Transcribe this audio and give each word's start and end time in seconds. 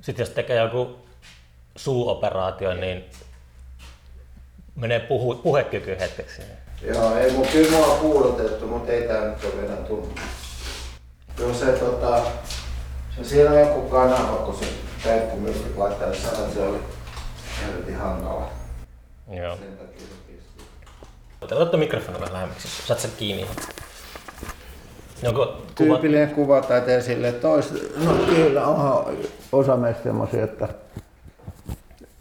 Sitten 0.00 0.24
jos 0.24 0.34
tekee 0.34 0.56
joku 0.56 0.96
suuoperaatio, 1.76 2.74
niin 2.74 3.04
menee 4.76 5.00
puhu, 5.00 5.34
puhekyky 5.34 5.96
hetkeksi. 6.00 6.42
Joo, 6.82 7.16
ei 7.16 7.32
mun, 7.32 7.46
kyllä 7.46 7.70
mua 7.70 7.86
on 7.86 7.98
kuulotettu, 7.98 8.66
mutta 8.66 8.92
ei 8.92 9.08
tää 9.08 9.24
nyt 9.24 9.44
ole 9.44 9.62
vielä 9.62 9.76
tullut. 9.76 10.20
Joo 11.38 11.54
se 11.54 11.66
tota, 11.66 12.22
se 13.16 13.24
siinä 13.24 13.50
on 13.50 13.60
joku 13.60 13.80
kanava, 13.88 14.36
kun 14.36 14.58
se 14.58 14.66
peukkumyrkyt 15.04 15.76
laittaa, 15.76 16.08
niin 16.08 16.22
sanoi, 16.22 16.42
että 16.42 16.54
se 16.54 16.62
oli 16.62 16.78
helvetin 17.62 17.96
hankala. 17.96 18.50
Joo. 19.30 19.56
Sen 19.56 19.76
takia 19.78 20.00
se 20.00 20.32
pisti. 20.32 20.64
Otatko 21.40 21.76
mikrofoni 21.76 22.20
vähän 22.20 22.32
lähemmäksi? 22.32 22.68
Saat 22.68 23.00
sen 23.00 23.10
kiinni. 23.18 23.46
Kuva... 25.26 25.56
Tyypillinen 25.74 26.30
kuva 26.30 26.60
tai 26.60 27.02
sille 27.02 27.32
toista. 27.32 27.74
No 28.04 28.12
kyllä 28.12 28.66
onhan 28.66 29.04
osa 29.52 29.76
meistä 29.76 30.02
semmoisia, 30.02 30.44
että 30.44 30.68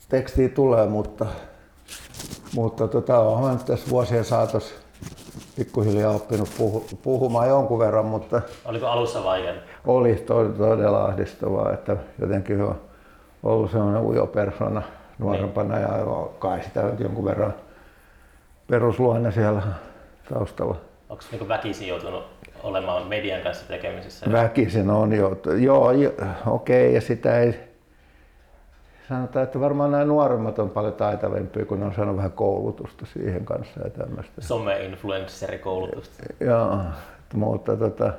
tekstiä 0.09 0.49
tulee, 0.49 0.85
mutta, 0.85 1.25
mutta 2.55 2.87
tota, 2.87 3.19
onhan 3.19 3.59
tässä 3.59 3.89
vuosien 3.89 4.25
saatossa 4.25 4.75
pikkuhiljaa 5.55 6.11
oppinut 6.11 6.49
puhu, 6.57 6.85
puhumaan 7.03 7.49
jonkun 7.49 7.79
verran, 7.79 8.05
mutta 8.05 8.41
Oliko 8.65 8.87
alussa 8.87 9.23
vaikeaa? 9.23 9.55
oli 9.85 10.15
to, 10.15 10.49
todella 10.49 11.05
ahdistavaa, 11.05 11.73
että 11.73 11.97
jotenkin 12.21 12.61
on 12.61 12.81
ollut 13.43 13.71
semmoinen 13.71 14.01
ujo 14.01 14.27
persona 14.27 14.81
nuorempana 15.19 15.79
ja 15.79 15.89
kai 16.39 16.63
sitä 16.63 16.83
jonkun 16.99 17.25
verran 17.25 17.53
perusluonne 18.67 19.31
siellä 19.31 19.61
taustalla. 20.33 20.75
Onko 21.09 21.23
niinku 21.31 21.47
väkisin 21.47 21.87
joutunut 21.87 22.36
olemaan 22.63 23.07
median 23.07 23.41
kanssa 23.41 23.67
tekemisissä? 23.67 24.31
Väkisin 24.31 24.89
on 24.89 25.13
jo, 25.13 25.41
joo, 25.59 25.91
jo, 25.91 26.13
okei, 26.45 26.93
ja 26.93 27.01
sitä 27.01 27.39
ei, 27.39 27.59
sanotaan, 29.09 29.43
että 29.43 29.59
varmaan 29.59 29.91
nämä 29.91 30.05
nuoremmat 30.05 30.59
on 30.59 30.69
paljon 30.69 30.93
taitavampia, 30.93 31.65
kun 31.65 31.79
ne 31.79 31.85
on 31.85 31.93
saanut 31.93 32.17
vähän 32.17 32.31
koulutusta 32.31 33.05
siihen 33.05 33.45
kanssa 33.45 33.79
ja 33.83 33.89
tämmöistä. 33.89 34.41
Some-influencerikoulutusta. 34.41 36.23
Joo, 36.39 36.77
mutta 37.33 37.77
tota, 37.77 38.13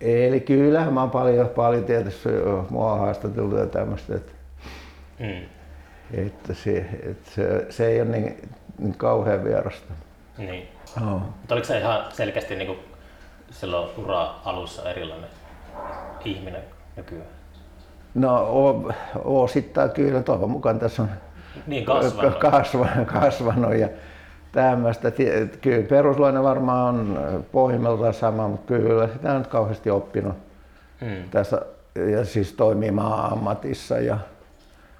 eli 0.00 0.40
kyllähän 0.40 0.92
mä 0.92 1.00
oon 1.00 1.10
paljon, 1.10 1.48
paljon 1.48 1.84
tietysti 1.84 2.28
mua 2.70 2.96
haastateltu 2.96 3.56
ja 3.56 3.66
tämmöistä, 3.66 4.14
että, 4.14 4.32
Mm. 5.18 5.46
että, 6.12 6.54
se, 6.54 6.76
että 7.02 7.30
se, 7.30 7.66
se, 7.70 7.86
ei 7.86 8.00
ole 8.00 8.10
niin, 8.10 8.48
niin 8.78 8.94
kauhean 8.96 9.44
vierasta. 9.44 9.92
Niin. 10.38 10.68
Joo. 11.00 11.10
Mutta 11.18 11.54
oliko 11.54 11.66
se 11.66 11.78
ihan 11.78 12.04
selkeästi 12.12 12.56
niinku 12.56 12.76
silloin 13.50 13.88
ura 13.96 14.34
alussa 14.44 14.90
erilainen 14.90 15.30
ihminen 16.24 16.62
nykyään? 16.96 17.26
No 18.14 18.34
o, 18.36 18.92
osittain 19.24 19.90
kyllä, 19.90 20.22
toivon 20.22 20.50
mukaan 20.50 20.78
tässä 20.78 21.02
on 21.02 21.08
Niin 21.66 21.84
kasvanut. 21.84 22.38
kasvanut, 22.38 23.08
kasvanut 23.08 23.74
ja 23.74 23.88
tämmöistä. 24.52 25.12
Kyllä 25.60 25.88
perusluonne 25.88 26.42
varmaan 26.42 26.94
on 26.94 27.44
pohjimmiltaan 27.52 28.14
sama, 28.14 28.48
mutta 28.48 28.66
kyllä 28.74 29.08
sitä 29.08 29.30
on 29.32 29.38
nyt 29.38 29.46
kauheasti 29.46 29.90
oppinut 29.90 30.34
Mm. 31.00 31.30
tässä 31.30 31.60
ja 32.10 32.24
siis 32.24 32.52
toimimaan 32.52 33.32
ammatissa 33.32 33.98
ja, 33.98 34.18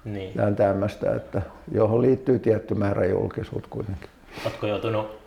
Niin. 0.05 0.55
tämmöistä, 0.55 1.15
että 1.15 1.41
johon 1.71 2.01
liittyy 2.01 2.39
tietty 2.39 2.73
määrä 2.75 3.05
julkisuutta 3.05 3.67
kuitenkin. 3.71 4.09
Oletko 4.45 4.67
joutunut 4.67 5.24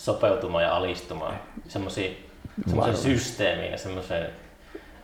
sopeutumaan 0.00 0.64
ja 0.64 0.76
alistumaan 0.76 1.34
semmoisiin 1.68 2.26
systeemiin 2.94 3.72
ja 3.72 3.78
semmoiseen, 3.78 4.30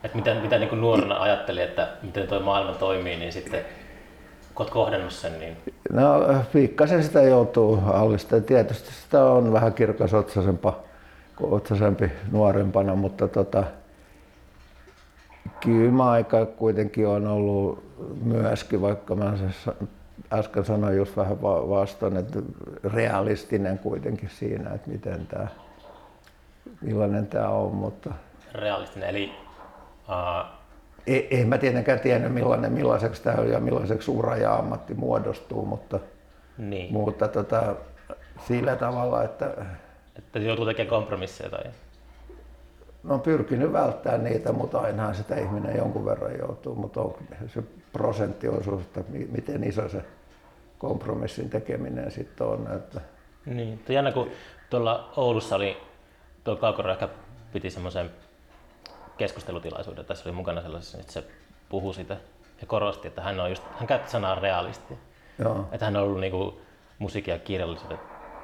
että 0.03 0.17
mitä, 0.17 0.33
mitä 0.33 0.57
niin 0.57 0.69
kuin 0.69 0.81
nuorena 0.81 1.21
ajatteli, 1.21 1.61
että 1.61 1.87
miten 2.03 2.27
tuo 2.27 2.39
maailma 2.39 2.73
toimii, 2.73 3.15
niin 3.15 3.33
sitten 3.33 3.65
kun 4.55 4.63
olet 4.63 4.73
kohdannut 4.73 5.11
sen, 5.11 5.39
niin 5.39 5.57
No 5.93 6.19
pikkasen 6.53 7.03
sitä 7.03 7.21
joutuu 7.21 7.79
allistamaan. 7.85 8.43
Tietysti 8.43 8.91
sitä 9.03 9.25
on 9.25 9.53
vähän 9.53 9.73
kirkasotsaisempaa 9.73 10.79
otsasempi 11.41 12.11
nuorempana, 12.31 12.95
mutta 12.95 13.27
tota, 13.27 13.63
kyllä 15.59 15.91
mä 15.91 16.09
aika 16.09 16.45
kuitenkin 16.45 17.07
on 17.07 17.27
ollut 17.27 17.83
myöskin, 18.23 18.81
vaikka 18.81 19.15
mä 19.15 19.37
sen 19.37 19.73
äsken 20.33 20.65
sanoin 20.65 20.97
just 20.97 21.17
vähän 21.17 21.41
va- 21.41 21.69
vastaan, 21.69 22.17
että 22.17 22.39
realistinen 22.83 23.79
kuitenkin 23.79 24.29
siinä, 24.29 24.73
että 24.73 24.89
miten 24.89 25.27
tämä, 25.27 25.47
millainen 26.81 27.27
tämä 27.27 27.49
on, 27.49 27.75
mutta 27.75 28.09
realistinen. 28.53 29.09
Eli 29.09 29.31
uh, 30.09 30.45
ei, 31.07 31.37
ei 31.37 31.45
mä 31.45 31.57
tietenkään 31.57 31.99
tiennyt 31.99 32.33
millainen, 32.33 32.71
millaiseksi 32.71 33.23
tämä 33.23 33.41
on 33.41 33.49
ja 33.49 33.59
millaiseksi 33.59 34.11
ura 34.11 34.37
ja 34.37 34.55
ammatti 34.55 34.93
muodostuu, 34.93 35.65
mutta, 35.65 35.99
niin, 36.57 36.93
mutta 36.93 37.27
tota, 37.27 37.75
sillä 38.47 38.75
tavalla, 38.75 39.23
että 39.23 39.51
että 40.17 40.39
joutuu 40.39 40.65
tekemään 40.65 40.89
kompromisseja 40.89 41.49
tai 41.49 41.63
no, 43.03 43.19
pyrkinyt 43.19 43.73
välttämään 43.73 44.23
niitä, 44.23 44.51
mutta 44.51 44.79
ainahan 44.79 45.15
sitä 45.15 45.35
ihminen 45.35 45.77
jonkun 45.77 46.05
verran 46.05 46.37
joutuu, 46.39 46.75
mutta 46.75 47.01
on 47.01 47.15
se 47.53 47.63
prosenttiosuus, 47.97 48.81
että 48.81 49.03
mi- 49.09 49.27
miten 49.31 49.63
iso 49.63 49.89
se 49.89 50.01
kompromissin 50.77 51.49
tekeminen 51.49 52.11
sitten 52.11 52.47
on. 52.47 52.67
Että, 52.75 53.01
Niin, 53.45 53.83
jännä, 53.89 54.11
kun 54.11 54.31
tuolla 54.69 55.13
Oulussa 55.15 55.55
oli, 55.55 55.77
tuo 56.43 56.55
Kaukoro 56.55 56.91
ehkä 56.91 57.09
piti 57.53 57.69
semmoisen 57.69 58.11
keskustelutilaisuuden, 59.17 60.05
tässä 60.05 60.29
oli 60.29 60.35
mukana 60.35 60.61
sellaisessa, 60.61 60.97
että 60.97 61.11
se 61.13 61.23
puhui 61.69 61.93
sitä 61.93 62.17
ja 62.61 62.67
korosti, 62.67 63.07
että 63.07 63.21
hän, 63.21 63.39
on 63.39 63.49
just, 63.49 63.63
hän 63.79 63.87
käytti 63.87 64.11
sanaa 64.11 64.35
realisti. 64.35 64.97
joo, 65.39 65.65
Että 65.71 65.85
hän 65.85 65.95
on 65.95 66.03
ollut 66.03 66.19
niinku 66.19 66.61
musiikin 66.99 67.31
ja 67.31 67.39
kirjallisuuden 67.39 67.99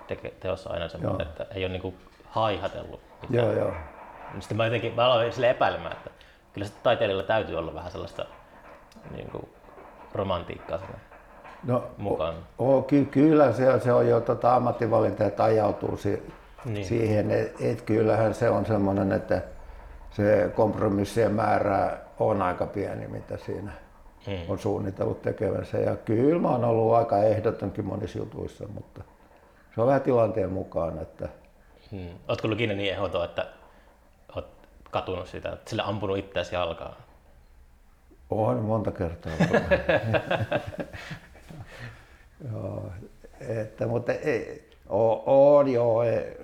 teke, 0.08 0.34
teossa 0.40 0.70
aina 0.70 0.88
semmoinen, 0.90 1.20
Joo. 1.26 1.30
että 1.32 1.46
ei 1.56 1.64
ole 1.66 1.72
niinku 1.72 1.94
haihatellut 2.26 3.00
mitään. 3.22 3.46
joo, 3.46 3.54
joo. 3.54 3.74
Sitten 4.40 4.58
mä 4.58 4.66
jotenkin 4.66 4.94
mä 4.96 5.06
aloin 5.06 5.34
sille 5.34 5.50
epäilemään, 5.50 5.92
että 5.92 6.10
kyllä 6.54 6.66
sitten 6.68 6.84
taiteilijalla 6.84 7.24
täytyy 7.28 7.56
olla 7.56 7.74
vähän 7.74 7.92
sellaista 7.92 8.26
niinku 9.12 9.50
romantiikkaa 10.14 10.78
siinä 10.78 10.94
No, 11.64 11.84
mukaan. 11.98 12.36
o, 12.60 12.82
ky, 12.82 13.06
kyllä 13.06 13.52
se, 13.54 13.80
se 13.80 13.94
on 13.94 14.08
jo 14.08 14.22
tota 14.22 14.56
ammattivalinta, 14.56 15.26
että 15.26 15.44
ajautuu 15.44 15.98
si, 15.98 16.24
Niin. 16.66 16.86
siihen, 16.86 17.32
että 17.32 17.64
et 17.66 17.82
kyllähän 17.82 18.34
se 18.34 18.50
on 18.50 18.66
semmoinen, 18.66 19.12
että 19.12 19.42
se 20.12 20.52
kompromissien 20.56 21.32
määrä 21.32 21.98
on 22.20 22.42
aika 22.42 22.66
pieni, 22.66 23.08
mitä 23.08 23.38
siinä 23.38 23.72
Mm. 24.28 24.34
on 24.50 24.60
suunnitellut 24.60 25.22
tekevänsä. 25.22 25.78
Ja 25.78 25.96
kyllä 25.96 26.40
mä 26.42 26.50
oon 26.50 26.64
ollut 26.64 26.94
aika 26.94 27.18
ehdotonkin 27.18 27.86
monissa 27.86 28.18
jutuissa, 28.20 28.68
mutta 28.68 29.02
se 29.76 29.82
on 29.82 29.88
vähän 29.88 30.02
tilanteen 30.02 30.52
mukaan. 30.52 30.98
Että 31.00 31.30
Hmm. 31.92 32.08
Oletko 32.28 32.48
ollut 32.48 32.60
ikinä 32.60 32.74
niin 32.74 32.94
ehdoton, 32.94 33.26
että 33.26 33.46
olet 34.36 34.48
katunut 34.92 35.28
sitä, 35.28 35.50
että 35.50 35.70
sillä 35.70 35.84
ampunut 35.84 36.18
itseäsi 36.18 36.56
jalkaan? 36.56 36.96
On 38.30 38.58
monta 38.62 38.92
kertaa. 38.92 39.32
joo, 42.52 42.92
että, 43.40 43.88
mutta 43.88 44.12
ei, 44.14 44.70
on, 44.90 45.24
on 45.26 45.68
joo. 45.68 46.04
Ei, 46.04 46.38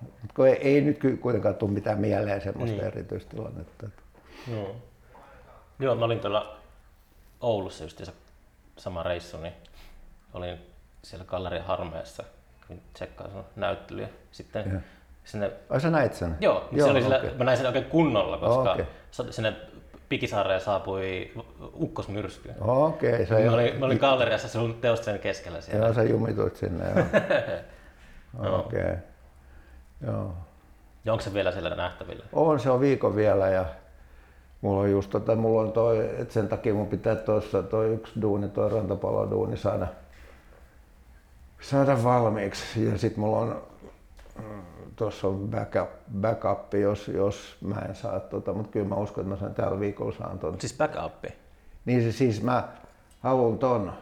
mutta 0.00 0.34
kun 0.34 0.48
ei, 0.48 0.58
ei 0.60 0.80
nyt 0.80 0.98
kuitenkaan 1.20 1.54
tule 1.54 1.70
mitään 1.70 1.98
mieleen 2.00 2.40
semmoista 2.40 2.76
Niin. 2.76 2.84
niin. 2.84 2.92
erityistilannetta. 2.92 3.86
Että, 3.86 4.02
Joo. 4.50 4.76
Joo, 5.78 5.94
mä 5.94 6.04
olin 6.04 6.20
tuolla 6.20 6.56
Oulussa 7.40 7.84
just 7.84 8.02
sama 8.76 9.02
reissu, 9.02 9.40
niin 9.40 9.52
olin 10.34 10.58
siellä 11.02 11.24
Galleria 11.24 11.62
Harmeessa, 11.62 12.24
kävin 12.60 12.82
tsekkaan 12.92 13.30
sun 13.30 13.44
näyttelyä. 13.56 14.08
Sitten 14.32 14.70
Joo. 14.70 14.80
sinne, 15.24 15.52
ai 15.70 15.80
sä 15.80 15.90
näit 15.90 16.14
sen? 16.14 16.36
joo, 16.40 16.68
joo 16.72 16.86
se 16.86 16.90
oli 16.92 17.00
siellä, 17.00 17.18
okei. 17.18 17.34
mä 17.34 17.44
näin 17.44 17.56
sen 17.58 17.66
oikein 17.66 17.84
kunnolla, 17.84 18.38
koska 18.38 18.72
Okei. 18.72 18.84
okay. 19.20 19.32
sinne 19.32 19.56
Pikisaareen 20.10 20.60
saapui 20.60 21.30
ukkosmyrsky. 21.74 22.50
Okei, 22.60 23.26
sä, 23.26 23.34
Mä 23.34 23.52
olin, 23.52 23.78
mä 23.78 23.86
olin 23.86 23.98
galleriassa 23.98 24.48
sun 24.48 24.74
teosten 24.80 25.18
keskellä 25.18 25.60
siellä. 25.60 25.86
joo, 25.86 25.94
sä 25.94 26.02
jumituit 26.02 26.56
sinne. 26.56 26.84
Joo. 28.42 28.58
Okei. 28.58 28.80
Okay. 28.80 28.96
Joo. 30.06 30.34
Ja 31.04 31.12
onko 31.12 31.24
se 31.24 31.34
vielä 31.34 31.52
siellä 31.52 31.74
nähtävillä? 31.74 32.24
On, 32.32 32.60
se 32.60 32.70
on 32.70 32.80
viikon 32.80 33.16
vielä 33.16 33.48
ja 33.48 33.64
mulla 34.60 34.80
on 34.80 34.90
just 34.90 35.10
tota, 35.10 35.36
mulla 35.36 35.60
on 35.60 35.72
toi, 35.72 36.10
et 36.18 36.30
sen 36.30 36.48
takia 36.48 36.74
mun 36.74 36.86
pitää 36.86 37.16
tuossa 37.16 37.62
toi 37.62 37.94
yksi 37.94 38.12
duuni, 38.22 38.48
toi 38.48 38.70
rantapaloduuni 38.70 39.56
saada, 39.56 39.86
saada 41.60 42.04
valmiiksi. 42.04 42.86
Ja 42.86 42.98
sit 42.98 43.16
mulla 43.16 43.38
on, 43.38 43.62
tuossa 45.00 45.28
on 45.28 45.48
backup, 45.50 45.90
backup 46.20 46.74
jos, 46.74 47.08
jos 47.08 47.56
mä 47.60 47.74
en 47.88 47.94
saa 47.94 48.20
tota, 48.20 48.52
mutta 48.52 48.70
kyllä 48.72 48.88
mä 48.88 48.94
uskon, 48.94 49.22
että 49.24 49.30
mä 49.34 49.36
saan 49.40 49.54
tällä 49.54 49.80
viikolla 49.80 50.12
saan 50.12 50.38
ton. 50.38 50.60
Siis 50.60 50.76
backup, 50.78 51.24
Niin 51.84 52.02
se 52.02 52.12
siis 52.12 52.42
mä 52.42 52.68
haluan 53.20 53.58
ton, 53.58 53.92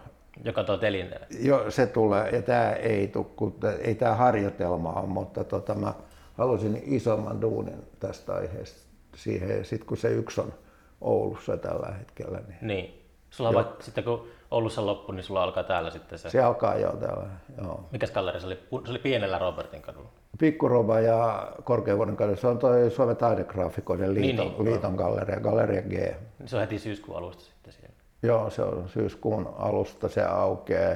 joka 0.45 0.65
tuo 0.65 0.77
telineen. 0.77 1.27
jo, 1.41 1.71
se 1.71 1.87
tulee, 1.87 2.29
ja 2.31 2.43
tämä 2.43 2.73
ei 2.73 3.13
kun 3.37 3.53
tää- 3.53 3.73
ei 3.73 3.95
tämä 3.95 4.15
harjoitelma 4.15 4.93
ole, 4.93 5.07
mutta 5.07 5.45
tota, 5.45 5.75
mä 5.75 5.93
halusin 6.39 6.83
isomman 6.85 7.41
duunin 7.41 7.83
tästä 8.01 8.35
aiheesta 8.35 8.89
siihen, 9.17 9.59
ja 9.59 9.65
sitten 9.65 9.87
kun 9.89 9.97
se 9.97 10.09
yksi 10.09 10.41
on 10.41 10.53
Oulussa 11.01 11.57
tällä 11.57 11.95
hetkellä. 11.99 12.39
Niin. 12.39 12.59
Niin. 12.61 13.03
Sulla 13.31 13.49
on 13.49 13.55
vaikka, 13.55 13.83
sitten 13.83 14.05
kun 14.05 14.29
Oulussa 14.51 14.87
loppu, 14.87 15.13
niin 15.13 15.25
sulla 15.25 15.43
alkaa 15.43 15.65
täällä 15.65 15.91
sitten 15.91 16.19
se. 16.19 16.31
Se 16.31 16.43
alkaa 16.43 16.75
jo 16.77 16.93
täällä, 17.01 17.27
joo. 17.63 17.89
Mikäs 17.93 18.11
galleri 18.11 18.41
se 18.41 18.47
oli? 18.47 18.59
Se 18.85 18.91
oli 18.91 18.99
pienellä 18.99 19.39
Robertin 19.39 19.83
kadulla. 19.83 20.09
Pikkuroba 20.39 21.01
ja 21.01 21.53
Korkeavuoden 21.65 22.15
galleria, 22.15 22.41
se 22.41 22.47
on 22.47 22.59
toi 22.59 22.91
Suomen 22.91 23.17
taidegraafikoiden 23.17 24.15
liiton, 24.15 24.47
Niin, 24.47 24.59
niin. 24.59 24.65
liiton 24.73 24.95
galleria, 24.95 25.41
Galleria 25.41 25.83
G. 25.83 26.15
Se 26.47 26.57
on 26.57 26.61
heti 26.61 26.79
syyskuun 26.79 27.19
alusta 27.19 27.43
sitten 27.45 27.73
siellä. 27.73 27.95
Joo, 28.23 28.51
se 28.51 28.63
on 28.63 28.89
syyskuun 28.89 29.55
alusta, 29.59 30.09
se 30.09 30.23
aukeaa. 30.25 30.95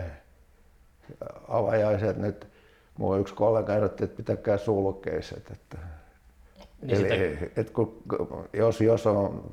Avajaiset 1.48 2.16
nyt, 2.16 2.46
mulla 2.98 3.16
yksi 3.18 3.34
kollega 3.34 3.74
ehdotti, 3.74 4.04
että 4.04 4.16
pitäkää 4.16 4.56
sulkeiset. 4.56 5.50
Että, 5.50 5.78
Niin 6.82 6.96
eli, 7.06 7.30
sitten- 7.30 7.50
että 7.56 7.72
kun, 7.72 8.02
jos, 8.52 8.80
jos 8.80 9.06
on 9.06 9.50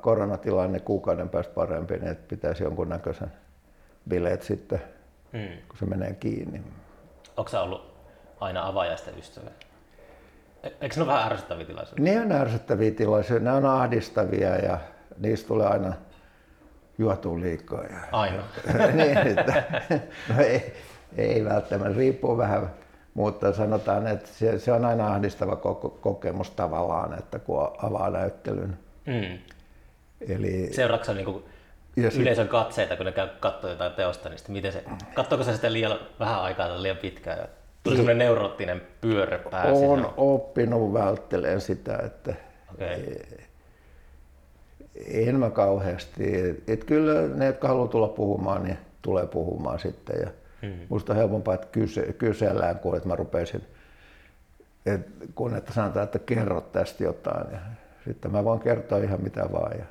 koronatilanne 0.00 0.80
kuukauden 0.80 1.28
päästä 1.28 1.54
parempi, 1.54 1.94
niin 1.94 2.08
että 2.08 2.28
pitäisi 2.28 2.64
jonkunnäköisen 2.64 3.32
bileet 4.08 4.42
sitten, 4.42 4.82
Hmm. 5.32 5.56
kun 5.68 5.78
se 5.78 5.86
menee 5.86 6.14
kiinni. 6.14 6.62
Onko 7.36 7.50
ollut 7.62 7.95
aina 8.40 8.66
avajaisten 8.68 9.18
ystävä? 9.18 9.50
E- 10.62 10.68
Eikö 10.80 10.96
ne 10.96 11.02
ole 11.02 11.12
vähän 11.12 11.32
ärsyttäviä 11.32 11.64
tilaisuuksia? 11.66 12.04
Ne 12.04 12.20
on 12.20 12.32
ärsyttäviä 12.32 12.90
tilaisuuksia, 12.90 13.38
ne 13.44 13.52
on 13.52 13.66
ahdistavia 13.66 14.56
ja 14.56 14.78
niistä 15.18 15.48
tulee 15.48 15.66
aina 15.66 15.92
juotua 16.98 17.40
liikaa. 17.40 17.82
Ja, 17.82 17.96
Aina. 18.12 18.42
niin, 18.96 19.18
että, 19.18 19.62
no 20.34 20.40
ei, 20.42 20.74
ei 21.16 21.44
välttämättä, 21.44 21.98
riippuu 21.98 22.38
vähän, 22.38 22.70
mutta 23.14 23.52
sanotaan, 23.52 24.06
että 24.06 24.28
se, 24.28 24.58
se 24.58 24.72
on 24.72 24.84
aina 24.84 25.06
ahdistava 25.08 25.56
kokemus 26.00 26.50
tavallaan, 26.50 27.18
että 27.18 27.38
kun 27.38 27.70
avaa 27.82 28.10
näyttelyn. 28.10 28.78
Mm. 29.06 29.38
Eli, 30.28 30.68
Seuraatko 30.72 31.12
niinku 31.12 31.44
Ja 31.96 32.10
sit- 32.10 32.20
yleisön 32.20 32.48
katseita, 32.48 32.96
kun 32.96 33.06
ne 33.06 33.12
käy 33.12 33.28
katsoo 33.40 33.70
jotain 33.70 33.92
teosta, 33.92 34.28
niin 34.28 34.38
sitten 34.38 34.52
miten 34.52 34.72
se, 34.72 34.84
katsoako 35.14 35.44
se 35.44 35.54
sitä 35.54 35.72
liian 35.72 35.98
vähän 36.20 36.40
aikaa 36.42 36.68
tai 36.68 36.82
liian 36.82 36.96
pitkään? 36.96 37.48
Ja 37.86 37.90
tuli 37.90 37.96
semmoinen 37.96 38.18
neuroottinen 38.18 38.82
pyörä 39.00 39.38
pääsi. 39.38 39.84
on 39.84 40.14
oppinut 40.16 40.92
välttelemään 40.92 41.60
sitä, 41.60 41.98
että 42.04 42.34
Okei. 42.74 43.22
en 45.06 45.36
mä 45.40 45.50
kauheasti. 45.50 46.54
Et 46.68 46.84
kyllä 46.84 47.28
ne, 47.34 47.46
jotka 47.46 47.68
haluaa 47.68 47.88
tulla 47.88 48.08
puhumaan, 48.08 48.64
niin 48.64 48.78
tulee 49.02 49.26
puhumaan 49.26 49.78
sitten. 49.78 50.16
Ja 50.20 50.30
Hmm. 50.62 50.72
Musta 50.88 51.12
on 51.12 51.16
helpompaa, 51.16 51.54
että 51.54 51.66
kyse, 51.72 52.12
kysellään, 52.12 52.78
kuin 52.78 52.96
että 52.96 53.08
mä 53.08 53.16
rupeisin, 53.16 53.62
et, 54.86 55.00
kun 55.34 55.56
että 55.56 55.72
sanotaan, 55.72 56.04
että 56.04 56.18
kerro 56.18 56.60
tästä 56.60 57.04
jotain. 57.04 57.52
Ja 57.52 57.58
sitten 58.04 58.32
mä 58.32 58.44
voin 58.44 58.60
kertoa 58.60 58.98
ihan 58.98 59.22
mitä 59.22 59.46
vaan. 59.52 59.78
Ja, 59.78 59.84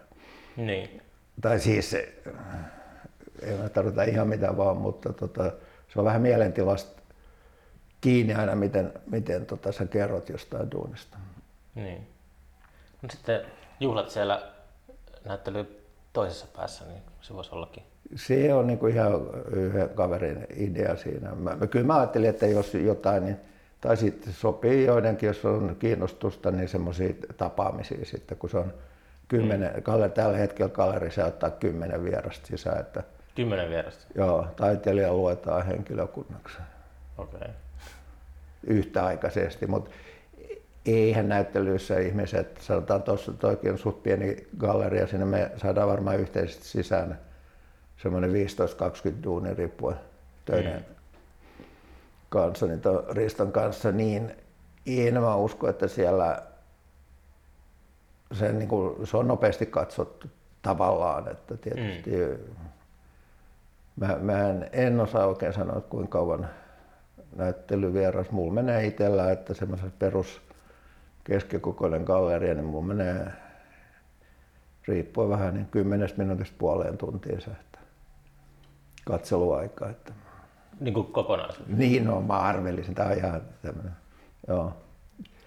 Niin. 0.57 1.01
tai 1.41 1.59
siis, 1.59 1.93
ei 1.93 3.57
mä 3.63 3.69
tarvita 3.69 4.03
ihan 4.03 4.27
mitä 4.27 4.57
vaan, 4.57 4.77
mutta 4.77 5.13
tota, 5.13 5.43
se 5.87 5.99
on 5.99 6.05
vähän 6.05 6.21
mielentilasta 6.21 7.01
kiinni 8.05 8.33
aina, 8.33 8.55
miten, 8.55 8.93
miten 9.11 9.45
tota, 9.45 9.71
sä 9.71 9.85
kerrot 9.85 10.29
jostain 10.29 10.71
duunista. 10.71 11.17
Niin. 11.75 12.07
No 13.01 13.09
sitten 13.09 13.41
juhlat 13.79 14.09
siellä 14.09 14.51
näyttely 15.25 15.85
toisessa 16.13 16.47
päässä, 16.55 16.85
niin 16.85 17.01
se 17.21 17.33
voisi 17.33 17.51
ollakin. 17.55 17.83
Se 18.15 18.53
on 18.53 18.67
niin 18.67 18.79
kuin 18.79 18.93
ihan 18.93 19.11
yhden 19.51 19.89
kaverin 19.89 20.47
idea 20.55 20.95
siinä. 20.95 21.35
Mä, 21.35 21.55
mä, 21.55 21.67
kyllä 21.67 21.85
mä 21.85 21.97
ajattelin, 21.97 22.29
että 22.29 22.47
jos 22.47 22.73
jotain, 22.73 23.25
niin, 23.25 23.37
tai 23.81 23.97
sitten 23.97 24.33
sopii 24.33 24.85
joidenkin, 24.85 25.27
jos 25.27 25.45
on 25.45 25.75
kiinnostusta, 25.79 26.51
niin 26.51 26.69
semmoisia 26.69 27.13
tapaamisia 27.37 28.05
sitten, 28.05 28.37
kun 28.37 28.49
se 28.49 28.57
on 28.57 28.73
kymmenen, 29.27 29.73
mm. 29.75 30.11
tällä 30.11 30.37
hetkellä 30.37 30.69
galleri 30.69 31.11
se 31.11 31.23
ottaa 31.23 31.51
kymmenen 31.51 32.03
vierasta 32.03 32.47
sisään, 32.47 32.79
että 32.79 33.03
Kymmenen 33.35 33.69
vierasta. 33.69 34.05
joo, 34.15 34.47
taiteilija 34.55 35.13
luetaan 35.13 35.65
henkilökunnaksi 35.65 36.57
Okei. 37.17 37.37
Okay. 37.37 37.64
Yhtäaikaisesti, 38.67 39.67
mutta 39.67 39.91
eihän 40.85 41.29
näyttelyissä 41.29 41.99
ihmiset, 41.99 42.57
sanotaan 42.61 43.03
tuossa 43.03 43.33
toikin 43.33 43.71
on 43.71 43.77
suht 43.77 44.03
pieni 44.03 44.47
galleria, 44.57 45.07
sinne 45.07 45.25
me 45.25 45.51
saadaan 45.57 45.89
varmaan 45.89 46.19
yhteisesti 46.19 46.65
sisään 46.65 47.19
semmoinen 47.97 48.31
15-20 48.31 49.23
duuni 49.23 49.53
riippuen 49.53 49.95
töiden 50.45 50.85
Mm. 51.59 51.65
kanssa, 52.29 52.65
niin 52.65 52.81
ton 52.81 53.03
Riston 53.09 53.51
kanssa, 53.51 53.91
niin 53.91 54.31
en 54.85 55.21
mä 55.21 55.35
usko, 55.35 55.69
että 55.69 55.87
siellä 55.87 56.43
se, 58.33 58.51
niin 58.51 58.67
kuin, 58.67 59.07
se 59.07 59.17
on 59.17 59.27
nopeasti 59.27 59.65
katsottu 59.65 60.27
tavallaan, 60.61 61.27
että 61.31 61.57
tietysti 61.57 62.11
mä, 63.95 64.17
mä 64.21 64.49
en, 64.49 64.69
en 64.71 64.99
osaa 64.99 65.25
oikein 65.25 65.53
sanoa, 65.53 65.81
kuinka 65.81 66.17
kauan 66.17 66.49
näyttelyvieras. 67.35 68.31
Mulla 68.31 68.53
menee 68.53 68.85
itsellä, 68.85 69.31
että 69.31 69.53
semmoisen 69.53 69.91
perus 69.91 70.41
keskikokoinen 71.23 72.03
galleria, 72.03 72.53
niin 72.53 72.65
mulla 72.65 72.85
menee 72.85 73.31
riippuen 74.87 75.29
vähän 75.29 75.53
niin 75.53 75.65
kymmenestä 75.65 76.17
minuutista 76.17 76.55
puoleen 76.57 76.97
tuntiin 76.97 77.41
se, 77.41 77.51
että 77.51 77.79
katseluaika. 79.05 79.89
Että. 79.89 80.13
Niin 80.79 80.93
kuin 80.93 81.07
kokonaisuus. 81.07 81.67
Niin 81.67 82.09
on, 82.09 82.23
mä 82.23 82.39
arvelisin. 82.39 82.95
Tämä 82.95 83.09
on 83.09 83.17
ihan 83.17 83.41
tämmöinen, 83.61 83.93
joo. 84.47 84.73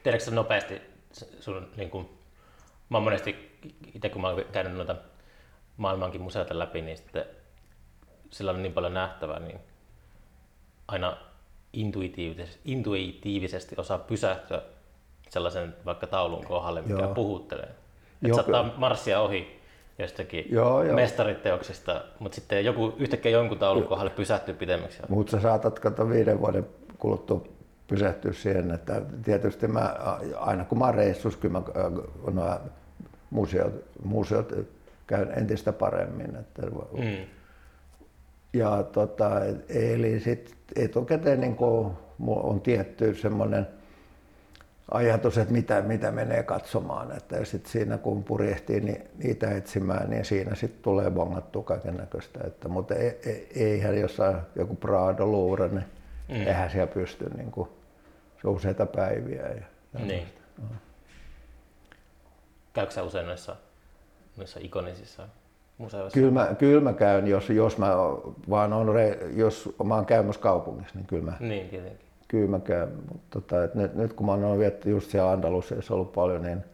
Tiedätkö 0.03 0.25
sä 0.25 0.31
nopeasti 0.31 0.83
sun, 1.41 1.69
niin 1.77 1.91
kuin, 1.91 2.09
mä 2.89 2.97
oon 2.97 3.05
monesti, 3.05 3.59
itse 3.95 4.09
kun 4.09 4.23
mä 4.23 4.29
oon 4.29 4.45
käynyt 4.53 4.75
noita 4.75 4.97
maailmankin 5.77 6.21
museoita 6.21 6.59
läpi, 6.59 6.83
niin 6.83 6.97
sitten 6.97 7.25
sillä 8.31 8.51
on 8.51 8.63
niin 8.63 8.73
paljon 8.73 8.95
nähtävää, 8.95 9.39
niin 9.39 9.59
aina 10.89 11.17
intuitiivisesti, 11.73 12.61
intuitiivisesti 12.65 13.75
osaa 13.79 13.99
pysähtyä 13.99 14.63
sellaisen 15.29 15.75
vaikka 15.85 16.07
taulun 16.07 16.45
kohdalle, 16.45 16.83
mikä 16.83 17.03
Joo. 17.03 17.15
puhuttelee. 17.15 17.69
Että 18.23 18.35
saattaa 18.35 18.75
marssia 18.77 19.21
ohi 19.21 19.59
jostakin 19.99 20.47
Joo, 20.51 20.83
joo. 20.83 20.95
mestariteoksesta, 20.95 22.01
mutta 22.19 22.35
sitten 22.35 22.65
joku 22.65 22.95
yhtäkkiä 22.99 23.33
jonkun 23.33 23.59
taulun 23.59 23.85
kohdalle 23.85 24.11
pysähtyy 24.11 24.55
pidemmäksi. 24.55 24.99
Mutta 25.09 25.31
sä 25.31 25.41
saatat 25.41 25.79
kato 25.79 26.09
viiden 26.11 26.41
vuoden 26.41 26.67
kuluttua 26.99 27.45
pysähtyä 27.87 28.33
siihen, 28.33 28.71
että 28.71 29.03
tietysti 29.25 29.67
mä, 29.67 29.97
aina 30.37 30.65
kun 30.65 30.79
mä 30.79 30.85
oon 30.85 30.95
reissus, 30.95 31.37
kyllä 31.37 31.53
mä 31.53 31.63
no, 32.33 32.59
museot, 33.31 33.73
museot 34.05 34.53
käyn 35.07 35.33
entistä 35.37 35.73
paremmin. 35.73 36.37
Että, 36.37 36.63
Mm. 36.93 37.38
Ja 38.59 38.83
tota, 38.83 39.31
eli 39.69 40.21
sit 40.21 40.57
etukäteen 40.77 41.41
niin 41.41 41.57
on 42.27 42.61
tietty 42.61 43.15
semmoinen 43.15 43.67
ajatus, 44.91 45.39
että 45.39 45.53
mitä, 45.53 45.83
mitä 45.83 46.11
menee 46.11 46.43
katsomaan. 46.43 47.17
Että 47.17 47.45
sit 47.45 47.67
siinä 47.67 47.99
kun 47.99 48.25
purjehtii 48.25 48.81
niin 48.81 49.09
niitä 49.19 49.51
etsimään, 49.51 50.11
niin 50.11 50.25
siinä 50.25 50.55
sitten 50.55 50.83
tulee 50.83 51.11
bongattua 51.11 51.63
kaiken 51.63 51.97
näköistä. 51.97 52.41
Että, 52.47 52.69
mutta 52.69 52.95
ei, 52.95 53.21
ei, 53.27 53.49
eihän 53.55 54.01
jossain 54.01 54.37
joku 54.57 54.77
Prado 54.77 55.33
Louvre, 55.33 55.69
niin 55.69 55.85
mm. 56.29 56.47
eihän 56.47 56.71
siellä 56.71 56.87
pysty 56.87 57.31
niin 57.37 57.51
kuin, 57.51 57.69
se 58.43 58.49
useita 58.49 58.87
päiviä. 58.87 59.49
Ja, 59.49 59.63
Niin. 60.05 60.27
Käykö 62.73 62.93
sä 62.93 63.03
usein 63.03 63.27
noissa, 63.27 63.57
noissa 64.37 64.61
ikonisissa 64.63 65.29
museoissa? 65.79 66.15
Kyllä 66.21 66.31
mä, 66.33 66.55
kyllä 66.59 66.81
mä 66.81 66.93
käyn, 66.93 67.27
jos, 67.27 67.51
jos 67.51 67.79
mä 67.79 67.89
vaan 68.51 68.73
on, 68.73 68.89
re, 68.95 69.19
jos 69.37 69.75
mä 69.85 69.95
oon 69.95 70.07
käymässä 70.07 70.41
kaupungissa, 70.43 70.95
niin 70.99 71.07
kyllä 71.07 71.25
mä, 71.25 71.33
Niin, 71.41 71.69
tietenkin. 71.69 72.07
kyllä 72.29 72.49
mä 72.51 72.61
käyn. 72.61 72.89
Mutta 73.13 73.41
tota, 73.41 73.65
et 73.65 73.75
nyt, 73.75 73.95
nyt 73.95 74.13
kun 74.13 74.27
mä 74.27 74.33
oon 74.33 74.59
viettänyt 74.59 74.95
just 74.97 75.11
siellä 75.11 75.31
Andalusiassa 75.31 75.95
ollut 75.95 76.13
paljon, 76.13 76.43
niin 76.43 76.65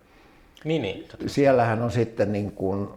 Niin, 0.65 0.83
niin. 0.83 1.09
totta. 1.09 1.29
siellähän 1.29 1.83
on 1.83 1.91
sitten 1.91 2.33
niin 2.33 2.53
kuin 2.53 2.89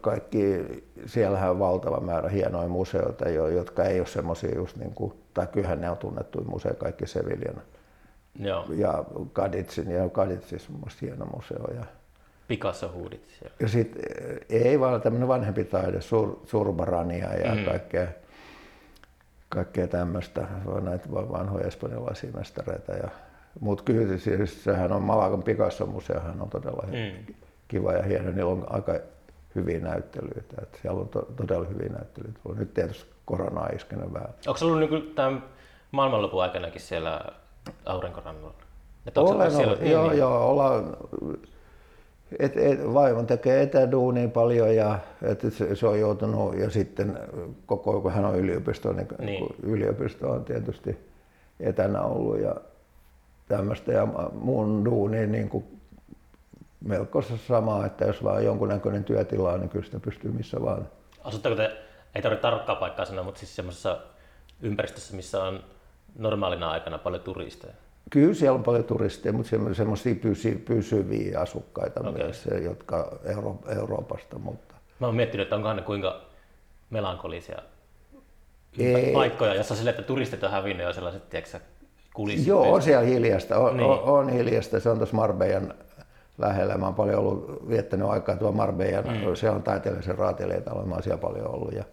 kaikki, 0.00 0.64
siellähän 1.06 1.50
on 1.50 1.58
valtava 1.58 2.00
määrä 2.00 2.28
hienoja 2.28 2.68
museoita, 2.68 3.28
jo- 3.28 3.48
jotka 3.48 3.84
ei 3.84 4.00
ole 4.00 4.06
semmoisia 4.06 4.54
just 4.54 4.76
niin 4.76 4.94
kuin, 4.94 5.12
tai 5.34 5.46
kyllähän 5.46 5.80
ne 5.80 5.90
on 5.90 5.96
tunnettuja 5.96 6.44
museoita, 6.48 6.80
kaikki 6.80 7.06
Seviljan 7.06 7.62
Joo, 8.38 8.64
ja 8.76 9.04
Kaditsin, 9.32 9.90
ja 9.90 10.08
Kaditsissa 10.08 10.70
on 10.82 10.90
hieno 11.02 11.26
museo. 11.26 11.74
Ja, 11.74 11.84
Picasso-huudit 12.48 13.28
siellä. 13.38 13.56
ja 13.60 13.68
sitten 13.68 14.02
ei 14.50 14.80
vaan 14.80 15.00
tämmöinen 15.02 15.28
vanhempi 15.28 15.64
taide, 15.64 16.00
sur, 16.00 16.36
Surbarania 16.44 17.34
ja 17.34 17.54
Mm. 17.54 17.64
kaikkea, 17.64 18.06
kaikkea 19.48 19.86
tämmöistä, 19.86 20.46
näitä 20.82 21.12
va- 21.12 21.32
vanhoja 21.32 21.66
espanjalaisia 21.66 22.30
mestareita. 22.34 22.92
Ja, 22.92 23.08
mutta 23.60 23.84
kyllä 23.84 24.18
siis 24.18 24.64
sehän 24.64 24.92
on 24.92 25.02
Malagan 25.02 25.42
Picasso-museohan 25.42 26.42
on 26.42 26.50
todella 26.50 26.82
Mm. 26.86 27.34
kiva 27.68 27.92
ja 27.92 28.02
hieno. 28.02 28.30
Niillä 28.30 28.52
on 28.52 28.66
aika 28.70 28.94
hyviä 29.54 29.78
näyttelyitä. 29.80 30.54
Että 30.62 30.78
siellä 30.82 31.00
on 31.00 31.08
to, 31.08 31.28
todella 31.36 31.66
hyviä 31.68 31.88
näyttelyitä. 31.88 32.38
Nyt 32.56 32.74
tietysti 32.74 33.10
korona 33.24 33.60
on 33.60 33.74
iskenyt 33.76 34.12
vähän. 34.12 34.28
Onko 34.46 34.56
se 34.58 34.64
ollut 34.64 34.90
niin 34.90 35.12
tämän 35.14 35.44
maailmanlopun 35.90 36.42
aikanakin 36.42 36.80
siellä 36.80 37.20
aurinkorannalla? 37.86 38.54
Olen 39.16 39.50
siellä, 39.50 39.72
ollut, 39.72 39.88
joo, 39.88 40.12
joo, 40.12 40.50
ollaan 40.50 40.96
et, 42.38 42.56
et, 42.56 42.94
vaimo 42.94 43.22
tekee 43.22 43.62
etäduunia 43.62 44.28
paljon 44.28 44.76
ja 44.76 44.98
et 45.22 45.40
se, 45.40 45.74
se, 45.74 45.86
on 45.86 46.00
joutunut 46.00 46.58
ja 46.58 46.70
sitten 46.70 47.18
koko 47.66 48.00
kun 48.00 48.12
hän 48.12 48.24
on 48.24 48.36
yliopisto, 48.36 48.92
niin, 48.92 49.08
niin. 49.18 49.46
yliopisto 49.62 50.30
on 50.30 50.44
tietysti 50.44 50.98
etänä 51.60 52.02
ollut 52.02 52.40
ja 52.40 52.56
tämmöistä 53.48 53.92
ja 53.92 54.06
mun 54.32 54.84
duuni 54.84 55.26
niin 55.26 55.48
kuin 55.48 55.64
melko 56.84 57.22
sama, 57.22 57.86
että 57.86 58.04
jos 58.04 58.24
vaan 58.24 58.44
jonkunnäköinen 58.44 59.04
työtila 59.04 59.52
on, 59.52 59.60
niin 59.60 59.68
kyllä 59.68 59.84
sitä 59.84 60.00
pystyy 60.00 60.32
missä 60.32 60.62
vaan. 60.62 60.88
Asutteko 61.24 61.56
te, 61.56 61.76
ei 62.14 62.22
tarvitse 62.22 62.42
tarkkaa 62.42 62.76
paikkaa 62.76 63.04
sanoa, 63.04 63.24
mutta 63.24 63.38
siis 63.38 63.56
semmoisessa 63.56 63.98
ympäristössä, 64.62 65.16
missä 65.16 65.44
on 65.44 65.64
normaalina 66.18 66.70
aikana 66.70 66.98
paljon 66.98 67.22
turisteja? 67.22 67.74
Kyllä 68.10 68.34
siellä 68.34 68.54
on 68.54 68.62
paljon 68.62 68.84
turisteja, 68.84 69.32
mutta 69.32 69.50
semmoisia 69.72 70.14
pysy, 70.14 70.54
pysyviä 70.54 71.40
asukkaita 71.40 72.00
okay. 72.00 72.12
myös, 72.12 72.48
jotka 72.64 73.18
Euro, 73.24 73.58
Euroopasta. 73.76 74.38
Mutta... 74.38 74.74
Mä 75.00 75.06
oon 75.06 75.16
miettinyt, 75.16 75.44
että 75.44 75.56
onkohan 75.56 75.76
ne 75.76 75.82
kuinka 75.82 76.20
melankolisia 76.90 77.58
Ei. 78.78 79.12
paikkoja, 79.12 79.54
jossa 79.54 79.76
sille, 79.76 79.90
että 79.90 80.02
turistit 80.02 80.44
on 80.44 80.50
hävinnyt 80.50 80.86
ja 80.86 80.92
sellaiset, 80.92 81.30
tiedätkö, 81.30 81.60
kulissit. 82.14 82.46
Joo, 82.46 82.72
on 82.72 82.82
siellä 82.82 83.04
hiljasta, 83.04 83.58
on, 83.58 83.76
niin. 83.76 83.90
on, 83.90 84.02
on 84.02 84.28
hiljasta. 84.28 84.80
Se 84.80 84.90
on 84.90 84.96
tuossa 84.96 85.16
Marbeijan 85.16 85.74
lähellä. 86.38 86.78
Mä 86.78 86.86
oon 86.86 86.94
paljon 86.94 87.18
ollut, 87.18 87.68
viettänyt 87.68 88.08
aikaa 88.08 88.36
tuo 88.36 88.52
Marbeijan, 88.52 89.04
mm. 89.04 89.34
se 89.34 89.50
on 89.50 89.62
taiteellisen 89.62 90.18
raatelijoita, 90.18 90.74
mä 90.74 90.94
oon 90.94 91.02
siellä 91.02 91.20
paljon 91.20 91.54
ollut 91.54 91.72
ja 91.72 91.84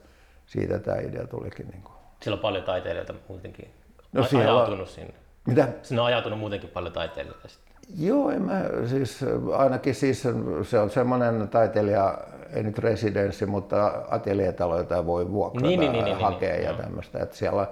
siitä 0.46 0.80
tämä 0.80 0.98
idea 0.98 1.28
tulikin. 1.28 1.68
Niin 1.68 1.82
kuin. 1.82 1.96
Siellä 2.22 2.36
on 2.36 2.42
paljon 2.42 2.64
taiteilijoita 2.64 3.14
muutenkin 3.28 3.70
no, 4.12 4.24
siellä... 4.24 4.56
ajautunut 4.56 4.90
sinne. 4.90 5.14
Mitä? 5.48 5.68
Sinne 5.82 6.02
on 6.02 6.08
ajautunut 6.08 6.40
muutenkin 6.40 6.70
paljon 6.70 6.94
taiteilijoita 6.94 7.48
sitten. 7.48 7.74
Joo, 7.98 8.30
en 8.30 8.42
mä, 8.42 8.62
siis 8.86 9.20
ainakin 9.58 9.96
siis 9.96 10.24
se 10.64 10.80
on 10.80 10.90
semmoinen 10.90 11.48
taiteilija, 11.50 12.18
ei 12.54 12.64
nyt 12.64 12.80
residenssi, 12.80 13.46
mutta 13.46 14.04
ateliertalo, 14.10 14.78
jota 14.78 15.06
voi 15.06 15.32
vuokrata 15.32 15.68
niin, 15.68 15.80
niin, 15.80 15.92
niin, 15.92 16.18
hakea 16.18 16.54
niin, 16.54 16.64
ja 16.64 16.72
niin, 16.72 16.82
tämmöistä. 16.82 17.20
Että 17.20 17.36
siellä, 17.36 17.68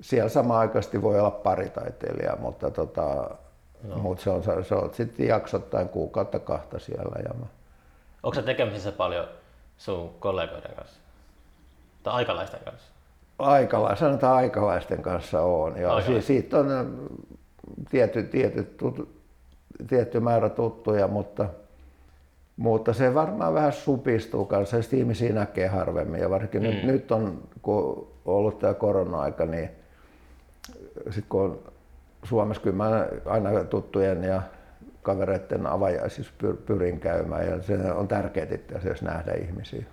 siellä 0.00 0.28
samaan 0.28 0.60
aikaisesti 0.60 1.02
voi 1.02 1.20
olla 1.20 1.30
pari 1.30 1.68
taiteilijaa, 1.70 2.36
mutta 2.36 2.70
tota, 2.70 3.30
no. 3.82 3.96
mut 3.96 4.20
se 4.20 4.30
on, 4.30 4.42
se 4.42 4.74
on 4.74 4.94
sitten 4.94 5.28
jaksottain 5.28 5.88
kuukautta 5.88 6.38
kahta 6.38 6.78
siellä. 6.78 7.22
Ja 7.24 7.34
mä... 7.34 7.46
Onko 8.22 8.34
se 8.34 8.42
tekemisissä 8.42 8.92
paljon 8.92 9.28
sun 9.76 10.14
kollegoiden 10.20 10.74
kanssa? 10.76 11.00
Tai 12.02 12.14
aikalaisten 12.14 12.60
kanssa? 12.64 12.92
Aikala, 13.40 13.96
sanotaan 13.96 14.36
aikalaisten 14.36 15.02
kanssa 15.02 15.42
on. 15.42 15.76
Ja 15.76 16.00
si, 16.00 16.22
siitä 16.22 16.58
on 16.58 16.72
äh, 16.72 16.86
tietty, 17.90 18.22
tietty, 18.22 18.62
tut, 18.62 19.08
tietty 19.88 20.20
määrä 20.20 20.48
tuttuja, 20.48 21.08
mutta, 21.08 21.48
mutta 22.56 22.92
se 22.92 23.14
varmaan 23.14 23.54
vähän 23.54 23.72
supistuu 23.72 24.44
kanssa. 24.44 24.76
Ja 24.76 24.82
ihmisiä 24.92 25.32
näkee 25.32 25.66
harvemmin. 25.66 26.20
Ja 26.20 26.30
varsinkin 26.30 26.62
mm. 26.62 26.68
nyt, 26.68 26.84
nyt 26.84 27.12
on, 27.12 27.42
kun 27.62 28.08
on 28.24 28.34
ollut 28.34 28.58
tämä 28.58 28.74
korona-aika, 28.74 29.46
niin 29.46 29.70
sit 31.10 31.24
kun 31.28 31.42
on 31.42 31.58
Suomessa 32.24 32.62
kyllä 32.62 32.76
mä 32.76 33.06
aina 33.24 33.64
tuttujen 33.64 34.24
ja 34.24 34.42
kavereiden 35.02 35.66
avajaisissa 35.66 36.32
pyrin 36.66 37.00
käymään 37.00 37.46
ja 37.46 37.62
se 37.62 37.92
on 37.92 38.08
tärkeää 38.08 38.54
itse 38.54 38.74
asiassa 38.74 39.04
nähdä 39.04 39.32
ihmisiä. 39.32 39.84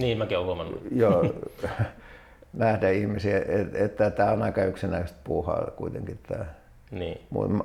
Niin, 0.00 0.18
mäkin 0.18 0.38
olen 0.38 0.46
huomannut. 0.46 0.82
Joo, 0.90 1.22
nähdä 2.56 2.90
ihmisiä, 2.90 3.38
että, 3.38 3.78
että 3.84 4.10
tämä 4.10 4.32
on 4.32 4.42
aika 4.42 4.64
yksinäistä 4.64 5.18
puuhaa 5.24 5.70
kuitenkin 5.76 6.18
tämä. 6.28 6.44
Niin. 6.90 7.20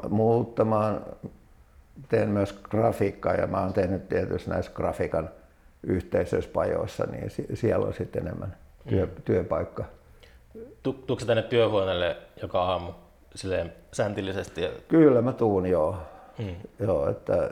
Mutta 0.10 0.66
mä 0.66 1.02
teen 2.10 2.30
myös 2.30 2.54
grafiikkaa 2.54 3.34
ja 3.34 3.48
mä 3.48 3.62
oon 3.62 3.74
tehnyt 3.74 4.10
tietysti 4.10 4.50
näissä 4.50 4.72
grafiikan 4.76 5.30
yhteisöissä 5.84 6.52
pajoissa, 6.54 7.06
niin 7.06 7.32
siellä 7.54 7.86
on 7.86 7.94
sitten 7.94 8.22
enemmän 8.22 8.56
työ, 8.90 9.06
mm. 9.06 9.12
työpaikka. 9.26 9.86
Tuutko 10.84 11.26
tänne 11.26 11.44
työhuoneelle 11.44 12.18
joka 12.42 12.64
aamu 12.64 12.92
silleen 13.36 13.74
säntillisesti? 13.92 14.62
Kyllä 14.88 15.22
mä 15.22 15.34
tuun 15.34 15.66
joo. 15.66 15.98
Mm. 16.40 16.56
joo 16.80 17.10
että 17.10 17.52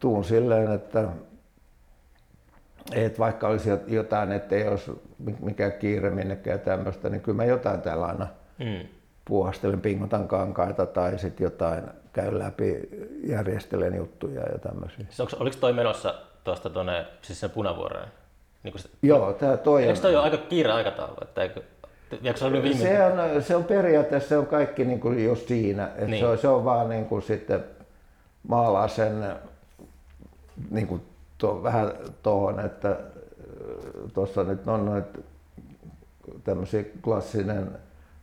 tuun 0.00 0.24
silleen, 0.24 0.72
että 0.72 1.08
et 2.92 3.18
vaikka 3.18 3.48
olisi 3.48 3.70
jotain, 3.86 4.32
ettei 4.32 4.68
olisi 4.68 4.90
mikään 5.40 5.72
kiire 5.72 6.10
minnekään 6.10 6.60
tämmöistä, 6.60 7.08
niin 7.08 7.20
kyllä 7.20 7.36
mä 7.36 7.44
jotain 7.44 7.82
täällä 7.82 8.06
aina 8.06 8.26
mm. 8.58 8.88
puuhastelen, 9.24 9.80
pingotan 9.80 10.28
kankaita 10.28 10.86
tai 10.86 11.18
sitten 11.18 11.44
jotain, 11.44 11.84
käyn 12.12 12.38
läpi, 12.38 12.88
järjestelen 13.24 13.94
juttuja 13.94 14.40
ja 14.40 14.58
tämmöisiä. 14.58 15.04
Siis 15.04 15.20
onko, 15.20 15.36
oliko 15.40 15.56
toi 15.60 15.72
menossa 15.72 16.14
tuosta 16.44 16.70
tuonne, 16.70 17.06
siis 17.22 17.40
sen 17.40 17.50
punavuoreen? 17.50 18.08
Niin 18.62 18.78
se, 18.78 18.88
Joo, 19.02 19.32
tämä 19.32 19.56
toi 19.56 19.84
Eikö 19.84 20.00
toi 20.00 20.16
ole 20.16 20.24
aika 20.24 20.36
kiire 20.36 20.72
aikataulu? 20.72 21.16
Että 21.22 21.42
eikö, 21.42 21.62
se, 22.34 22.44
on 22.44 22.52
viime... 22.52 22.74
se, 22.74 23.04
on, 23.04 23.42
se 23.42 23.56
on 23.56 23.64
periaatteessa 23.64 24.28
se 24.28 24.38
on 24.38 24.46
kaikki 24.46 24.84
niin 24.84 25.00
kuin 25.00 25.24
jo 25.24 25.34
siinä. 25.34 25.86
Että 25.86 26.06
niin. 26.06 26.20
se, 26.20 26.26
on, 26.26 26.38
se 26.38 26.48
on 26.48 26.64
vaan 26.64 26.88
niin 26.88 27.04
kuin 27.04 27.22
sitten 27.22 27.64
maalaa 28.48 28.88
sen 28.88 29.36
niin 30.70 30.86
kuin 30.86 31.02
to, 31.42 31.62
vähän 31.62 31.92
tuohon, 32.22 32.60
että 32.60 32.90
äh, 32.90 32.96
tuossa 34.14 34.44
nyt 34.44 34.68
on 34.68 34.86
noit 34.86 35.20
tämmöisiä 36.44 36.84
klassinen 37.04 37.68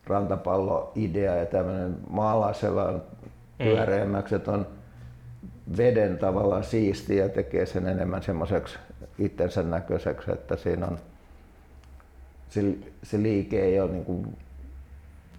rantapallo-idea 0.07 1.35
ja 1.35 1.45
tämmöinen 1.45 1.97
maalaisella 2.09 2.91
mm. 2.91 2.99
pyöreämmäksi, 3.57 4.35
että 4.35 4.51
on 4.51 4.67
veden 5.77 6.17
tavallaan 6.17 6.63
siisti 6.63 7.17
ja 7.17 7.29
tekee 7.29 7.65
sen 7.65 7.87
enemmän 7.87 8.23
semmoiseksi 8.23 8.77
itsensä 9.17 9.63
näköiseksi, 9.63 10.31
että 10.31 10.55
siinä 10.55 10.87
on 10.87 10.97
se, 12.49 12.61
se 13.03 13.21
liike 13.21 13.61
ei 13.61 13.79
ole 13.79 13.91
niin 13.91 14.05
kuin, 14.05 14.37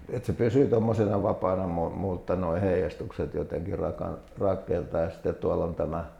että 0.08 0.26
se 0.26 0.32
pysyy 0.32 0.66
tuommoisena 0.66 1.22
vapaana, 1.22 1.66
mutta 1.88 2.36
nuo 2.36 2.54
heijastukset 2.54 3.34
jotenkin 3.34 3.78
rakentaa 4.38 5.00
ja 5.00 5.10
sitten 5.10 5.34
tuolla 5.34 5.64
on 5.64 5.74
tämä 5.74 6.19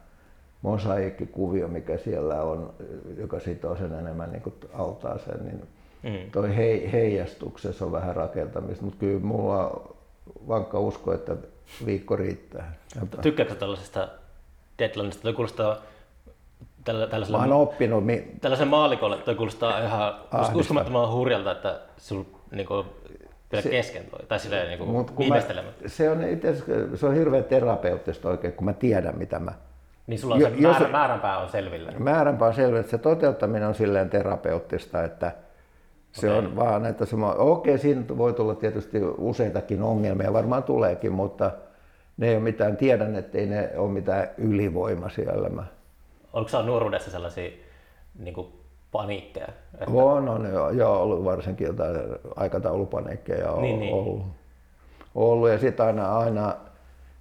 mosaiikkikuvio, 0.63 1.69
mikä 1.69 1.97
siellä 1.97 2.43
on, 2.43 2.75
joka 3.17 3.41
sitoo 3.41 3.77
sen 3.77 3.93
enemmän 3.95 4.33
niin 4.33 4.55
altaaseen, 4.73 5.45
niin 5.45 5.69
mm. 6.03 6.31
toi 6.31 6.57
he, 6.57 6.91
heijastuksessa 6.93 7.85
on 7.85 7.93
vähän 7.93 8.17
rakentamista, 8.17 8.85
mutta 8.85 9.01
kyllä 9.01 9.21
mulla 9.21 9.67
on 9.67 9.97
vankka 10.49 10.81
usko, 10.81 11.13
että 11.13 11.37
viikko 11.87 12.17
riittää. 12.17 12.75
Tykkäätkö 13.23 13.55
tällaisesta 13.55 14.09
deadlineista? 14.79 15.23
Toi 15.23 15.33
kuulostaa 15.33 15.77
tällä, 16.85 17.07
tällaisella, 17.07 17.39
Mä 17.39 17.55
oon 17.55 17.63
oppinut. 17.63 18.07
Mi- 18.07 18.31
tällaisen 18.41 18.69
maalikolle 18.69 19.17
toi 19.17 19.35
kuulostaa 19.35 19.81
ihan 19.85 20.15
uskomattoman 20.55 21.13
hurjalta, 21.13 21.53
että 21.53 21.81
sul 21.97 22.23
niinku, 22.51 22.85
vielä 23.53 23.63
se, 23.63 23.69
kesken 23.69 24.05
toi, 24.05 24.27
tai 24.29 24.41
silleen 24.41 24.69
niinku, 24.69 25.19
viimeistelemättä. 25.19 25.89
Se 25.89 26.11
on 26.11 26.25
itse 26.25 26.57
se 26.95 27.07
on 27.07 27.15
hirveän 27.15 27.45
terapeuttista 27.45 28.29
oikein, 28.29 28.53
kun 28.53 28.65
mä 28.65 28.73
tiedän 28.73 29.19
mitä 29.19 29.39
mä 29.39 29.53
niin 30.07 30.19
sulla 30.19 30.35
on 30.35 30.41
se 30.41 30.49
jo, 30.49 30.69
määrä, 30.69 30.89
määränpää 30.89 31.39
on 31.39 31.49
selvillä. 31.49 31.93
Määränpää 31.99 32.49
on 32.49 32.55
selvillä, 32.55 32.81
että 32.81 32.91
se 32.91 32.99
toteuttaminen 32.99 33.69
on 33.69 33.75
silleen 33.75 34.11
terapeuttista, 34.11 35.05
että 35.05 35.33
se 36.13 36.31
okay. 36.31 36.39
on 36.39 36.57
vaan, 36.57 36.87
että 36.87 37.07
se, 37.07 37.17
okei, 37.17 37.75
okay, 37.75 37.79
siinä 37.79 38.05
voi 38.19 38.33
tulla 38.33 38.55
tietysti 38.55 38.99
useitakin 39.19 39.83
ongelmia, 39.83 40.33
varmaan 40.33 40.63
tuleekin, 40.63 41.13
mutta 41.13 41.51
ne 42.17 42.29
ei 42.29 42.35
ole 42.35 42.43
mitään, 42.43 42.77
tiedän, 42.77 43.17
että 43.17 43.39
ei 43.39 43.47
ne 43.47 43.71
ole 43.77 43.91
mitään 43.91 44.29
ylivoimaisia 44.39 45.33
elämää. 45.33 45.67
Oliko 46.33 46.49
sinä 46.49 46.63
nuoruudessa 46.63 47.11
sellaisia 47.11 47.51
niin 48.19 48.35
kuin 48.35 48.47
paniikkeja? 48.93 49.49
Että... 49.75 49.91
On, 49.95 50.29
on 50.29 50.53
jo, 50.53 50.71
jo 50.71 51.03
ollut 51.03 51.25
varsinkin 51.25 51.67
jotain 51.67 51.97
aikataulupaniikkeja 52.37 53.51
on 53.51 53.63
niin, 53.63 53.81
niin. 53.81 53.95
ollut. 53.95 54.23
ollut. 55.15 55.51
Ja 55.51 55.59
sitten 55.59 55.87
aina, 55.87 56.19
aina 56.19 56.55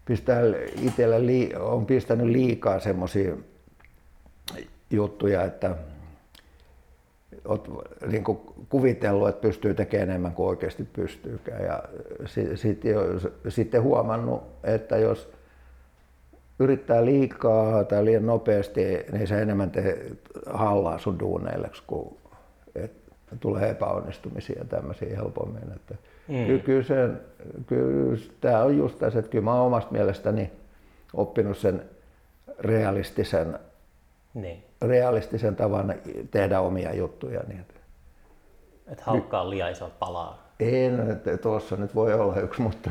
pistää 0.10 0.42
itsellä 0.82 1.16
on 1.60 1.86
pistänyt 1.86 2.28
liikaa 2.28 2.80
semmoisia 2.80 3.36
juttuja, 4.92 5.44
että 5.44 5.76
olet 7.46 7.62
niin 8.08 8.24
kuvitellut, 8.70 9.30
että 9.30 9.42
pystyy 9.42 9.74
tekemään 9.74 10.10
enemmän 10.10 10.32
kuin 10.32 10.50
oikeasti 10.50 10.84
pystyykään. 10.84 11.64
Ja 11.64 11.84
sitten 12.26 12.58
sit 13.50 13.72
huomannut, 13.82 14.44
että 14.64 14.98
jos 14.98 15.32
yrittää 16.60 17.06
liikaa 17.06 17.84
tai 17.84 18.06
liian 18.06 18.26
nopeasti, 18.26 18.82
niin 19.12 19.28
se 19.28 19.42
enemmän 19.42 19.72
te 19.72 20.06
hallaa 20.46 21.00
sun 21.00 21.20
duuneille, 21.20 21.70
kun 21.88 22.18
et, 22.76 22.92
tulee 23.40 23.70
epäonnistumisia 23.70 24.60
ja 24.60 24.66
tämmöisiä 24.66 25.16
helpommin. 25.16 25.72
Että 25.76 25.96
Mm. 26.30 26.46
Kyllä, 26.46 26.64
kyllä, 26.64 26.84
se, 26.84 27.10
kyllä 27.68 28.18
tämä 28.42 28.64
on 28.64 28.78
just 28.78 29.00
tässä, 29.00 29.20
että 29.20 29.32
kyllä 29.32 29.44
mä 29.44 29.54
olen 29.54 29.66
omasta 29.66 29.92
mielestäni 29.92 30.52
oppinut 31.14 31.58
sen 31.58 31.82
realistisen, 32.60 33.60
niin. 34.34 34.64
realistisen 34.82 35.56
tavan 35.56 35.94
tehdä 36.32 36.60
omia 36.60 36.94
juttuja. 36.94 37.42
Niin 37.48 37.60
että 37.60 37.80
et 38.88 39.02
haukkaa 39.02 39.50
liian 39.50 39.72
iso 39.72 39.92
palaa. 40.00 40.50
En, 40.60 41.22
tuossa 41.42 41.76
nyt 41.76 41.96
voi 41.96 42.14
olla 42.14 42.36
yksi, 42.36 42.62
mutta, 42.62 42.90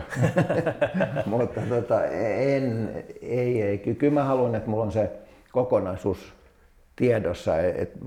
mutta 1.26 1.60
tota, 1.68 2.04
en, 2.04 2.90
ei, 3.22 3.62
ei. 3.62 3.78
Kyllä 3.78 4.14
mä 4.14 4.24
haluan, 4.24 4.54
että 4.54 4.70
mulla 4.70 4.84
on 4.84 4.92
se 4.92 5.10
kokonaisuus 5.52 6.32
tiedossa, 6.96 7.58
että 7.60 7.98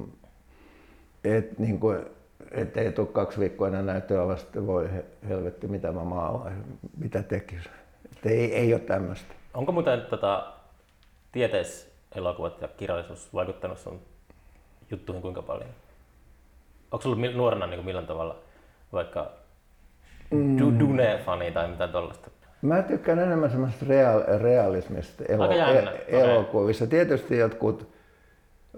et, 1.24 1.60
niin 1.60 1.80
kuin, 1.80 2.06
et 2.52 2.78
ei 2.78 2.92
tule 2.92 3.08
kaksi 3.08 3.40
viikkoa 3.40 3.68
enää 3.68 3.82
näyttöä 3.82 4.28
vasta, 4.28 4.68
voi 4.68 4.90
helvetti 5.30 5.68
mitä 5.68 5.92
mä 5.92 6.04
maalaan, 6.04 6.64
mitä 6.98 7.24
tekisi. 7.24 7.70
Et 8.12 8.26
ei, 8.26 8.56
ei 8.56 8.74
ole 8.74 8.82
tämmöistä. 8.82 9.34
Onko 9.54 9.72
muuten 9.72 10.02
tota, 10.02 10.54
tieteiselokuvat 11.32 12.62
ja 12.62 12.68
kirjallisuus 12.68 13.34
vaikuttanut 13.34 13.78
sun 13.78 14.00
juttuihin 14.92 15.22
kuinka 15.22 15.42
paljon? 15.42 15.70
Onko 16.92 17.04
sulla 17.04 17.32
nuorena 17.36 17.68
niin 17.68 17.78
kuin 17.78 17.86
millään 17.86 18.08
tavalla 18.08 18.36
vaikka 18.94 19.32
mm. 20.32 20.58
Dune-fani 20.80 21.52
tai 21.52 21.68
mitä 21.68 21.88
tuollaista? 21.88 22.30
Mä 22.62 22.82
tykkään 22.82 23.20
enemmän 23.20 23.50
semmoista 23.50 23.86
real, 23.90 24.24
realismista 24.42 25.24
elo, 25.30 25.52
e, 25.52 25.92
elokuvissa. 26.08 26.88
Tietysti 26.88 27.38
jotkut, 27.38 27.88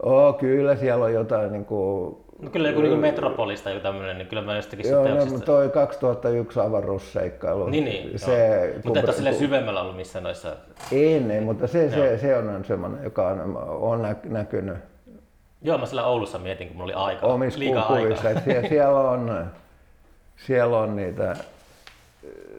oh, 0.04 0.38
kyllä 0.38 0.76
siellä 0.76 1.06
on 1.06 1.14
jotain 1.14 1.52
niin 1.52 1.66
kuin, 1.66 2.23
No 2.44 2.50
kyllä 2.50 2.70
joku 2.70 2.82
niin 2.82 3.00
Metropolista 3.00 3.70
joku 3.70 3.84
tämmöinen, 3.84 4.18
niin 4.18 4.28
kyllä 4.28 4.42
mä 4.42 4.56
jostakin 4.56 4.90
Joo, 4.90 5.08
no, 5.08 5.40
toi 5.46 5.70
2001 5.70 6.60
avaruusseikkailu. 6.60 7.68
Niin, 7.68 7.86
niin 7.86 8.20
se, 8.20 8.66
joo. 8.74 8.82
Mutta 8.84 9.00
et 9.00 9.06
ole 9.06 9.14
silleen 9.14 9.36
syvemmällä 9.36 9.82
ollut 9.82 9.96
missään 9.96 10.24
noissa... 10.24 10.56
Ei, 10.92 11.16
ei 11.32 11.42
mutta 11.42 11.68
se, 11.68 11.90
se, 11.90 12.18
se 12.18 12.38
on 12.38 12.66
semmoinen, 12.66 13.04
joka 13.04 13.28
on, 13.28 13.58
on 13.68 14.02
nä, 14.02 14.16
näkynyt 14.24 14.78
Joo, 15.66 15.78
mä 15.78 15.86
sillä 15.86 16.06
Oulussa 16.06 16.40
mietin, 16.40 16.68
kun 16.68 16.78
mulla 16.78 16.94
oli 16.94 17.06
aika, 17.06 17.28
omissa 17.28 17.60
liikaa 17.60 17.88
kuvissa. 17.88 18.28
aikaa. 18.28 18.44
Siellä, 18.44 18.68
siellä, 18.70 19.00
on, 19.00 19.46
siellä 20.36 20.78
on 20.78 20.96
niitä, 20.96 21.36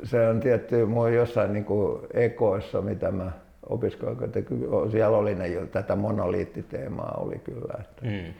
se 0.04 0.28
on 0.28 0.40
tietty 0.40 0.84
mun 0.84 1.14
jossain 1.14 1.52
niin 1.52 1.64
kuin 1.64 2.00
ekoissa, 2.14 2.82
mitä 2.82 3.10
mä 3.10 3.32
opiskelin, 3.68 4.16
siellä 4.90 5.16
oli 5.16 5.34
ne, 5.34 5.66
tätä 5.72 5.96
monoliittiteemaa 5.96 7.18
oli 7.20 7.38
kyllä. 7.38 7.74
Että, 7.80 8.02
Mm. 8.02 8.34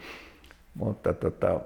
Mutta 0.74 1.12
tota, 1.14 1.60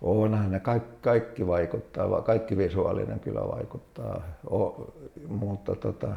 onhan 0.00 0.50
ne 0.50 0.60
kaikki, 0.60 0.96
kaikki 1.00 1.46
vaikuttaa, 1.46 2.10
va- 2.10 2.22
kaikki 2.22 2.56
visuaalinen 2.56 3.20
kyllä 3.20 3.40
vaikuttaa, 3.40 4.22
o, 4.50 4.86
mutta 5.28 5.74
tota, 5.74 6.08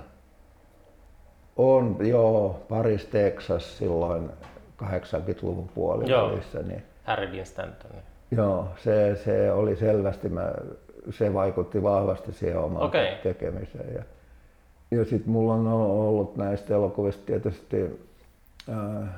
on 1.57 1.97
joo, 1.99 2.61
Paris, 2.69 3.05
Texas 3.05 3.77
silloin 3.77 4.29
80-luvun 4.83 5.67
puolivälissä, 5.75 6.59
niin 6.59 6.83
Harry 7.03 7.31
Dean 7.31 7.45
Stanton. 7.45 7.91
niin. 7.91 8.03
joo, 8.31 8.67
se, 8.77 9.15
se 9.23 9.51
oli 9.51 9.75
selvästi, 9.75 10.29
mä, 10.29 10.53
se 11.09 11.33
vaikutti 11.33 11.83
vahvasti 11.83 12.31
siihen 12.33 12.59
omaan 12.59 12.85
Okei. 12.85 13.15
tekemiseen. 13.23 13.93
Ja, 13.93 14.03
ja 14.91 15.05
sitten 15.05 15.31
mulla 15.31 15.53
on 15.53 15.67
ollut 15.67 16.35
näistä 16.37 16.73
elokuvista 16.73 17.23
tietysti 17.25 18.09
äh, 18.69 19.09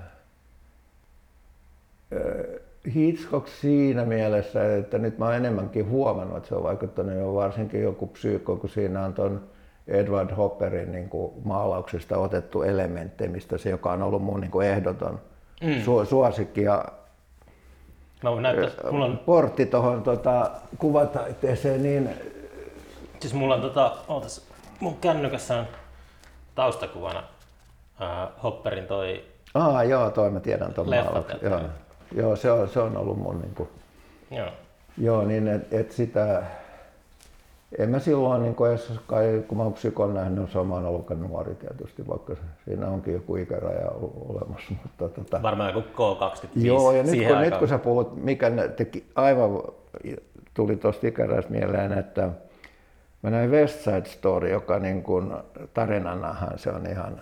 Hitchcock 2.95 3.47
siinä 3.47 4.05
mielessä, 4.05 4.75
että 4.77 4.97
nyt 4.97 5.17
mä 5.17 5.25
oon 5.25 5.35
enemmänkin 5.35 5.89
huomannut, 5.89 6.37
että 6.37 6.49
se 6.49 6.55
on 6.55 6.63
vaikuttanut 6.63 7.15
jo 7.15 7.33
varsinkin 7.35 7.81
joku 7.81 8.07
psyykko, 8.07 8.55
kun 8.55 8.69
siinä 8.69 9.05
on 9.05 9.13
ton 9.13 9.41
Edward 9.87 10.35
Hopperin 10.35 10.91
niin 10.91 11.09
kuin 11.09 11.33
maalauksista 11.43 12.17
otettu 12.17 12.63
elementtejä, 12.63 13.29
mistä 13.29 13.57
se, 13.57 13.69
joka 13.69 13.91
on 13.91 14.03
ollut 14.03 14.23
mun 14.23 14.41
niin 14.41 14.51
kuin 14.51 14.67
ehdoton 14.67 15.19
mm. 15.61 15.73
su- 15.81 16.05
suosikki. 16.05 16.61
Ja 16.61 16.85
Mä 18.23 18.31
voin 18.31 18.43
näyttää, 18.43 18.91
mulla 18.91 19.05
on, 19.05 19.17
portti 19.17 19.65
tuohon 19.65 20.03
tota, 20.03 20.51
kuvataiteeseen, 20.77 21.83
niin 21.83 22.09
siis 23.19 23.33
mulla 23.33 23.55
on 23.55 23.61
tota, 23.61 23.91
ootas, 24.07 24.47
mun 24.79 24.97
kännykässä 24.97 25.59
on 25.59 25.65
taustakuvana 26.55 27.23
äh, 28.01 28.29
Hopperin 28.43 28.87
toi, 28.87 29.23
aa, 29.53 29.83
joo, 29.83 30.09
toi 30.09 30.29
mä 30.31 30.39
tiedän 30.39 30.67
Leffateatteri. 30.67 31.03
maalauksen. 31.03 31.39
Joo, 31.41 31.59
joo 32.15 32.35
se, 32.35 32.51
on, 32.51 32.69
se 32.69 32.79
on 32.79 32.97
ollut 32.97 33.17
mun 33.17 33.41
niin 33.41 33.55
kuin, 33.55 33.69
joo, 34.31 34.49
Joo, 34.97 35.25
niin 35.25 35.47
että 35.47 35.79
et 35.79 35.91
sitä, 35.91 36.43
en 37.77 37.89
mä 37.89 37.99
silloin, 37.99 38.41
niin 38.41 38.55
edes, 38.69 38.91
kai, 39.07 39.43
kun 39.47 39.57
mä 39.57 39.63
oon 39.63 39.73
psykon 39.73 40.13
nähnyt, 40.13 40.51
se 40.51 40.59
on 40.59 40.67
mä 40.67 40.73
oon 40.73 40.85
ollut 40.85 41.09
nuori 41.09 41.55
tietysti, 41.55 42.07
vaikka 42.07 42.35
siinä 42.65 42.87
onkin 42.87 43.13
joku 43.13 43.35
ikäraja 43.35 43.91
olemassa. 44.29 44.73
Mutta 44.83 45.09
tota, 45.09 45.41
varmaan 45.41 45.73
joku 45.73 45.89
K25 45.89 46.47
joo, 46.55 46.91
ja 46.91 47.03
nyt 47.03 47.27
kun, 47.27 47.41
nyt 47.41 47.57
kun 47.57 47.67
sä 47.67 47.77
puhut, 47.77 48.23
mikä 48.23 48.51
teki 48.77 49.05
aivan, 49.15 49.61
tuli 50.53 50.75
tuosta 50.75 51.07
ikärajasta 51.07 51.51
mieleen, 51.51 51.93
että 51.93 52.29
mä 53.21 53.29
näin 53.29 53.51
West 53.51 53.79
Side 53.79 54.05
Story, 54.05 54.49
joka 54.49 54.79
niin 54.79 55.03
kuin 55.03 55.33
tarinanahan 55.73 56.59
se 56.59 56.69
on 56.69 56.87
ihan 56.87 57.21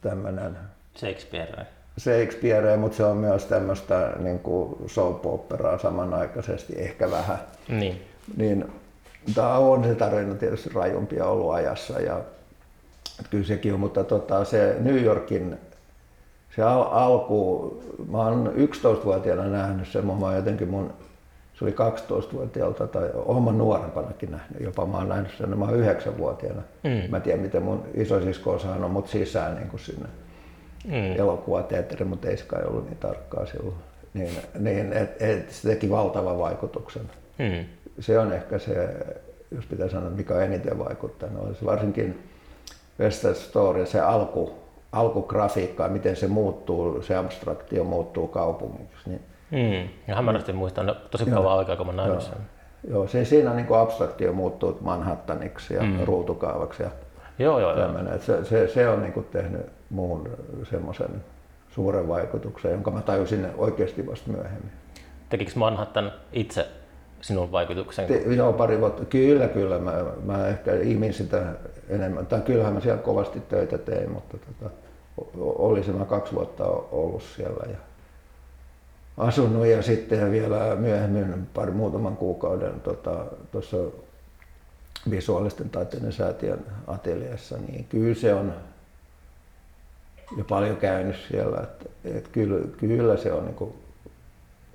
tämmöinen 0.00 0.58
Shakespeare. 0.96 1.66
Shakespeare, 2.00 2.76
mutta 2.76 2.96
se 2.96 3.04
on 3.04 3.16
myös 3.16 3.44
tämmöistä 3.44 4.12
niin 4.18 4.38
kuin 4.38 4.76
soap 4.86 5.26
operaa 5.26 5.78
samanaikaisesti, 5.78 6.72
ehkä 6.76 7.10
vähän. 7.10 7.38
Niin. 7.68 8.02
Niin 8.36 8.72
tämä 9.34 9.58
on 9.58 9.84
se 9.84 9.94
tarina 9.94 10.34
tietysti 10.34 10.70
rajumpia 10.74 11.26
ollut 11.26 11.52
ajassa 11.52 12.00
ja 12.00 12.20
kyllä 13.30 13.44
sekin 13.44 13.74
on, 13.74 13.80
mutta 13.80 14.04
tota, 14.04 14.44
se 14.44 14.76
New 14.80 15.02
Yorkin 15.02 15.58
se 16.56 16.62
al- 16.62 16.88
alku, 16.90 17.82
mä 18.10 18.18
oon 18.18 18.52
11-vuotiaana 18.56 19.44
nähnyt 19.44 19.88
sen, 19.88 20.06
mä 20.06 20.12
oon 20.12 20.36
jotenkin 20.36 20.68
mun, 20.68 20.92
se 21.54 21.64
oli 21.64 21.72
12-vuotiaalta 21.72 22.86
tai 22.86 23.10
oon 23.14 23.42
mä 23.42 23.52
nuorempanakin 23.52 24.30
nähnyt, 24.30 24.60
jopa 24.60 24.86
mä 24.86 24.96
oon 24.96 25.08
nähnyt 25.08 25.32
sen, 25.38 25.58
mä 25.58 25.64
oon 25.64 25.74
9-vuotiaana. 25.74 26.62
Mm. 26.84 27.10
Mä 27.10 27.16
en 27.16 27.22
tiedä 27.22 27.42
miten 27.42 27.62
mun 27.62 27.84
isosisko 27.94 28.52
on 28.52 28.60
saanut 28.60 28.92
mut 28.92 29.08
sisään 29.08 29.56
niin 29.56 29.68
kuin 29.68 29.80
sinne 29.80 30.08
Mm. 30.84 31.16
elokuvateatteri, 31.16 32.04
mutta 32.04 32.28
ei 32.28 32.36
se 32.36 32.44
kai 32.44 32.62
ollut 32.64 32.84
niin 32.84 32.96
tarkkaa 32.96 33.46
silloin. 33.46 33.76
Niin, 34.14 34.30
niin 34.58 34.92
et, 34.92 35.22
et, 35.22 35.50
se 35.50 35.68
teki 35.68 35.90
valtavan 35.90 36.38
vaikutuksen. 36.38 37.02
Mm. 37.38 37.64
Se 38.00 38.18
on 38.18 38.32
ehkä 38.32 38.58
se, 38.58 38.88
jos 39.50 39.66
pitää 39.66 39.88
sanoa, 39.88 40.10
mikä 40.10 40.34
on 40.34 40.42
eniten 40.42 40.78
vaikuttanut. 40.78 41.58
se 41.58 41.64
varsinkin 41.64 42.28
West 43.00 43.20
Side 43.20 43.34
Story, 43.34 43.86
se 43.86 44.00
alku, 44.00 44.52
alkugrafiikka, 44.92 45.88
miten 45.88 46.16
se 46.16 46.26
muuttuu, 46.26 47.02
se 47.02 47.16
abstraktio 47.16 47.84
muuttuu 47.84 48.28
kaupungiksi. 48.28 49.10
Niin, 49.10 49.20
Mm. 49.50 49.88
Ja 50.08 50.14
hämärästi 50.14 50.52
muistan, 50.52 50.86
no, 50.86 50.96
tosi 51.10 51.24
kauan 51.30 51.58
aikaa 51.58 51.76
kun 51.76 51.86
mä 51.86 51.92
näin 51.92 52.08
joo, 52.08 52.20
sen. 52.20 52.38
joo, 52.90 53.06
se 53.06 53.24
siinä 53.24 53.54
niin 53.54 53.66
abstraktio 53.80 54.32
muuttuu 54.32 54.78
Manhattaniksi 54.80 55.74
ja 55.74 55.82
mm. 55.82 56.04
ruutukaavaksi 56.04 56.82
ja 56.82 56.90
Joo, 57.38 57.60
joo, 57.60 57.70
joo. 57.76 57.86
tämmöinen. 57.86 58.20
Se, 58.20 58.44
se, 58.44 58.68
se 58.68 58.88
on 58.88 59.02
niin 59.02 59.12
kuin 59.12 59.26
tehnyt 59.32 59.66
muun 59.90 60.30
semmoisen 60.70 61.24
suuren 61.74 62.08
vaikutuksen, 62.08 62.70
jonka 62.72 62.90
mä 62.90 63.02
tajusin 63.02 63.46
oikeasti 63.56 64.06
vasta 64.06 64.30
myöhemmin. 64.30 64.72
Tekikö 65.28 65.52
Manhattan 65.54 66.12
itse 66.32 66.68
sinun 67.20 67.52
vaikutuksen? 67.52 68.06
Te, 68.06 68.22
joo, 68.34 68.52
pari 68.52 68.80
vuotta. 68.80 69.04
Kyllä, 69.04 69.48
kyllä. 69.48 69.78
Mä, 69.78 69.92
mä 70.24 70.46
ehkä 70.48 70.74
imin 70.74 71.12
sitä 71.12 71.42
enemmän. 71.88 72.26
Tai 72.26 72.40
kyllähän 72.40 72.74
mä 72.74 72.80
siellä 72.80 73.02
kovasti 73.02 73.40
töitä 73.40 73.78
tein, 73.78 74.10
mutta 74.10 74.36
tota, 74.38 74.74
o- 75.38 75.68
olisin 75.68 75.96
mä 75.96 76.04
kaksi 76.04 76.34
vuotta 76.34 76.64
ollut 76.92 77.22
siellä 77.22 77.70
ja 77.70 77.76
asunut 79.16 79.66
ja 79.66 79.82
sitten 79.82 80.30
vielä 80.30 80.76
myöhemmin 80.76 81.46
pari 81.54 81.72
muutaman 81.72 82.16
kuukauden 82.16 82.80
tuossa 83.52 83.76
tota, 83.76 83.96
visuaalisten 85.10 85.70
taiteiden 85.70 86.12
säätiön 86.12 86.64
ateljeessa, 86.86 87.58
niin 87.58 87.84
kyllä 87.84 88.14
se 88.14 88.34
on 88.34 88.52
jo 90.38 90.44
paljon 90.48 90.76
käynyt 90.76 91.16
siellä. 91.28 91.60
Että, 91.62 91.84
et 92.04 92.28
kyllä, 92.28 92.66
kyllä 92.78 93.16
se 93.16 93.32
on 93.32 93.44
niin 93.46 93.74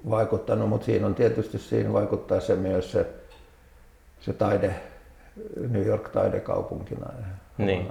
vaikuttanut, 0.09 0.69
mutta 0.69 0.85
siinä 0.85 1.05
on 1.07 1.15
tietysti 1.15 1.57
siinä 1.59 1.93
vaikuttaa 1.93 2.39
se 2.39 2.55
myös 2.55 2.91
se, 2.91 3.05
se 4.19 4.33
taide, 4.33 4.75
New 5.69 5.85
York 5.85 6.09
taidekaupunkina. 6.09 7.07
Niin. 7.57 7.89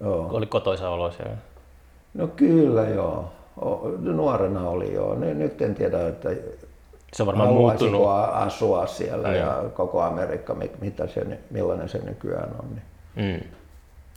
Joo. 0.00 0.28
Oli 0.32 0.46
kotoisa 0.46 0.90
olo 0.90 1.10
siellä. 1.10 1.36
No 2.14 2.26
kyllä 2.28 2.88
joo. 2.88 3.32
Nuorena 4.00 4.68
oli 4.68 4.94
joo. 4.94 5.14
Ny- 5.14 5.34
Nyt 5.34 5.62
en 5.62 5.74
tiedä, 5.74 6.08
että 6.08 6.28
Se 7.12 7.22
on 7.22 7.26
varmaan 7.26 7.48
muuttunut. 7.48 8.06
asua 8.32 8.86
siellä 8.86 9.28
Niin. 9.28 9.40
ja 9.40 9.64
koko 9.74 10.02
Amerikka, 10.02 10.54
mi- 10.54 10.70
mitä 10.80 11.06
se, 11.06 11.38
millainen 11.50 11.88
se 11.88 11.98
nykyään 11.98 12.50
on. 12.58 12.64
Niin. 13.16 13.40
Mm. 13.40 13.48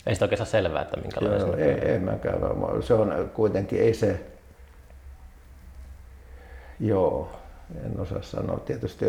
Ei 0.05 0.13
sitä 0.15 0.25
oikein 0.25 0.37
saa 0.37 0.45
selvää, 0.45 0.81
että 0.81 0.97
minkälainen 1.01 1.39
Joo, 1.39 1.55
se 1.55 1.63
ei, 1.65 1.91
en 1.95 2.01
mäkään 2.03 2.41
varmaan. 2.41 2.83
Se 2.83 2.93
on 2.93 3.29
kuitenkin, 3.33 3.79
ei 3.81 3.93
se, 3.93 4.19
joo, 6.79 7.29
en 7.85 7.99
osaa 7.99 8.21
sanoa. 8.21 8.59
Tietysti 8.59 9.05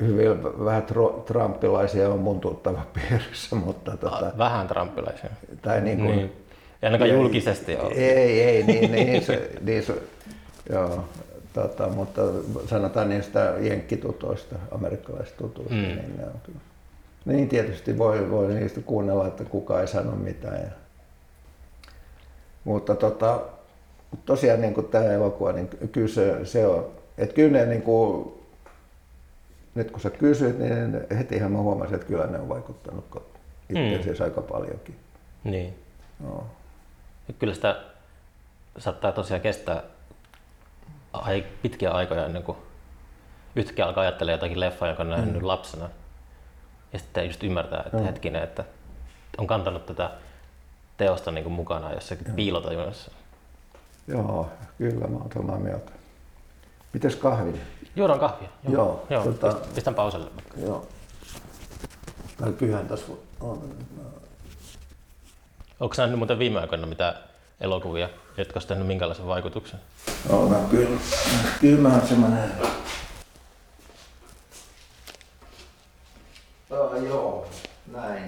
hyvin 0.00 0.42
vähän 0.44 0.82
tro- 0.82 1.20
trumpilaisia 1.26 2.08
on 2.10 2.18
mun 2.18 2.40
tuttava 2.40 2.86
piirissä, 2.94 3.56
mutta 3.56 3.96
tota, 3.96 4.32
Vähän 4.38 4.68
trampilaisia. 4.68 5.30
tai 5.62 5.80
niin 5.80 5.98
kuin, 5.98 6.16
Niin. 6.16 6.32
Ja 6.82 6.86
ainakaan 6.88 7.10
julkisesti 7.10 7.76
ole. 7.76 7.92
Ei, 7.94 8.42
ei, 8.42 8.62
niin, 8.62 8.92
niin, 8.92 9.24
se, 9.24 9.50
niin 9.60 9.82
se, 9.82 9.94
joo, 10.72 11.04
Tota, 11.52 11.88
mutta 11.88 12.22
sanotaan 12.66 13.08
niistä 13.08 13.54
jenkkitutoista, 13.60 14.54
amerikkalaisista 14.70 15.38
tutuista, 15.38 15.74
Mm. 15.74 15.80
mm. 15.80 15.86
niin 15.88 16.16
ne 16.16 16.24
on 16.26 16.32
kyllä. 16.46 16.58
Niin 17.24 17.48
tietysti 17.48 17.98
voi, 17.98 18.30
voi 18.30 18.54
niistä 18.54 18.80
kuunnella, 18.80 19.26
että 19.26 19.44
kukaan 19.44 19.80
ei 19.80 19.86
sano 19.86 20.16
mitään. 20.16 20.60
Ja... 20.60 20.70
Mutta 22.64 22.94
tota, 22.94 23.40
tosiaan 24.26 24.60
niin 24.60 24.74
kuin 24.74 24.88
tämä 24.88 25.04
elokuva, 25.04 25.52
niin 25.52 25.68
kyllä 25.92 26.08
se, 26.08 26.44
se 26.44 26.66
on, 26.66 26.90
että 27.18 27.34
kyllä 27.34 27.58
ne 27.58 27.66
niin 27.66 27.82
kuin, 27.82 28.32
nyt 29.74 29.90
kun 29.90 30.00
sä 30.00 30.10
kysyt, 30.10 30.58
niin 30.58 31.00
hetihän 31.18 31.52
mä 31.52 31.58
huomasin, 31.58 31.94
että 31.94 32.06
kyllä 32.06 32.26
ne 32.26 32.38
on 32.38 32.48
vaikuttanut 32.48 33.22
itse 33.68 34.00
asiassa 34.00 34.24
aika 34.24 34.40
paljonkin. 34.40 34.96
Niin. 35.44 35.78
No. 36.20 36.44
Ja 37.28 37.34
kyllä 37.38 37.54
sitä 37.54 37.76
saattaa 38.78 39.12
tosiaan 39.12 39.40
kestää 39.40 39.82
ai, 41.12 41.44
pitkiä 41.62 41.90
aikoja 41.90 42.26
ennen 42.26 42.42
kuin 42.42 42.58
yhtäkkiä 43.56 43.86
alkaa 43.86 44.02
ajattelemaan 44.02 44.38
jotakin 44.38 44.60
leffaa, 44.60 44.88
jonka 44.88 45.02
on 45.02 45.10
nähnyt 45.10 45.42
lapsena. 45.42 45.88
Ja 46.92 46.98
sitten 46.98 47.26
just 47.26 47.42
ymmärtää, 47.44 47.82
että 47.86 47.96
Mm. 47.98 48.04
hetkinen, 48.04 48.42
että 48.42 48.64
on 49.38 49.46
kantanut 49.46 49.86
tätä 49.86 50.10
teosta 50.96 51.30
niin 51.30 51.44
kuin 51.44 51.52
mukana 51.52 51.92
jossakin 51.92 52.26
piilotajunnassa. 52.34 53.10
Joo, 54.08 54.50
kyllä 54.78 55.06
mä 55.06 55.16
oon 55.16 55.30
samaa 55.34 55.58
mieltä. 55.58 55.92
Mites 56.92 57.16
kahvi? 57.16 57.60
Juodaan 57.96 58.20
kahvia. 58.20 58.48
Joo, 58.68 59.06
Joo. 59.10 59.24
tota- 59.24 59.52
Pist- 59.52 59.74
Pistän 59.74 59.94
pauselle. 59.94 60.30
Joo. 60.62 60.86
Tai 62.40 62.52
kyllähän 62.52 62.88
tässä 62.88 63.12
on. 63.40 63.68
Onko 65.80 65.94
nähnyt 65.98 66.18
muuten 66.18 66.38
viime 66.38 66.60
aikoina 66.60 66.86
mitä 66.86 67.14
elokuvia, 67.60 68.08
jotka 68.36 68.52
olisi 68.54 68.68
tehnyt 68.68 68.86
minkälaisen 68.86 69.26
vaikutuksen? 69.26 69.80
No, 70.28 70.48
mä 70.48 70.56
kyllä. 70.70 70.98
Kyllä 71.60 71.88
mä 71.88 71.94
oon 71.96 72.06
semmonen... 72.08 72.52
Oh, 76.72 77.02
joo, 77.02 77.46
näin. 77.92 78.22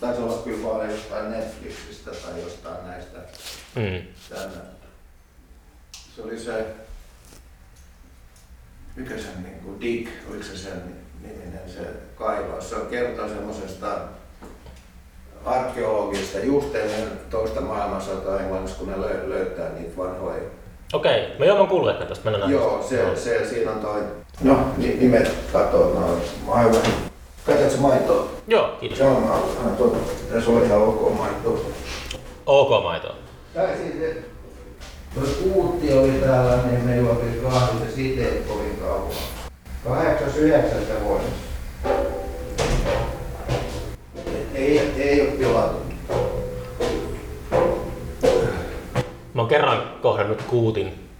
Taisi 0.00 0.22
olla 0.22 0.42
kyllä 0.44 0.68
vaan 0.68 0.90
jostain 0.90 1.30
Netflixistä 1.30 2.10
tai 2.10 2.40
jostain 2.40 2.86
näistä. 2.86 3.18
Mm. 3.74 4.02
Tänne. 4.28 4.56
Se 6.16 6.22
oli 6.22 6.38
se... 6.38 6.66
Mikä 8.96 9.18
sen 9.18 9.42
niin 9.42 9.60
kuin 9.64 9.80
Dick, 9.80 10.10
oliko 10.30 10.44
se 10.44 10.56
sen 10.56 10.82
niminen 11.22 11.70
se 11.70 11.80
kaivaus? 12.14 12.70
Se 12.70 12.76
on 12.76 12.86
kertoo 12.86 13.28
semmoisesta 13.28 13.98
arkeologista 15.44 16.38
just 16.38 16.74
ennen 16.74 17.20
toista 17.30 17.60
maailmansotaa 17.60 18.40
Englannissa, 18.40 18.78
kun 18.78 18.88
ne 18.88 18.96
lö- 18.96 19.28
löytää 19.28 19.72
niitä 19.72 19.96
vanhoja 19.96 20.42
Okei, 20.92 21.36
me 21.38 21.46
joo, 21.46 21.62
mä 21.62 21.68
kuullut 21.70 21.90
ehkä 21.90 22.04
tästä. 22.04 22.30
Mennään. 22.30 22.52
Joo, 22.52 22.86
se, 22.88 23.16
se, 23.16 23.48
siinä 23.48 23.70
on 23.70 23.80
toi, 23.80 24.02
no 24.42 24.74
ni- 24.76 24.96
nimet 24.96 25.32
katoo, 25.52 25.94
no 25.94 26.16
aivan. 26.52 27.09
Katsotko 27.50 27.88
maitoa? 27.88 28.28
Joo, 28.46 28.68
kiitos. 28.80 28.98
Joo, 28.98 29.20
mä 29.20 29.34
annan 29.34 29.76
tuota, 29.76 29.96
tässä 30.32 30.50
on 30.50 30.64
ihan 30.64 30.82
ok 30.82 31.18
maitoa. 31.18 31.58
Ok 32.46 32.82
maitoa. 32.82 33.14
Tai 33.54 33.66
siis, 33.76 34.16
tuo 35.14 35.22
kuutti 35.42 35.92
oli 35.92 36.10
täällä, 36.10 36.56
niin 36.56 36.84
me 36.84 36.96
juotiin 36.96 37.40
kahvit 37.42 37.84
ja 37.84 37.94
siitä 37.94 38.22
ei 38.22 38.44
kovin 38.48 38.76
kauan. 38.76 39.12
Kahdeksas, 39.84 40.36
yhdeksästä 40.36 40.94
vuodessa. 41.04 41.30
Ei, 44.54 44.78
ei 44.96 45.20
ole 45.20 45.30
pilattu. 45.30 45.80
Mä 49.34 49.42
oon 49.42 49.48
kerran 49.48 49.82
kohdannut 50.02 50.42
kuutin 50.42 51.10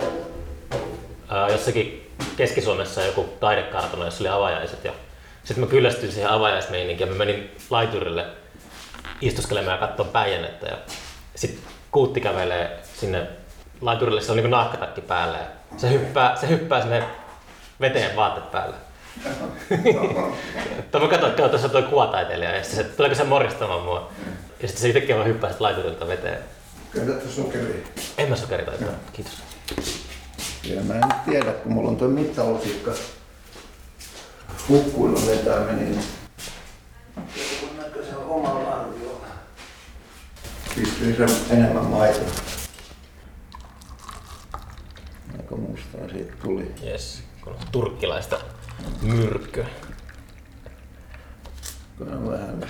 ää, 1.29 1.49
jossakin 1.49 2.11
Keski-Suomessa 2.37 3.03
joku 3.03 3.25
taidekartano, 3.41 4.05
jossa 4.05 4.23
oli 4.25 4.29
avajaiset. 4.29 4.85
Ja 4.85 4.93
sitten 5.45 5.65
mä 5.65 5.71
kyllästyin 5.71 6.13
siihen 6.13 6.31
avajaismeininkiin 6.31 7.09
ja 7.09 7.13
mä 7.13 7.19
menin 7.19 7.57
laiturille 7.71 8.27
istuskelemaan 9.21 9.81
ja 9.81 9.87
katsoa 9.87 10.07
päijännettä. 10.07 10.67
Ja 10.67 10.77
sitten 11.35 11.63
kuutti 11.91 12.21
kävelee 12.21 12.79
sinne 12.95 13.27
laiturille, 13.81 14.21
se 14.21 14.33
on 14.33 14.37
niinku 14.37 14.51
nahkatakki 14.51 15.01
päällä. 15.01 15.39
Ja 15.39 15.47
se 15.77 15.91
hyppää, 15.91 16.37
se 16.37 16.49
hyppää 16.49 16.81
sinne 16.81 17.03
veteen 17.81 18.17
vaatteet 18.17 18.51
päälle. 18.51 18.77
Tai 20.91 21.01
mä 21.01 21.09
katsoin, 21.09 21.31
että 21.31 21.49
tuossa 21.49 21.67
on 21.67 21.71
toi 21.71 21.83
kuvataiteilija 21.83 22.57
ja 22.57 22.63
sitten 22.65 22.85
se, 22.85 22.91
tuleeko 22.97 23.15
se 23.15 23.25
moristamaan 23.25 23.83
mua. 23.83 24.11
Ja 24.63 24.69
sitten 24.69 24.83
se 24.83 24.89
yhtäkkiä 24.89 25.17
vaan 25.17 25.29
hyppää 25.29 25.51
laiturilta 25.59 26.09
veteen. 26.09 26.39
Käytätkö 26.95 27.29
sokeria? 27.29 27.87
En 28.19 28.29
mä 28.29 28.37
sokeritaitoa, 28.37 28.89
kiitos. 29.13 29.33
Ja 30.65 30.83
mä 30.83 30.95
en 30.95 31.03
tiedä, 31.31 31.53
kun 31.53 31.73
mulla 31.73 31.89
on 31.89 31.97
tuo 31.97 32.09
mittalusikka 32.09 32.91
hukkuilla 34.71 35.27
vetäminen. 35.27 35.77
niin 35.77 36.05
jonkun 37.61 37.77
näköisen 37.77 38.17
omalla 38.17 38.69
arviolla. 38.69 39.27
Pystyy 40.75 41.17
se 41.17 41.55
enemmän 41.55 41.85
maitoa. 41.85 42.31
Aika 45.39 45.57
mustaa 45.57 46.09
siitä 46.13 46.33
tuli. 46.43 46.75
Yes, 46.85 47.23
kun 47.41 47.53
on 47.53 47.59
turkkilaista 47.73 48.39
myrkkyä. 49.03 49.67
Kun 51.99 52.09
on 52.13 52.31
vähän 52.31 52.65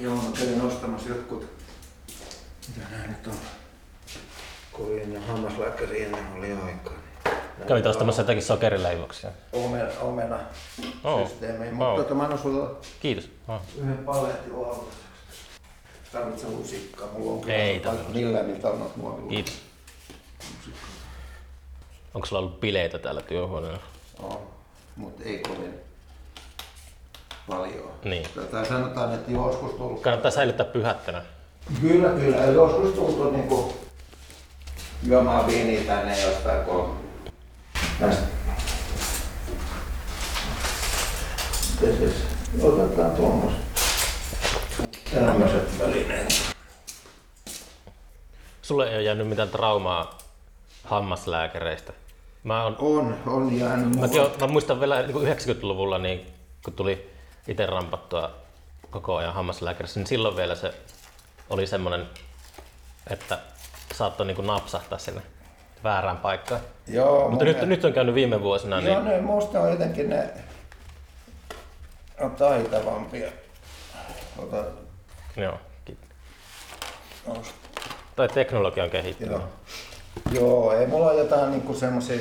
Joo, 0.00 0.16
mä 0.16 0.22
kävin 0.38 0.60
ostamassa 0.60 1.08
jotkut, 1.08 1.46
mitä 2.68 2.90
nää 2.90 3.06
nyt 3.06 3.26
on, 3.26 3.36
kun 4.80 4.88
oli 4.92 5.02
ennen 5.02 5.22
hammaslääkäri 5.22 6.02
ennen 6.04 6.26
oli 6.38 6.52
aikaa. 6.52 6.92
Niin 7.58 7.68
Kävit 7.68 7.86
ostamassa 7.86 8.22
jotakin 8.22 8.42
sokerileivoksia. 8.42 9.30
omena, 9.52 9.88
omena 10.00 10.38
Oo. 11.04 11.26
systeemiin. 11.28 11.82
Oo. 11.82 11.88
Mutta 11.88 12.02
tota, 12.02 12.14
mä 12.14 12.22
annan 12.22 12.38
sulle 12.38 12.70
Kiitos. 13.00 13.28
Oh. 13.48 13.60
yhden 13.78 13.98
paletin 13.98 14.62
lautaseksi. 14.62 14.98
Tarvitse 16.12 16.46
lusikkaa, 16.48 17.08
mulla 17.12 17.32
on 17.42 17.50
Ei 17.50 17.78
kyllä 17.80 17.92
tarvitse. 17.92 18.18
millään 18.20 18.48
niitä 18.52 18.68
annat 18.68 18.96
muovilla. 18.96 19.28
Kiitos. 19.30 19.62
Onko 22.14 22.26
sulla 22.26 22.40
ollut 22.40 22.60
bileitä 22.60 22.98
täällä 22.98 23.22
työhuoneella? 23.22 23.80
On, 24.22 24.38
mutta 24.96 25.24
ei 25.24 25.38
kovin 25.38 25.74
paljon. 27.48 27.90
Niin. 28.04 28.26
Tai 28.50 28.66
sanotaan, 28.66 29.14
että 29.14 29.30
joskus 29.32 29.72
tullut. 29.72 30.00
Kannattaa 30.02 30.30
säilyttää 30.30 30.66
pyhättänä. 30.66 31.22
Kyllä, 31.80 32.08
kyllä. 32.08 32.36
Ja 32.36 32.46
Joskus 32.52 32.94
tultu 32.94 33.30
niinku 33.30 33.72
juomaan 35.02 35.46
viiniä 35.46 35.84
tänne 35.84 36.20
jostain, 36.22 36.64
kun 36.64 36.96
näistä. 38.00 38.22
Mites 41.80 42.30
Otetaan 42.62 43.10
tuommoiset 43.10 43.60
tämmöiset 45.14 45.78
välineet. 45.78 46.54
Sulle 48.62 48.88
ei 48.88 48.94
ole 48.94 49.02
jäänyt 49.02 49.28
mitään 49.28 49.48
traumaa 49.48 50.18
hammaslääkäreistä. 50.84 51.92
Mä, 52.44 52.64
on, 52.64 52.76
On, 52.78 53.16
on 53.26 53.58
jäänyt 53.58 54.00
mäkin 54.00 54.16
mulla. 54.16 54.32
on, 54.34 54.40
mä 54.40 54.46
muistan 54.46 54.80
vielä 54.80 55.02
niin 55.02 55.16
90-luvulla, 55.16 55.98
niin, 55.98 56.26
kun 56.64 56.72
tuli 56.72 57.10
itse 57.48 57.66
rampattua 57.66 58.30
koko 58.90 59.16
ajan 59.16 59.34
hammaslääkärissä, 59.34 60.00
niin 60.00 60.06
silloin 60.06 60.36
vielä 60.36 60.54
se 60.54 60.74
oli 61.50 61.66
semmoinen, 61.66 62.06
että 63.10 63.38
saattoi 63.94 64.26
niin 64.26 64.46
napsahtaa 64.46 64.98
sinne 64.98 65.22
väärään 65.84 66.16
paikkaan. 66.16 66.60
Joo, 66.86 67.28
Mutta 67.30 67.44
nyt, 67.44 67.62
nyt 67.62 67.84
on 67.84 67.92
käynyt 67.92 68.14
viime 68.14 68.42
vuosina, 68.42 68.80
Joo, 68.80 69.00
niin 69.02 69.04
ne 69.04 69.20
musta 69.20 69.60
on 69.60 69.70
jotenkin 69.70 70.10
ne 70.10 70.30
on 72.20 72.30
taitavampia. 72.30 73.30
Ota, 74.38 74.64
joo, 75.36 75.58
ki- 75.84 75.98
nosta. 77.26 77.54
tai 78.16 78.28
teknologia 78.28 78.84
on 78.84 78.90
kehittynyt. 78.90 79.32
Joo. 79.32 79.48
Joo, 80.32 80.72
ei 80.72 80.86
mulla 80.86 81.10
ole 81.10 81.20
jotain 81.20 81.50
niinku 81.50 81.74
semmosia... 81.74 82.20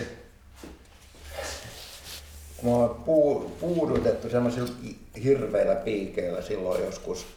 Kun 2.58 2.70
mä 2.70 2.76
oon 2.76 3.04
puu, 3.06 3.58
puudutettu 3.60 4.30
semmoisilla 4.30 4.70
hirveillä 5.24 5.76
piikeillä 5.76 6.42
silloin 6.42 6.84
joskus 6.86 7.28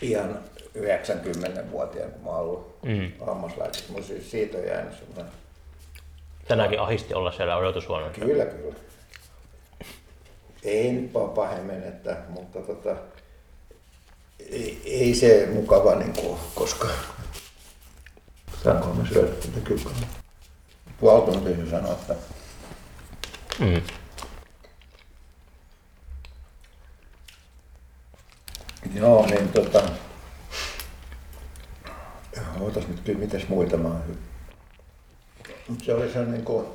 pian 0.00 0.38
90-vuotiaana, 0.78 2.12
kun 2.12 2.22
mä 2.24 2.30
oon 2.30 2.40
ollut 2.40 2.70
Mm. 2.82 3.12
hammaslääkäri. 3.26 3.84
Mulla 3.88 4.04
siis 4.06 4.30
siitä 4.30 4.58
on 4.58 4.66
jäänyt 4.66 4.98
semmoinen... 4.98 5.26
Tänäänkin 6.48 6.80
ahisti 6.80 7.14
olla 7.14 7.32
siellä 7.32 7.56
odotushuoneessa. 7.56 8.20
Kyllä, 8.20 8.44
kyllä. 8.44 8.74
Ei 10.62 10.92
nyt 10.92 11.14
vaan 11.14 11.30
pahemmin, 11.30 11.82
että, 11.82 12.16
mutta 12.28 12.58
tota, 12.60 12.96
ei, 14.50 14.82
ei 14.84 15.14
se 15.14 15.48
mukava 15.52 15.94
niin 15.94 16.12
kuin, 16.12 16.38
koska 16.54 16.88
saanko 18.64 18.86
mä 18.94 19.06
syödä 19.12 19.28
tätä 19.28 19.60
kyllä. 19.64 19.82
Se 21.00 21.70
sanoi, 21.70 21.92
että 21.92 22.14
Mm. 23.58 23.82
joo, 28.94 29.26
niin 29.26 29.48
tota, 29.48 29.82
Ootas 32.60 32.84
nyt, 32.88 33.18
mitäs 33.18 33.48
muita 33.48 33.76
mä 33.76 33.88
oon 33.88 34.02
Mut 35.68 35.84
se 35.84 35.94
oli 35.94 36.12
se 36.12 36.24
niin 36.24 36.44
kuin, 36.44 36.66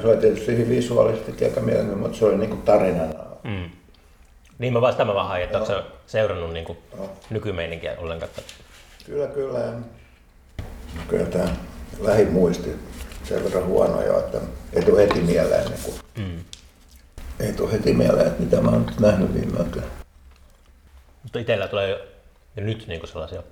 se 0.00 0.08
oli 0.08 0.16
tietysti 0.16 0.52
hyvin 0.52 0.68
visuaalisesti 0.68 1.44
aika 1.44 1.60
mielenkiintoinen, 1.60 1.98
mutta 1.98 2.18
se 2.18 2.24
oli 2.24 2.38
niin 2.38 2.50
kuin 2.50 2.62
tarinana. 2.62 3.24
Mm. 3.42 3.70
Niin 4.58 4.72
mä 4.72 4.80
vasta 4.80 5.04
mä 5.04 5.14
vaan 5.14 5.28
hain, 5.28 5.44
että 5.44 5.58
onko 5.58 5.82
seurannut 6.06 6.52
niin 6.52 6.64
kuin 6.64 6.78
nykymeininkiä 7.30 7.96
ollenkaan? 7.98 8.32
Kyllä, 9.06 9.26
kyllä. 9.26 9.72
Kyllä 11.08 11.26
tämä 11.26 11.48
lähimuisti 11.98 12.76
sen 13.24 13.44
verran 13.44 13.66
huono 13.66 14.02
jo, 14.02 14.18
että 14.18 14.40
ei 14.72 14.82
tule 14.82 15.02
heti 15.02 15.20
mieleen, 15.20 15.64
niin 15.64 15.80
kuin, 15.84 15.94
mm. 16.18 16.44
ei 17.40 17.52
tule 17.52 17.72
heti 17.72 17.92
mieleen, 17.92 18.26
että 18.26 18.42
mitä 18.42 18.60
mä 18.60 18.70
oon 18.70 18.86
nyt 18.86 19.00
nähnyt 19.00 19.34
viime 19.34 19.58
aikoina. 19.58 19.86
Mutta 21.22 21.38
itsellä 21.38 21.68
tulee 21.68 21.90
jo 21.90 21.98
nyt 22.56 22.86
niin 22.86 23.00
kuin 23.00 23.10
sellaisia 23.10 23.42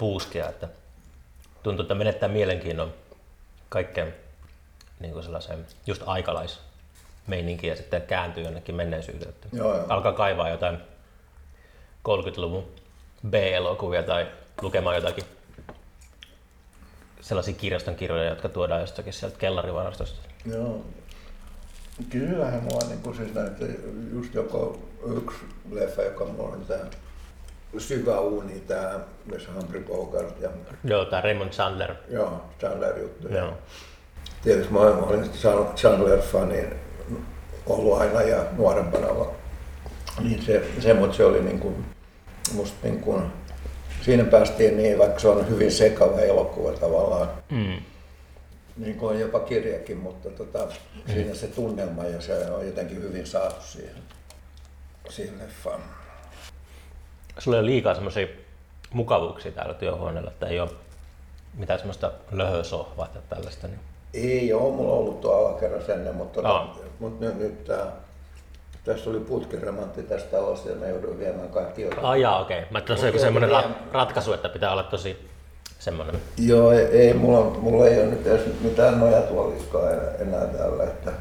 puuskia, 0.00 0.48
että 0.48 0.68
tuntuu, 1.62 1.82
että 1.82 1.94
menettää 1.94 2.28
mielenkiinnon 2.28 2.94
kaikkeen 3.68 4.14
niin 5.00 5.12
kuin 5.12 5.22
sellaiseen 5.22 5.66
just 5.86 6.02
aikalaismeininkiin 6.06 7.70
ja 7.70 7.76
sitten 7.76 8.02
kääntyy 8.02 8.44
jonnekin 8.44 8.74
menneisyyteen. 8.74 9.34
Joo, 9.52 9.76
joo. 9.76 9.86
Alkaa 9.88 10.12
kaivaa 10.12 10.48
jotain 10.48 10.78
30-luvun 12.08 12.64
B-elokuvia 13.30 14.02
tai 14.02 14.26
lukemaan 14.62 14.96
jotakin 14.96 15.24
sellaisia 17.20 17.54
kirjaston 17.54 17.94
kirjoja, 17.94 18.30
jotka 18.30 18.48
tuodaan 18.48 18.80
jostakin 18.80 19.12
sieltä 19.12 19.38
kellarivarastosta. 19.38 20.18
Joo. 20.46 20.84
Kyllähän 22.10 22.62
mua 22.62 22.80
niin 22.88 23.00
kuin 23.00 23.16
siis 23.16 23.34
näitä, 23.34 23.64
just 24.12 24.34
joko 24.34 24.78
yksi 25.16 25.36
leffa, 25.70 26.02
joka 26.02 26.24
mulla 26.24 26.54
on 26.54 26.64
tämä 26.66 26.84
syvä 27.78 28.20
uuni, 28.20 28.60
tämä 28.60 29.00
missä 29.32 29.48
Humphrey 29.54 29.84
Bogart 29.84 30.40
ja... 30.40 30.50
Joo, 30.84 31.04
tämä 31.04 31.22
Raymond 31.22 31.50
Chandler. 31.50 31.94
Joo, 32.08 32.42
Chandler 32.58 32.98
juttu. 32.98 33.28
Joo. 33.28 33.52
Tietysti 34.42 34.72
mä 34.72 34.78
olin 34.78 35.30
Chandler-fani 35.76 36.66
ollut 37.66 38.00
aina 38.00 38.22
ja 38.22 38.44
nuorempana. 38.56 39.06
Niin 40.22 40.42
se, 40.42 40.62
se, 40.78 40.94
mutta 40.94 41.16
se 41.16 41.24
oli 41.24 41.42
niin 41.42 41.60
kuin, 41.60 41.84
musta 42.52 42.76
niin 42.82 43.00
kuin, 43.00 43.22
siinä 44.02 44.24
päästiin 44.24 44.76
niin, 44.76 44.98
vaikka 44.98 45.18
se 45.18 45.28
on 45.28 45.48
hyvin 45.48 45.72
sekava 45.72 46.20
elokuva 46.20 46.72
tavallaan, 46.72 47.28
mm. 47.50 47.82
niin 48.76 48.96
kuin 48.96 49.14
on 49.14 49.20
jopa 49.20 49.40
kirjakin, 49.40 49.96
mutta 49.96 50.30
tota, 50.30 50.58
mm. 50.58 51.12
siinä 51.12 51.34
se 51.34 51.46
tunnelma 51.46 52.04
ja 52.04 52.20
se 52.20 52.50
on 52.50 52.66
jotenkin 52.66 53.02
hyvin 53.02 53.26
saatu 53.26 53.62
siihen, 53.62 53.96
siihen 55.08 55.38
leffaan. 55.38 55.80
Sulla 57.38 57.58
on 57.58 57.66
liikaa 57.66 57.94
semmoisia 57.94 58.26
mukavuuksia 58.92 59.52
täällä 59.52 59.74
työhuoneella, 59.74 60.30
että 60.30 60.46
ei 60.46 60.60
ole 60.60 60.70
mitään 61.54 61.78
semmoista 61.78 62.12
löhösohvaa 62.32 63.06
tai 63.06 63.22
tällaista. 63.28 63.66
Niin... 63.66 63.80
Ei 64.14 64.52
ole, 64.52 64.72
mulla 64.72 64.92
on 64.92 64.98
ollut 64.98 65.20
tuo 65.20 65.32
alakerras 65.32 65.88
ennen, 65.88 66.14
mutta, 66.14 66.42
tota, 66.42 66.66
mutta 66.98 67.24
nyt, 67.24 67.38
nyt 67.38 67.64
tää, 67.64 67.86
tässä 68.84 69.10
oli 69.10 69.20
putkiremontti 69.20 70.02
tästä 70.02 70.30
talosta 70.30 70.68
ja 70.68 70.76
me 70.76 70.88
jouduin 70.88 71.18
viemään 71.18 71.48
kaikki 71.48 71.82
jotain. 71.82 72.04
Ah, 72.04 72.18
jaa, 72.18 72.40
okei. 72.40 72.58
Okay. 72.58 72.70
Mä 72.70 72.82
se 72.96 73.08
on 73.08 73.18
semmoinen 73.18 73.50
ra- 73.50 73.92
ratkaisu, 73.92 74.32
että 74.32 74.48
pitää 74.48 74.72
olla 74.72 74.82
tosi 74.82 75.28
semmoinen. 75.78 76.20
Joo, 76.38 76.72
ei, 76.72 76.84
ei 76.84 77.14
mulla, 77.14 77.44
mulla 77.44 77.86
ei 77.86 77.98
ole 77.98 78.06
nyt 78.06 78.26
edes 78.26 78.46
mitään 78.60 79.00
nojatuoliskaa 79.00 79.90
enää 80.18 80.46
täällä, 80.46 80.84
että 80.84 81.12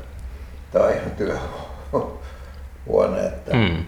tää 0.71 0.83
on 0.83 0.93
ihan 0.93 1.11
työhuone. 1.11 3.27
Että... 3.27 3.55
Mm. 3.55 3.85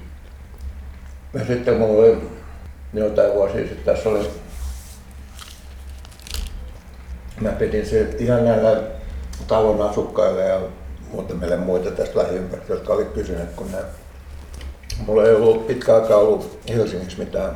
Ja 1.33 1.45
sitten 1.45 1.77
mulla 1.77 2.03
oli 2.03 2.17
jotain 2.93 3.33
vuosia 3.33 3.67
sitten, 3.67 3.95
tässä 3.95 4.09
oli 4.09 4.29
mä 7.41 7.49
pidin 7.49 7.85
se 7.85 8.15
ihan 8.19 8.45
näillä 8.45 8.81
talon 9.47 9.89
asukkaille 9.89 10.43
ja 10.43 10.61
muutamille 11.11 11.57
muita 11.57 11.91
tästä 11.91 12.19
lähiympäristöstä, 12.19 12.73
jotka 12.73 12.93
oli 12.93 13.05
kysyneet, 13.05 13.49
kun 13.55 13.71
ne, 13.71 13.77
mulla 15.05 15.23
ei 15.23 15.35
ollut 15.35 15.67
pitkä 15.67 15.95
aikaa 15.95 16.17
ollut 16.17 16.59
Helsingissä 16.69 17.19
mitään 17.19 17.51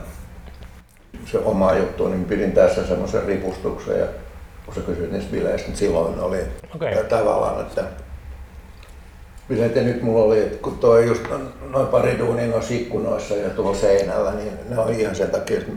se 1.25 1.37
oma 1.37 1.73
juttu, 1.73 2.07
niin 2.07 2.25
pidin 2.25 2.51
tässä 2.51 2.87
semmoisen 2.87 3.23
ripustuksen 3.23 3.99
ja 3.99 4.05
kun 4.65 4.75
sä 4.75 4.81
kysyit 4.81 5.11
niistä 5.11 5.31
bileistä, 5.31 5.67
niin 5.67 5.77
silloin 5.77 6.19
oli 6.19 6.39
okay. 6.75 7.03
tavallaan, 7.03 7.61
että 7.61 7.83
Miten 9.49 9.85
nyt 9.85 10.01
mulla 10.01 10.23
oli, 10.23 10.39
että 10.39 10.57
kun 10.57 10.77
toi 10.77 11.05
just 11.05 11.23
noin 11.69 11.87
pari 11.87 12.17
duunia 12.19 12.47
noissa 12.47 12.73
ikkunoissa 12.73 13.35
ja 13.35 13.49
tuolla 13.49 13.77
seinällä, 13.77 14.31
niin 14.31 14.53
ne 14.69 14.79
on 14.79 14.93
ihan 14.93 15.15
sen 15.15 15.29
takia, 15.29 15.57
että 15.57 15.71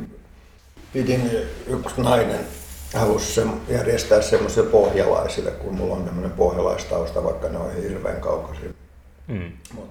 pidin 0.93 1.31
yksi 1.67 2.01
nainen 2.03 2.41
halusi 2.95 3.35
se, 3.35 3.43
järjestää 3.69 4.23
semmoisille 4.23 4.71
pohjalaisille, 4.71 5.51
kun 5.51 5.75
mulla 5.75 5.95
on 5.95 6.05
tämmöinen 6.05 6.31
pohjalaistausta, 6.31 7.25
vaikka 7.25 7.49
ne 7.49 7.59
on 7.59 7.75
hirveän 7.75 8.21
kaukaisia. 8.21 8.71
Mm. 9.29 9.53
Mut 9.75 9.91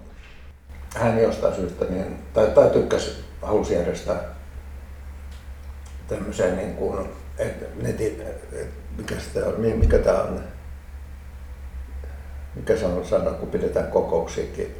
hän 0.95 1.21
jostain 1.21 1.55
syystä, 1.55 1.85
niin, 1.85 2.17
tai, 2.33 2.47
tai 2.47 2.69
tykkäsi, 2.69 3.11
halusi 3.41 3.73
järjestää 3.73 4.23
tämmöisen 6.07 6.57
niin 6.57 6.73
kuin, 6.73 7.09
et, 7.37 7.83
netin, 7.83 8.21
et, 8.51 8.69
mikä, 8.97 9.15
sitä 9.19 9.39
mikä 9.75 9.97
tämä 9.97 10.21
on, 10.21 10.39
mikä 12.57 12.77
se 12.77 12.85
on 12.85 13.05
sana, 13.05 13.31
kun 13.31 13.49
pidetään 13.49 13.91
kokouksiakin. 13.91 14.75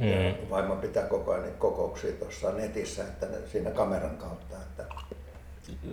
Mm. 0.00 0.50
Vaimo 0.50 0.76
pitää 0.76 1.06
koko 1.06 1.32
ajan 1.32 1.44
kokouksia 1.58 2.12
tuossa 2.12 2.52
netissä, 2.52 3.02
että 3.02 3.26
ne, 3.26 3.36
siinä 3.52 3.70
kameran 3.70 4.16
kautta. 4.16 4.56
Että 4.56 4.84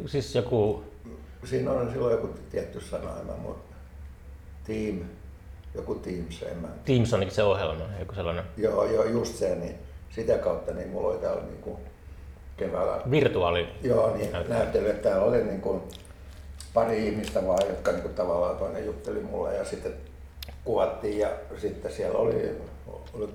Siis 0.06 0.36
joku... 0.36 0.84
Siinä 1.46 1.72
on 1.72 1.92
silloin 1.92 2.12
joku 2.12 2.30
tietty 2.52 2.82
sana, 2.82 3.20
en 3.20 3.26
mä 3.26 3.34
Team, 4.63 5.00
joku 5.76 5.96
Teams, 5.96 6.44
en 6.44 6.58
mä... 6.58 6.68
Teams 6.86 7.13
on 7.13 7.32
se 7.32 7.44
ohjelma, 7.44 7.84
joku 8.00 8.13
sellainen. 8.16 8.44
Joo, 8.58 8.86
joo, 8.86 9.04
just 9.04 9.36
se, 9.36 9.56
niin 9.56 9.76
sitä 10.10 10.38
kautta 10.38 10.74
niin 10.74 10.89
mulla 10.89 11.08
oli 11.08 11.18
täällä 11.18 11.44
niin 11.44 11.62
kuin 11.62 11.78
keväällä... 12.58 13.02
Virtuaali. 13.12 13.68
Joo, 13.82 14.18
niin 14.18 14.30
näyttely, 14.48 14.89
että 14.89 15.10
täällä 15.10 15.26
oli 15.26 15.44
niin 15.44 15.62
kuin 15.62 15.82
pari 16.74 17.08
ihmistä 17.08 17.48
vaan, 17.48 17.68
jotka 17.70 17.92
niin 17.92 18.02
kuin 18.02 18.13
tavallaan 18.13 18.58
toinen 18.58 18.86
jutteli 18.86 19.20
mulle 19.20 19.56
ja 19.56 19.66
sitten 19.66 19.94
kuvattiin 20.65 21.19
ja 21.19 21.30
sitten 21.58 21.93
siellä 21.93 22.19
oli, 22.19 22.62
oli 23.13 23.30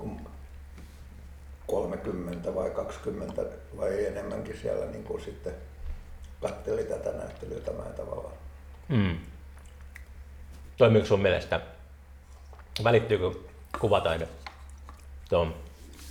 30 1.67 2.55
vai 2.55 2.69
20 2.69 3.41
vai 3.77 4.05
enemmänkin 4.05 4.57
siellä 4.61 4.85
niin 4.85 5.03
kuin 5.03 5.21
sitten 5.21 5.53
katteli 6.41 6.83
tätä 6.83 7.11
näyttelyä 7.11 7.59
tämän 7.59 7.93
tavallaan. 7.93 8.33
Mm. 8.87 9.17
Toimiiko 10.77 11.07
sun 11.07 11.21
mielestä, 11.21 11.61
välittyykö 12.83 13.31
kuvataide 13.79 14.27
tuon 15.29 15.55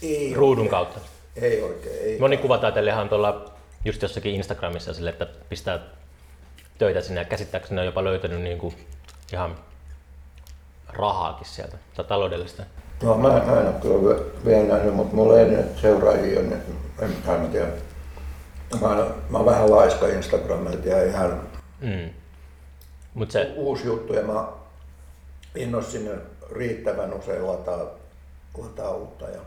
ei 0.02 0.34
ruudun 0.34 0.58
oikein. 0.62 0.70
kautta? 0.70 1.00
Ei 1.36 1.62
oikein. 1.62 1.98
Ei 2.02 2.18
Moni 2.18 2.36
kuvataiteilijahan 2.36 3.02
on 3.02 3.08
tuolla 3.08 3.52
just 3.84 4.02
jossakin 4.02 4.34
Instagramissa 4.34 4.94
sille, 4.94 5.10
että 5.10 5.26
pistää 5.48 5.80
töitä 6.78 7.00
sinne 7.00 7.20
ja 7.20 7.24
käsittääkseni 7.24 7.80
on 7.80 7.86
jopa 7.86 8.04
löytänyt 8.04 8.40
niin 8.40 8.58
kuin 8.58 8.74
ihan 9.32 9.56
rahaakin 10.88 11.46
sieltä 11.46 11.76
tai 11.96 12.04
taloudellista. 12.04 12.62
No 13.02 13.18
mä 13.18 13.36
en 13.36 13.50
aina 13.50 13.72
kyllä 13.72 14.20
vielä 14.44 14.68
nähnyt, 14.74 14.94
mutta 14.94 15.16
mulla 15.16 15.40
ei 15.40 15.48
nyt 15.48 15.78
seuraajia, 15.78 16.42
niin 16.42 16.62
en, 17.00 17.14
en 17.28 17.48
tiedä 17.50 17.68
Mä 18.80 18.88
oon, 18.88 19.14
mä 19.30 19.38
oon 19.38 19.46
vähän 19.46 19.70
laiska 19.70 20.06
Instagramilta 20.06 20.88
ja 20.88 21.04
ihan 21.04 21.40
mm. 21.80 22.10
Mut 23.14 23.30
se... 23.30 23.52
uusi 23.56 23.86
juttu 23.86 24.14
ja 24.14 24.22
mä 24.22 24.46
en 25.54 25.84
sinne 25.88 26.10
riittävän 26.52 27.14
usein 27.14 27.46
lataa, 27.46 27.86
lataa 28.58 28.90
uutta. 28.90 29.24
Ja... 29.24 29.40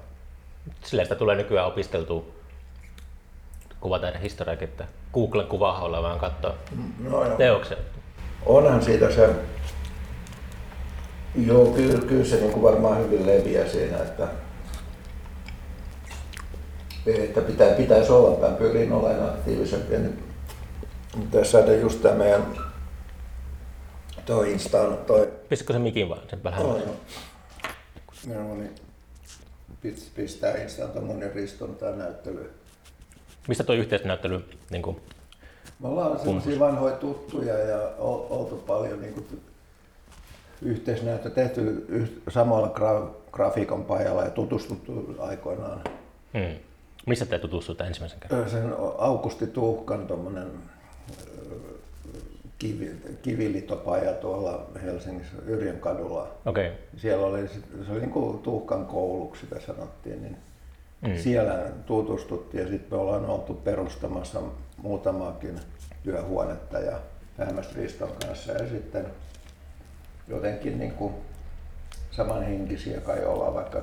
Sillä 0.84 1.04
sitä 1.04 1.16
tulee 1.16 1.36
nykyään 1.36 1.68
opisteltua 1.68 2.26
kuvataiden 3.80 4.22
historiakin, 4.22 4.70
että 4.70 4.86
Googlen 5.14 5.48
kuvaholla 5.48 6.04
vaan 6.04 6.20
katsoa 6.20 6.54
no, 7.00 7.26
teoksen. 7.38 7.78
Onhan 8.46 8.84
siitä 8.84 9.12
se, 9.12 9.36
joo 11.36 11.66
kyllä, 11.66 12.00
kyllä 12.08 12.26
se 12.26 12.36
niin 12.36 12.52
kuin 12.52 12.64
varmaan 12.64 13.00
hyvin 13.00 13.28
leviää 13.28 13.68
siinä, 13.68 13.98
että 13.98 14.28
että 17.06 17.42
pitää, 17.42 17.76
pitäisi 17.76 18.12
olla, 18.12 18.50
mä 18.50 18.56
pyrin 18.56 18.92
olemaan 18.92 19.30
aktiivisempi. 19.30 19.98
Niin, 19.98 20.24
tässä 21.32 21.58
on 21.58 21.82
just 21.82 22.02
tämä 22.02 22.16
meidän 22.16 22.46
toi 24.26 24.52
Instaan, 24.52 24.98
toi... 24.98 25.32
Pistäkö 25.50 25.74
se 25.74 25.80
mikin 25.80 26.10
vaan 26.10 26.22
sen 26.30 26.44
vähän? 26.44 26.62
Joo, 26.62 26.78
joo. 26.78 26.96
No 28.28 28.56
niin. 28.56 28.76
Pistää 30.16 30.58
Instaan 30.58 30.90
tuommoinen 30.92 31.34
Riston 31.34 31.76
tämä 31.76 31.96
näyttely. 31.96 32.54
Mistä 33.48 33.64
tuo 33.64 33.76
yhteisnäyttely 33.76 34.46
niin 34.70 34.82
kuin, 34.82 35.02
Me 35.80 35.88
ollaan 35.88 36.20
sellaisia 36.20 36.60
vanhoja 36.60 36.96
tuttuja 36.96 37.58
ja 37.58 37.92
oltu 38.30 38.56
paljon 38.56 39.02
niin 39.02 39.14
kuin, 39.14 39.42
yhteisnäyttö 40.62 41.30
tehty 41.30 41.86
samalla 42.30 42.68
gra- 42.68 43.12
grafiikan 43.32 43.84
pajalla 43.84 44.24
ja 44.24 44.30
tutustuttu 44.30 45.16
aikoinaan. 45.20 45.82
Hmm. 46.34 46.56
Missä 47.08 47.26
te 47.26 47.40
tutustuitte 47.40 47.84
ensimmäisen 47.84 48.20
kerran? 48.20 48.50
Sen 48.50 48.74
Augusti 48.98 49.48
Tuhkan 49.48 50.08
tuommoinen 50.08 50.48
kivi, 52.60 52.92
kivilitopaja 53.22 54.14
tuolla 54.14 54.66
Helsingissä 54.84 55.34
Yrjön 55.46 55.80
kadulla. 55.80 56.28
Okay. 56.46 56.72
Siellä 56.98 57.26
oli, 57.26 57.48
se 57.48 57.92
oli 57.92 58.00
niin 58.00 58.12
kuin 58.12 58.40
tuhkan 58.40 58.86
kouluksi 58.86 59.42
sitä 59.42 59.60
sanottiin, 59.60 60.22
niin 60.22 60.38
mm. 61.02 61.18
siellä 61.18 61.72
tutustuttiin 61.86 62.64
ja 62.64 62.70
sitten 62.70 62.98
me 62.98 63.02
ollaan 63.02 63.26
oltu 63.26 63.54
perustamassa 63.54 64.42
muutamaakin 64.78 65.60
työhuonetta 66.04 66.80
ja 66.80 67.00
Hämästä 67.38 67.74
Riston 67.76 68.10
kanssa 68.28 68.52
ja 68.52 68.70
sitten 68.70 69.06
jotenkin 70.28 70.80
niin 70.80 70.92
kuin 70.92 71.14
samanhenkisiä 72.12 73.02
kai 73.02 73.26
olla, 73.26 73.54
vaikka 73.54 73.82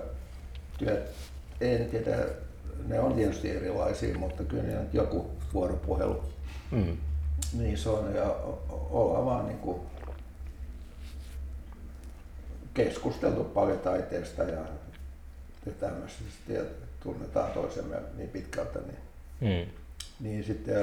työt, 0.79 1.11
en 1.61 1.89
tiedä, 1.91 2.17
ne 2.87 3.01
on 3.01 3.15
tietysti 3.15 3.51
erilaisia, 3.51 4.19
mutta 4.19 4.45
kyllä 4.45 4.63
ne 4.63 4.77
joku 4.93 5.31
vuoropuhelu 5.55 6.23
mm. 6.71 6.97
niin 7.59 7.79
se 7.79 7.89
on 7.89 8.15
ja 8.15 8.37
ollaan 8.91 9.25
vaan 9.27 9.47
niin 9.47 9.59
kuin 9.59 9.81
keskusteltu 12.75 13.45
paljon 13.45 13.79
taiteesta 13.79 14.43
ja, 14.43 14.61
ja 15.67 15.73
tämmöisestä 15.81 16.53
ja 16.53 16.63
tunnetaan 17.03 17.53
toisemme 17.53 17.97
niin 18.17 18.29
pitkältä. 18.29 18.79
Niin, 18.79 18.99
mm. 19.41 19.71
niin 20.21 20.45
sitten 20.45 20.75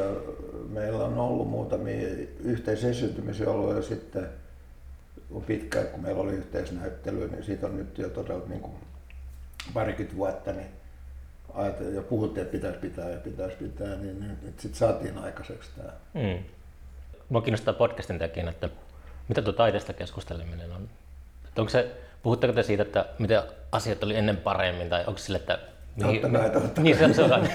meillä 0.69 1.05
on 1.05 1.17
ollut 1.17 1.49
muutamia 1.49 2.07
yhteisesiintymisiä 2.39 3.49
ollut 3.49 3.75
ja 3.75 3.81
sitten 3.81 4.29
pitkään, 5.47 5.88
kun 5.88 6.01
meillä 6.01 6.21
oli 6.21 6.33
yhteisnäyttely, 6.33 7.27
niin 7.27 7.43
siitä 7.43 7.67
on 7.67 7.77
nyt 7.77 7.97
jo 7.97 8.09
todella 8.09 8.47
niin 8.47 8.61
kuin 8.61 8.73
parikymmentä 9.73 10.17
vuotta, 10.17 10.51
niin 10.51 10.67
ajattelin, 11.53 11.95
ja 11.95 12.01
puhuttiin, 12.01 12.41
että 12.41 12.51
pitäisi 12.51 12.79
pitää 12.79 13.09
ja 13.09 13.17
pitäisi 13.17 13.55
pitää, 13.55 13.95
niin 13.95 14.19
nyt 14.41 14.59
sitten 14.59 14.79
saatiin 14.79 15.17
aikaiseksi 15.17 15.69
tämä. 15.77 15.91
Mm. 16.13 16.43
Mua 17.29 17.41
kiinnostaa 17.41 17.73
podcastin 17.73 18.19
tekijänä, 18.19 18.51
että 18.51 18.69
mitä 19.27 19.41
tuo 19.41 19.53
taiteesta 19.53 19.93
keskusteleminen 19.93 20.71
on? 20.71 20.89
Että 21.47 21.61
onko 21.61 21.69
se, 21.69 21.91
puhutteko 22.23 22.53
te 22.53 22.63
siitä, 22.63 22.83
että 22.83 23.05
mitä 23.19 23.47
asiat 23.71 24.03
oli 24.03 24.15
ennen 24.15 24.38
paremmin, 24.38 24.89
tai 24.89 25.03
onko 25.07 25.17
sille, 25.17 25.38
että... 25.38 25.59
Mihin, 25.95 26.21
totta 26.21 26.38
kai, 26.39 26.49
totta 26.49 26.81
Niin, 26.81 26.97
se 26.97 27.05
on, 27.05 27.13
se 27.13 27.23
on. 27.23 27.47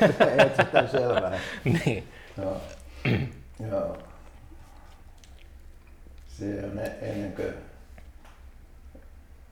Selvää. 0.91 1.39
niin. 1.65 2.09
Joo. 2.39 2.61
Joo. 3.71 4.10
Se 6.41 6.65
on 6.73 6.79
e- 6.79 6.99
ennen 7.03 7.33
kuin 7.33 7.55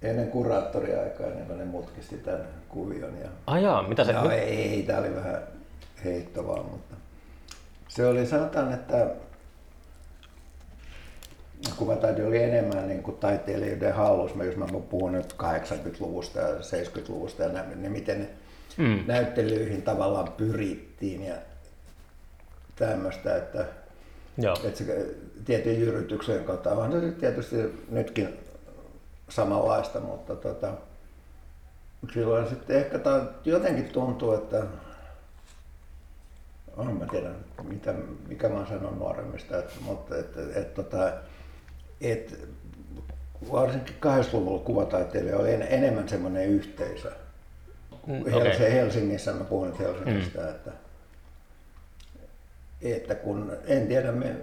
ennen 0.03 0.29
kuraattoriaikaa, 0.29 1.27
ennen 1.27 1.46
kuin 1.46 1.59
ne 1.59 1.64
mutkisti 1.64 2.16
tämän 2.16 2.46
kuvion. 2.68 3.18
Ja, 3.20 3.29
ah 3.46 3.62
jaa, 3.62 3.88
mitä 3.88 4.05
se... 4.05 4.12
No 4.12 4.31
ei, 4.31 4.83
tämä 4.83 4.98
oli 4.98 5.14
vähän 5.14 5.42
heittovaa, 6.05 6.62
mutta 6.62 6.96
se 7.88 8.07
oli, 8.07 8.27
sanotaan, 8.27 8.72
että 8.72 9.11
kuvataide 11.77 12.27
oli 12.27 12.42
enemmän 12.42 12.88
niin 12.88 13.03
kuin 13.03 13.16
taiteilijoiden 13.16 13.94
hallussa, 13.94 14.44
jos 14.44 14.57
mä 14.57 14.66
puhun 14.90 15.12
nyt 15.12 15.33
80-luvusta 15.33 16.38
ja 16.38 16.55
70-luvusta 16.55 17.42
ja 17.42 17.48
näin, 17.48 17.83
niin 17.83 17.92
miten 17.92 18.29
mm. 18.77 19.05
näyttelyihin 19.07 19.83
tavallaan 19.83 20.33
pyrittiin 20.33 21.22
ja 21.22 21.35
tämmöistä, 22.77 23.37
että, 23.37 23.64
Joo. 24.38 24.57
että 24.64 24.79
se 24.79 25.14
tietyn 25.44 25.81
jyrytyksen 25.81 26.44
kautta 26.44 26.70
on 26.70 26.92
se 26.92 27.11
tietysti 27.11 27.57
nytkin 27.88 28.38
samanlaista, 29.29 30.01
mutta 30.01 30.37
tota, 30.37 30.72
silloin 32.14 32.48
sitten 32.48 32.77
ehkä 32.77 32.98
ta, 32.98 33.24
jotenkin 33.44 33.85
tuntuu, 33.85 34.35
että 34.35 34.64
on 36.77 36.96
mä 36.96 37.07
tiedän, 37.07 37.37
mitä, 37.62 37.94
mikä 38.29 38.48
mä 38.48 38.66
sanon 38.66 38.98
nuoremmista, 38.98 39.59
että, 39.59 39.74
mutta 39.81 40.18
että, 40.18 40.40
että, 40.40 40.61
että, 40.61 40.83
tota, 40.83 41.12
että 42.01 42.35
varsinkin 43.53 43.96
80-luvulla 43.96 44.64
kuvataiteilija 44.64 45.37
oli 45.37 45.55
en, 45.55 45.62
enemmän 45.62 46.09
semmoinen 46.09 46.48
yhteisö. 46.48 47.12
Mm, 48.07 48.20
okay. 48.20 48.59
Helsingissä, 48.59 49.33
mä 49.33 49.44
puhun 49.44 49.68
nyt 49.68 49.79
Helsingistä, 49.79 50.40
mm. 50.40 50.48
että, 50.48 50.70
että 52.83 53.14
kun, 53.14 53.53
en 53.64 53.87
tiedä, 53.87 54.12
me, 54.12 54.37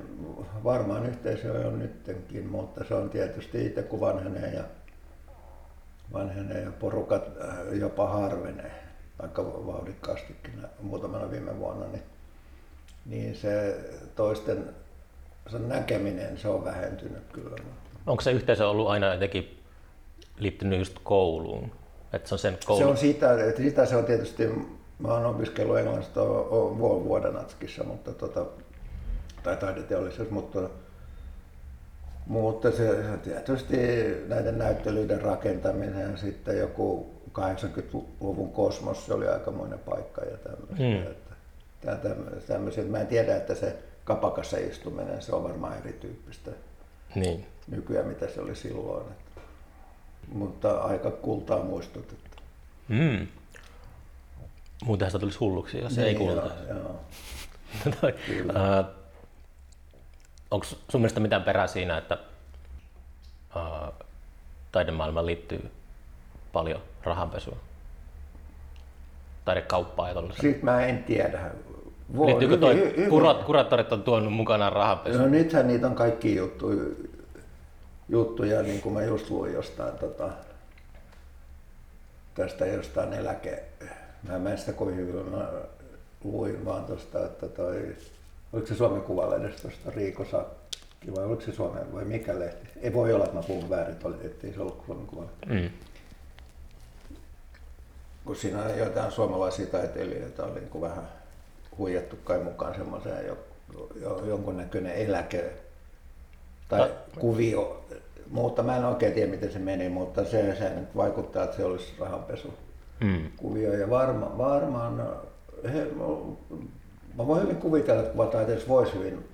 varmaan 0.63 1.05
yhteisö 1.05 1.67
on 1.67 1.79
nytkin, 1.79 2.47
mutta 2.47 2.83
se 2.87 2.93
on 2.93 3.09
tietysti 3.09 3.65
itse 3.65 3.83
kun 3.83 3.99
vanhenee 3.99 4.53
ja, 4.53 4.63
vanhenee 6.13 6.61
ja 6.61 6.71
porukat 6.71 7.23
äh, 7.43 7.77
jopa 7.79 8.07
harvenee, 8.09 8.71
aika 9.19 9.45
vauhdikkaastikin 9.45 10.53
muutamana 10.81 11.31
viime 11.31 11.59
vuonna, 11.59 11.85
niin, 11.87 12.03
niin 13.05 13.35
se 13.35 13.77
toisten 14.15 14.65
se 15.51 15.59
näkeminen, 15.59 16.37
se 16.37 16.47
on 16.47 16.65
vähentynyt 16.65 17.23
kyllä. 17.33 17.55
Onko 18.07 18.21
se 18.21 18.31
yhteisö 18.31 18.67
ollut 18.67 18.89
aina 18.89 19.13
jotenkin 19.13 19.59
liittynyt 20.37 20.79
just 20.79 20.97
kouluun? 21.03 21.71
Että 22.13 22.29
se 22.29 22.35
on 22.35 22.39
sen 22.39 22.57
koulu... 22.65 22.81
Se 22.81 22.85
on 22.85 22.97
sitä, 22.97 23.45
että 23.45 23.61
sitä 23.61 23.85
se 23.85 23.95
on 23.95 24.05
tietysti 24.05 24.43
Mä 24.99 25.07
oon 25.07 25.25
opiskellut 25.25 25.77
englannista 25.77 26.21
vuoden 27.03 27.37
Atskissa, 27.37 27.83
mutta 27.83 28.13
tota, 28.13 28.45
tai 29.43 29.57
taideteollisuus, 29.57 30.29
mutta, 30.29 30.69
mutta 32.25 32.71
se, 32.71 33.03
tietysti 33.23 33.77
näiden 34.27 34.57
näyttelyiden 34.57 35.21
rakentaminen 35.21 36.11
ja 36.11 36.17
sitten 36.17 36.57
joku 36.57 37.15
80-luvun 37.31 38.51
kosmos, 38.51 39.05
se 39.05 39.13
oli 39.13 39.27
aikamoinen 39.27 39.79
paikka 39.79 40.21
ja 40.21 40.37
tämmöistä. 40.37 40.75
Hmm. 40.77 41.11
Että, 41.11 41.35
tämmöisiä. 42.47 42.83
Mä 42.83 42.99
en 42.99 43.07
tiedä, 43.07 43.35
että 43.35 43.55
se 43.55 43.75
kapakassa 44.03 44.57
istuminen, 44.57 45.21
se 45.21 45.35
on 45.35 45.43
varmaan 45.43 45.77
erityyppistä 45.77 46.51
niin. 47.15 47.45
nykyään, 47.67 48.07
mitä 48.07 48.27
se 48.27 48.41
oli 48.41 48.55
silloin. 48.55 49.05
Että, 49.11 49.41
mutta 50.31 50.77
aika 50.77 51.11
kultaa 51.11 51.63
muistutettu. 51.63 52.41
Hmm. 52.89 53.27
Muutenhan 54.83 55.11
sitä 55.11 55.19
tulisi 55.19 55.39
hulluksi, 55.39 55.79
jos 55.79 55.97
niin, 55.97 56.07
ei 56.07 56.15
kuulta. 56.15 56.41
Onko 60.51 60.65
sun 60.65 61.01
mielestä 61.01 61.19
mitään 61.19 61.43
perää 61.43 61.67
siinä, 61.67 61.97
että 61.97 62.17
uh, 63.55 63.93
taidemaailmaan 64.71 65.25
liittyy 65.25 65.71
paljon 66.53 66.81
rahanpesua? 67.03 67.57
Taidekauppaa 69.45 70.07
ja 70.07 70.13
tuollaista? 70.13 70.41
Sitten 70.41 70.65
mä 70.65 70.85
en 70.85 71.03
tiedä. 71.03 71.51
Voi, 72.15 72.27
Liittyykö 72.27 72.57
toi, 72.57 72.93
kurat, 73.09 73.43
kuraattorit 73.43 73.91
on 73.91 74.03
tuonut 74.03 74.33
mukanaan 74.33 74.73
rahanpesua? 74.73 75.21
No 75.21 75.27
nythän 75.27 75.67
niitä 75.67 75.87
on 75.87 75.95
kaikki 75.95 76.35
juttuja, 76.35 76.83
juttuja 78.09 78.61
niin 78.61 78.81
kuin 78.81 78.93
mä 78.93 79.03
just 79.03 79.29
luin 79.29 79.53
jostain 79.53 79.97
tota, 79.97 80.29
tästä 82.35 82.65
jostain 82.65 83.13
eläke, 83.13 83.63
Mä 84.27 84.51
en 84.51 84.57
sitä 84.57 84.73
kovin 84.73 84.95
hyvin, 84.95 85.29
mä 85.29 85.51
luin 86.23 86.65
vaan 86.65 86.85
tuosta, 86.85 87.25
että 87.25 87.47
toi, 87.47 87.95
oliko 88.53 88.67
se 88.67 88.75
Suomen 88.75 89.01
Kuvalehdestä 89.01 89.61
tuosta 89.61 89.91
Riiko 89.91 90.25
Sakki 90.25 91.15
vai 91.15 91.25
oliko 91.25 91.41
se 91.41 91.51
Suomen 91.51 91.93
vai 91.93 92.05
mikä 92.05 92.39
lehti? 92.39 92.67
Ei 92.81 92.93
voi 92.93 93.13
olla, 93.13 93.25
että 93.25 93.37
mä 93.37 93.43
puhun 93.43 93.69
väärin, 93.69 93.97
ettei 94.23 94.53
se 94.53 94.61
ollut 94.61 94.83
Suomen 94.85 95.07
Kuvalehti. 95.07 95.45
Mm. 95.45 95.69
Kun 98.25 98.35
siinä 98.35 98.63
on 98.63 98.77
jotain 98.77 99.11
suomalaisia 99.11 99.65
taiteilijoita 99.65 100.45
oli 100.45 100.59
niin 100.59 100.81
vähän 100.81 101.07
huijattu 101.77 102.15
kai 102.23 102.43
mukaan 102.43 102.75
semmoiseen 102.75 103.25
jo, 103.27 103.37
jo, 104.01 104.25
jonkunnäköinen 104.25 104.95
eläke 104.95 105.53
tai 106.69 106.79
Ta- 106.79 107.19
kuvio, 107.19 107.85
mutta 108.29 108.63
mä 108.63 108.77
en 108.77 108.85
oikein 108.85 109.13
tiedä 109.13 109.31
miten 109.31 109.51
se 109.51 109.59
meni, 109.59 109.89
mutta 109.89 110.25
se, 110.25 110.55
se 110.59 110.69
nyt 110.69 110.95
vaikuttaa, 110.95 111.43
että 111.43 111.57
se 111.57 111.63
olisi 111.63 111.93
rahanpesu 111.99 112.53
mm. 112.99 113.31
kuvio. 113.37 113.73
Ja 113.73 113.89
varma, 113.89 114.37
varmaan, 114.37 115.07
he, 115.73 115.87
mä 117.17 117.27
voin 117.27 117.41
hyvin 117.41 117.57
kuvitella, 117.57 118.01
että 118.01 118.11
kuvataiteessa 118.11 118.67
voisi 118.67 118.93
hyvin 118.93 119.25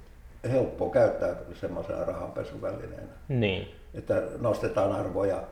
helppo 0.52 0.89
käyttää 0.89 1.36
semmoisena 1.54 2.05
rahanpesuvälineenä. 2.05 3.12
Niin. 3.28 3.68
Että 3.93 4.24
nostetaan 4.39 4.91
arvoja 4.91 5.43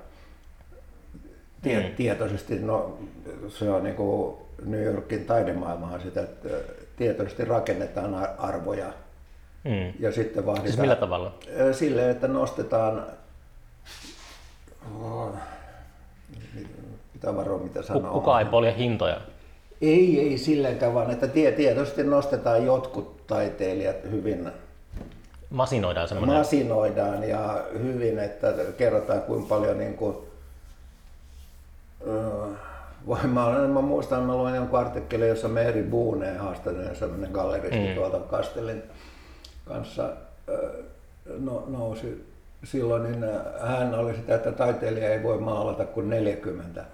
tie, 1.61 1.89
mm. 1.89 1.95
tietoisesti. 1.95 2.59
No, 2.59 2.97
se 3.47 3.71
on 3.71 3.83
niin 3.83 3.95
kuin 3.95 4.37
New 4.65 4.83
Yorkin 4.83 5.25
taidemaailmahan 5.25 6.01
sitä, 6.01 6.21
että 6.21 6.49
tietoisesti 6.97 7.45
rakennetaan 7.45 8.15
arvoja. 8.37 8.93
Mm. 9.63 9.93
Ja 9.99 10.11
sitten 10.11 10.45
vahditaan. 10.45 10.67
Siis 10.67 10.79
millä 10.79 10.95
tavalla? 10.95 11.35
Sille, 11.71 12.09
että 12.09 12.27
nostetaan 12.27 13.05
pitää 17.19 17.35
varoa 17.35 17.59
mitä 17.59 17.81
sanoo. 17.81 18.13
Kuka 18.13 18.39
ei 18.39 18.45
polje 18.45 18.75
hintoja? 18.77 19.21
Ei, 19.81 20.19
ei 20.19 20.37
silläkään, 20.37 20.93
vaan 20.93 21.11
että 21.11 21.27
tietysti 21.27 22.03
nostetaan 22.03 22.65
jotkut 22.65 23.27
taiteilijat 23.27 23.95
hyvin 24.11 24.51
Masinoidaan 25.49 26.07
semmoinen. 26.07 26.37
Masinoidaan 26.37 27.29
ja 27.29 27.63
hyvin, 27.79 28.19
että 28.19 28.53
kerrotaan 28.77 29.21
kuinka 29.21 29.47
paljon 29.49 29.77
niin 29.77 29.93
kuin, 29.93 30.17
äh, 33.11 33.25
mä, 33.27 33.45
olen, 33.45 33.69
mä 33.69 33.81
muistan, 33.81 34.23
mä 34.23 34.37
luin 34.37 34.55
jonkun 34.55 34.79
artikkelin, 34.79 35.27
jossa 35.27 35.47
Mary 35.47 35.83
Boone 35.83 36.37
haastaneen 36.37 36.95
semmoinen 36.95 37.31
galleristi 37.31 37.87
mm. 37.87 37.95
tuolta 37.95 38.19
Kastelin, 38.19 38.83
kanssa 39.65 40.09
no, 41.39 41.63
nousi 41.67 42.25
silloin, 42.63 43.03
niin 43.03 43.25
hän 43.59 43.95
oli 43.95 44.15
sitä, 44.15 44.35
että 44.35 44.51
taiteilija 44.51 45.09
ei 45.09 45.23
voi 45.23 45.37
maalata 45.37 45.85
kuin 45.85 46.09
40 46.09 46.85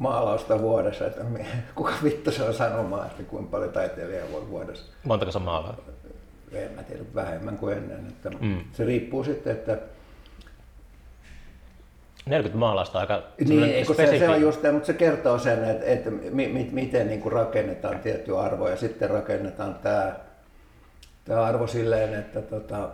maalausta 0.00 0.60
vuodessa, 0.60 1.06
että 1.06 1.24
kuka 1.74 1.92
vittu 2.04 2.32
se 2.32 2.42
on 2.42 2.54
sanomaan, 2.54 3.06
että 3.06 3.22
kuinka 3.22 3.50
paljon 3.50 3.72
taiteilija 3.72 4.24
voi 4.32 4.48
vuodessa. 4.48 4.92
Montako 5.04 5.32
sä 5.32 5.38
maalaa? 5.38 5.76
En 6.52 6.72
mä 6.72 6.82
tiedä, 6.82 7.02
vähemmän 7.14 7.58
kuin 7.58 7.76
ennen. 7.76 8.06
Että 8.08 8.30
mm. 8.30 8.60
Se 8.72 8.84
riippuu 8.84 9.24
sitten, 9.24 9.52
että 9.52 9.78
40 12.26 12.58
maalausta 12.58 12.98
aika 12.98 13.22
niin, 13.38 13.86
se, 13.86 14.18
se, 14.18 14.28
on 14.28 14.40
just, 14.40 14.60
mutta 14.72 14.86
se 14.86 14.92
kertoo 14.92 15.38
sen, 15.38 15.64
että, 15.64 15.86
että 15.86 16.10
mi, 16.10 16.48
mi, 16.48 16.68
miten 16.72 17.08
niin 17.08 17.20
kuin 17.20 17.32
rakennetaan 17.32 17.98
tietty 17.98 18.38
arvo 18.38 18.68
ja 18.68 18.76
sitten 18.76 19.10
rakennetaan 19.10 19.74
tämä, 19.74 20.12
tämä 21.24 21.42
arvo 21.42 21.66
silleen, 21.66 22.14
että 22.14 22.42
tota, 22.42 22.88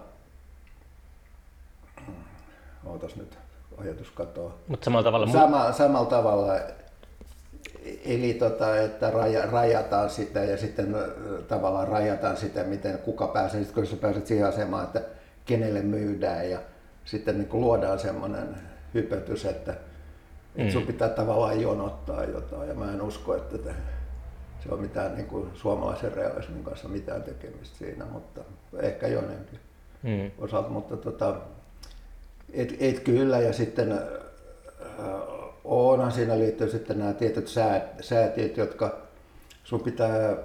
ootas 2.87 3.17
nyt, 3.17 3.39
ajatus 3.79 4.11
katoaa. 4.11 4.55
Mutta 4.69 4.85
samalla 4.85 5.05
tavalla... 5.05 5.33
Sama, 5.33 5.73
samalla 5.73 6.11
tavalla, 6.11 6.55
eli 8.05 8.35
tota, 8.35 8.81
että 8.81 9.11
raja, 9.11 9.47
rajataan 9.47 10.11
sitä 10.11 10.45
ja 10.45 10.57
sitten 10.57 10.97
tavallaan 11.49 11.89
rajataan 11.89 12.37
sitä, 12.37 12.65
miten 12.65 12.99
kuka 12.99 13.27
pääsee, 13.27 13.61
sitten 13.61 13.75
kun 13.75 13.87
sä 13.87 13.97
pääset 13.97 14.27
siihen 14.27 14.47
asemaan, 14.47 14.85
että 14.85 15.03
kenelle 15.45 15.81
myydään 15.81 16.51
ja 16.51 16.59
sitten 17.05 17.39
niin 17.39 17.49
luodaan 17.53 17.99
semmoinen 17.99 18.57
hypetys, 18.95 19.45
että, 19.45 19.73
mm. 19.73 20.61
että 20.61 20.73
sun 20.73 20.83
mm. 20.83 20.87
pitää 20.87 21.09
tavallaan 21.09 21.61
jonottaa 21.61 22.25
jotain 22.25 22.69
ja 22.69 22.75
mä 22.75 22.93
en 22.93 23.03
usko, 23.03 23.37
että 23.37 23.59
te, 23.59 23.75
se 24.61 24.75
on 24.75 24.81
mitään 24.81 25.15
niin 25.15 25.27
kuin 25.27 25.51
suomalaisen 25.55 26.13
realismin 26.13 26.65
kanssa 26.65 26.89
mitään 26.89 27.23
tekemistä 27.23 27.79
siinä, 27.79 28.05
mutta 28.05 28.41
ehkä 28.79 29.07
jonenkin 29.07 29.61
mm. 30.03 30.31
osalta, 30.39 30.69
mutta 30.69 30.97
tota, 30.97 31.37
et, 32.53 32.77
et 32.81 33.01
kyllä 33.01 33.39
ja 33.39 33.53
sitten 33.53 33.93
äh, 33.93 33.99
onhan 35.67 36.13
siinä 36.13 36.39
liittyy 36.39 36.71
sitten 36.71 36.99
nämä 36.99 37.13
tietyt 37.13 37.49
säät, 37.49 37.83
säätiöt, 38.01 38.57
jotka 38.57 38.99
sun 39.65 39.81
pitää 39.81 40.37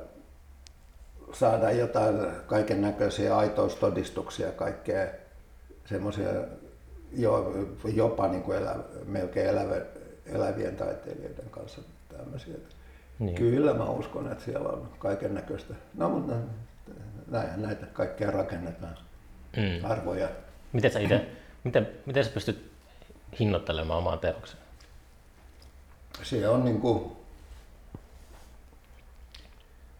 saada 1.33 1.71
jotain 1.71 2.15
kaiken 2.47 2.81
näköisiä 2.81 3.37
aitoustodistuksia, 3.37 4.51
kaikkea 4.51 5.07
semmoisia 5.85 6.29
jo, 7.11 7.53
jopa 7.93 8.27
niin 8.27 8.43
kuin 8.43 8.57
elä, 8.57 8.75
melkein 9.05 9.49
elävä, 9.49 9.75
elävien 10.25 10.75
taiteilijoiden 10.75 11.49
kanssa 11.51 11.81
tämmöisiä. 12.17 12.55
Niin. 13.19 13.35
Kyllä 13.35 13.73
mä 13.73 13.83
uskon, 13.83 14.31
että 14.31 14.43
siellä 14.43 14.69
on 14.69 14.89
kaiken 14.99 15.33
näköistä. 15.33 15.73
No 15.93 16.09
mutta 16.09 16.33
näin, 17.27 17.61
näitä 17.61 17.85
kaikkea 17.85 18.31
rakennetaan, 18.31 18.97
mm. 19.57 19.91
arvoja. 19.91 20.27
Miten 20.73 20.91
sä 20.91 20.99
itse, 20.99 21.25
miten, 21.63 21.89
miten 22.05 22.25
sä 22.25 22.31
pystyt 22.31 22.71
hinnoittelemaan 23.39 23.99
omaa 23.99 24.17
teoksen? 24.17 24.60
Se 26.23 26.49
on 26.49 26.65
niin 26.65 26.81
kuin, 26.81 27.11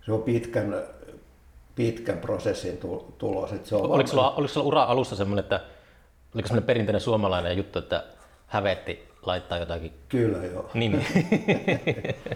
se 0.05 0.12
on 0.12 0.24
pitkän, 0.24 0.84
pitkän 1.76 2.18
prosessin 2.18 2.80
tulos. 3.18 3.51
Että 3.51 3.70
se 3.70 3.76
on 3.76 3.91
oliko, 3.91 4.09
sulla, 4.09 4.32
oliko 4.32 4.53
sulla 4.53 4.68
ura 4.68 4.84
alussa 4.84 5.16
semmoinen, 5.16 5.43
että 5.43 5.62
Oliko 6.36 6.47
semmoinen 6.47 6.68
perinteinen 6.68 7.01
suomalainen 7.01 7.57
juttu, 7.57 7.80
että 7.80 8.03
hävetti 8.47 9.07
laittaa 9.26 9.57
jotakin? 9.57 9.93
Kyllä 10.09 10.45
joo. 10.45 10.70
Niin. 10.74 10.91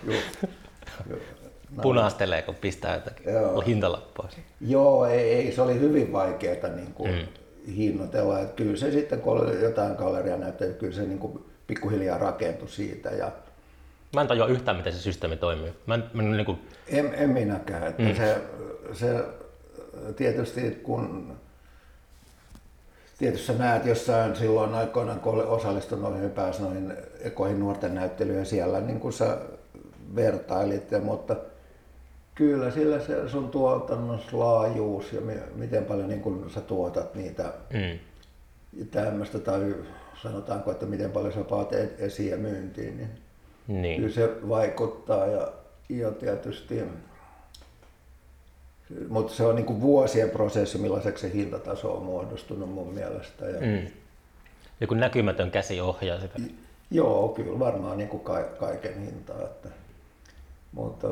joo. 0.08 0.20
joo. 1.10 1.20
Punastelee, 1.82 2.42
kun 2.42 2.56
pistää 2.56 2.96
jotakin 2.96 3.34
joo. 3.34 3.62
hintalappua. 3.62 4.30
Joo, 4.62 5.06
ei, 5.06 5.34
ei, 5.34 5.52
se 5.52 5.62
oli 5.62 5.80
hyvin 5.80 6.14
vaikeaa 6.14 6.70
niin 6.76 6.94
kuin 6.94 7.12
mm. 7.12 7.74
hinnoitella. 7.74 8.40
Että 8.40 8.56
kyllä 8.56 8.78
se 8.78 8.92
sitten, 8.92 9.22
kun 9.22 9.34
oli 9.34 9.62
jotain 9.62 9.96
galleria 9.96 10.38
näyttää, 10.38 10.68
kyllä 10.68 10.96
se 10.96 11.02
niin 11.02 11.20
kuin 11.20 11.46
pikkuhiljaa 11.68 12.18
rakentui 12.18 12.70
siitä. 12.70 13.10
Ja... 13.10 13.32
Mä 14.16 14.22
en 14.22 14.28
tajua 14.28 14.48
yhtään, 14.48 14.78
miten 14.78 14.94
se 14.94 15.00
systeemi 15.00 15.38
toimii. 15.38 15.74
Mä 15.86 15.96
en, 15.96 16.04
mä 16.14 16.22
niin 16.22 16.46
kuin... 16.46 16.60
en, 16.88 17.14
en 17.14 17.30
minäkään. 17.30 17.88
Että 17.88 18.04
mm. 18.04 18.16
se, 18.16 18.42
se, 18.94 19.26
tietysti 20.16 20.72
kun 20.72 21.36
tietysti 23.18 23.48
sä 23.48 23.54
näet 23.54 23.86
jossain 23.86 24.36
silloin 24.36 24.74
aikoinaan, 24.74 25.20
kun 25.20 25.34
olen 25.34 25.48
osallistunut 25.48 26.12
noihin 26.12 26.32
pääsi 26.32 26.62
noihin 26.62 26.94
ekoihin 27.20 27.60
nuorten 27.60 27.96
näyttelyihin 27.96 28.46
siellä, 28.46 28.82
niin 28.82 29.00
kuin 29.00 29.14
sä 29.14 29.38
vertailit, 30.16 31.04
mutta 31.04 31.36
kyllä 32.36 32.72
sillä 32.72 33.00
se 33.00 33.30
sun 33.30 33.50
tuotannon 33.50 34.20
laajuus 34.32 35.14
ja 35.14 35.22
miten 35.56 35.86
paljon 35.86 36.10
niin 36.10 36.22
kun 36.22 36.52
sä 36.54 36.62
tuotat 36.62 37.16
niitä 37.16 37.54
mm. 37.74 38.00
tämmöistä, 38.92 39.40
tai 39.40 39.76
sanotaanko, 40.22 40.72
että 40.72 40.86
miten 40.86 41.12
paljon 41.12 41.34
sä 41.34 41.44
paat 41.44 41.74
e-, 41.74 41.96
esiin 41.98 42.32
ja 42.32 42.38
myyntiin, 42.38 42.98
niin, 42.98 43.10
niin. 43.68 44.02
kyllä 44.02 44.14
se 44.14 44.50
vaikuttaa 44.50 45.28
ja, 45.28 45.52
ja 45.90 46.12
tietysti 46.12 46.82
mutta 49.10 49.34
se 49.34 49.44
on 49.46 49.56
niin 49.56 49.66
kuin 49.66 49.82
vuosien 49.82 50.30
prosessi, 50.30 50.78
millaiseksi 50.78 51.28
se 51.28 51.34
hintataso 51.34 51.94
on 51.98 52.04
muodostunut 52.04 52.70
mun 52.70 52.94
mielestä. 52.94 53.46
Ja 53.46 53.62
mm. 53.62 53.88
Joku 54.82 54.94
näkymätön 54.94 55.52
käsi 55.52 55.82
ohjaa 55.82 56.20
sitä. 56.20 56.40
Joo, 56.92 57.30
kyllä 57.30 57.60
varmaan 57.60 57.98
niin 57.98 58.10
kuin 58.10 58.24
kaiken 58.60 59.00
hintaa. 59.00 59.42
Että, 59.42 59.70
mutta 60.72 61.08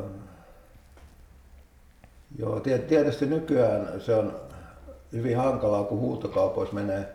joo, 2.38 2.60
tietysti 2.60 3.26
nykyään 3.26 4.00
se 4.00 4.14
on 4.14 4.40
hyvin 5.12 5.36
hankalaa, 5.36 5.84
kun 5.84 5.98
huutokaupoissa 5.98 6.74
menee, 6.74 7.08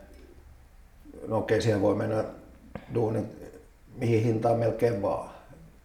no 1.28 1.38
okei, 1.38 1.56
okay, 1.56 1.62
siihen 1.62 1.82
voi 1.82 1.96
mennä 1.96 2.24
duunit 2.94 3.39
mihin 3.96 4.24
hintaan 4.24 4.60
melkein 4.60 5.02
vaan, 5.02 5.30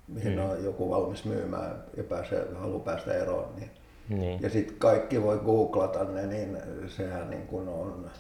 mihin 0.09 0.33
mm. 0.33 0.51
on 0.51 0.65
joku 0.65 0.91
valmis 0.91 1.25
myymään 1.25 1.85
ja 1.97 2.05
pääsee, 2.05 2.47
haluaa 2.55 2.81
päästä 2.81 3.15
eroon. 3.15 3.57
Niin 3.57 3.71
niin. 4.09 4.43
Ja 4.43 4.51
sitten 4.51 4.77
kaikki 4.79 5.23
voi 5.23 5.39
googlata 5.45 6.05
ne, 6.05 6.27
niin 6.27 6.59
sehän 6.89 7.31
niin 7.31 7.47
kuin 7.47 7.69
on, 7.69 8.11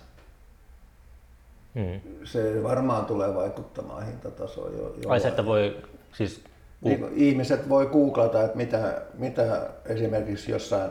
hmm. 1.75 2.01
se 2.25 2.63
varmaan 2.63 3.07
tulee 3.07 3.35
vaikuttamaan 3.35 4.07
hintatasoon. 4.07 4.73
Jo, 4.73 4.95
jo 5.03 5.11
Ai 5.11 5.21
se, 5.21 5.29
että 5.29 5.47
voi 5.47 5.77
siis... 6.13 6.41
Niin, 6.81 7.07
ihmiset 7.15 7.69
voi 7.69 7.87
googlata, 7.87 8.45
että 8.45 8.57
mitä, 8.57 9.03
mitä 9.19 9.71
esimerkiksi 9.87 10.53
jossain 10.53 10.91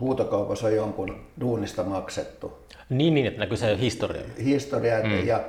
huutokaupassa 0.00 0.66
on 0.66 0.76
jonkun 0.76 1.26
duunista 1.40 1.82
maksettu. 1.82 2.58
Niin, 2.88 3.14
niin 3.14 3.26
että 3.26 3.40
näkyy 3.40 3.56
se 3.56 3.78
historia. 3.78 4.22
Historia, 4.44 5.02
mm. 5.02 5.26
ja 5.26 5.40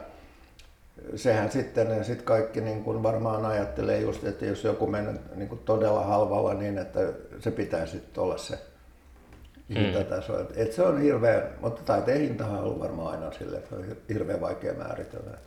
sehän 1.16 1.52
sitten 1.52 2.06
sit 2.06 2.22
kaikki 2.22 2.62
niin 2.62 2.84
kuin 2.84 3.04
varmaan 3.04 3.46
ajattelee 3.46 4.00
just, 4.00 4.24
että 4.24 4.46
jos 4.46 4.64
joku 4.64 4.88
menee 4.88 5.16
niin 5.36 5.50
kuin 5.50 5.62
todella 5.66 6.04
halvalla 6.04 6.54
niin, 6.54 6.78
että 6.78 7.00
se 7.40 7.52
pitää 7.52 7.86
sitten 7.86 8.24
olla 8.24 8.38
se 8.38 8.60
hintataso. 9.70 10.34
Mm. 10.34 10.46
Et 10.56 10.74
se 10.74 10.84
on 10.84 11.02
hirveä, 11.02 11.44
mutta 11.62 11.82
taiteen 11.84 12.22
hintahan 12.22 12.60
on 12.60 12.64
ollut 12.64 12.80
varmaan 12.80 13.12
aina 13.12 13.32
sille, 13.32 13.58
että 13.58 13.76
on 13.76 13.86
hirveän 14.10 14.42
vaikea 14.42 14.74
määritellä. 14.74 15.38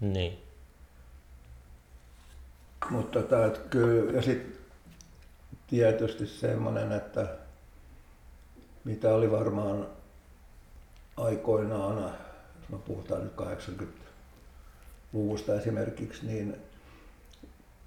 Niin. 0.00 0.38
Mutta 2.90 3.22
tota, 3.22 3.46
että 3.46 3.60
kyllä, 3.70 4.12
ja 4.12 4.22
sitten 4.22 4.58
tietysti 5.66 6.26
semmoinen, 6.26 6.92
että 6.92 7.28
mitä 8.84 9.14
oli 9.14 9.30
varmaan 9.30 9.86
aikoinaan, 11.16 11.96
jos 12.60 12.68
me 12.68 12.78
puhutaan 12.78 13.24
nyt 13.24 13.32
80 13.32 14.03
luvusta 15.14 15.54
esimerkiksi, 15.54 16.26
niin 16.26 16.56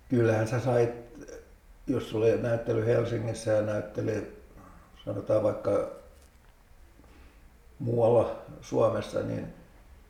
kyllähän 0.09 0.47
sä 0.47 0.59
sait, 0.59 0.89
jos 1.87 2.09
sulla 2.09 2.25
oli 2.25 2.41
näyttely 2.41 2.85
Helsingissä 2.85 3.51
ja 3.51 3.61
näytteli 3.61 4.37
sanotaan 5.05 5.43
vaikka 5.43 5.91
muualla 7.79 8.41
Suomessa, 8.61 9.19
niin 9.19 9.47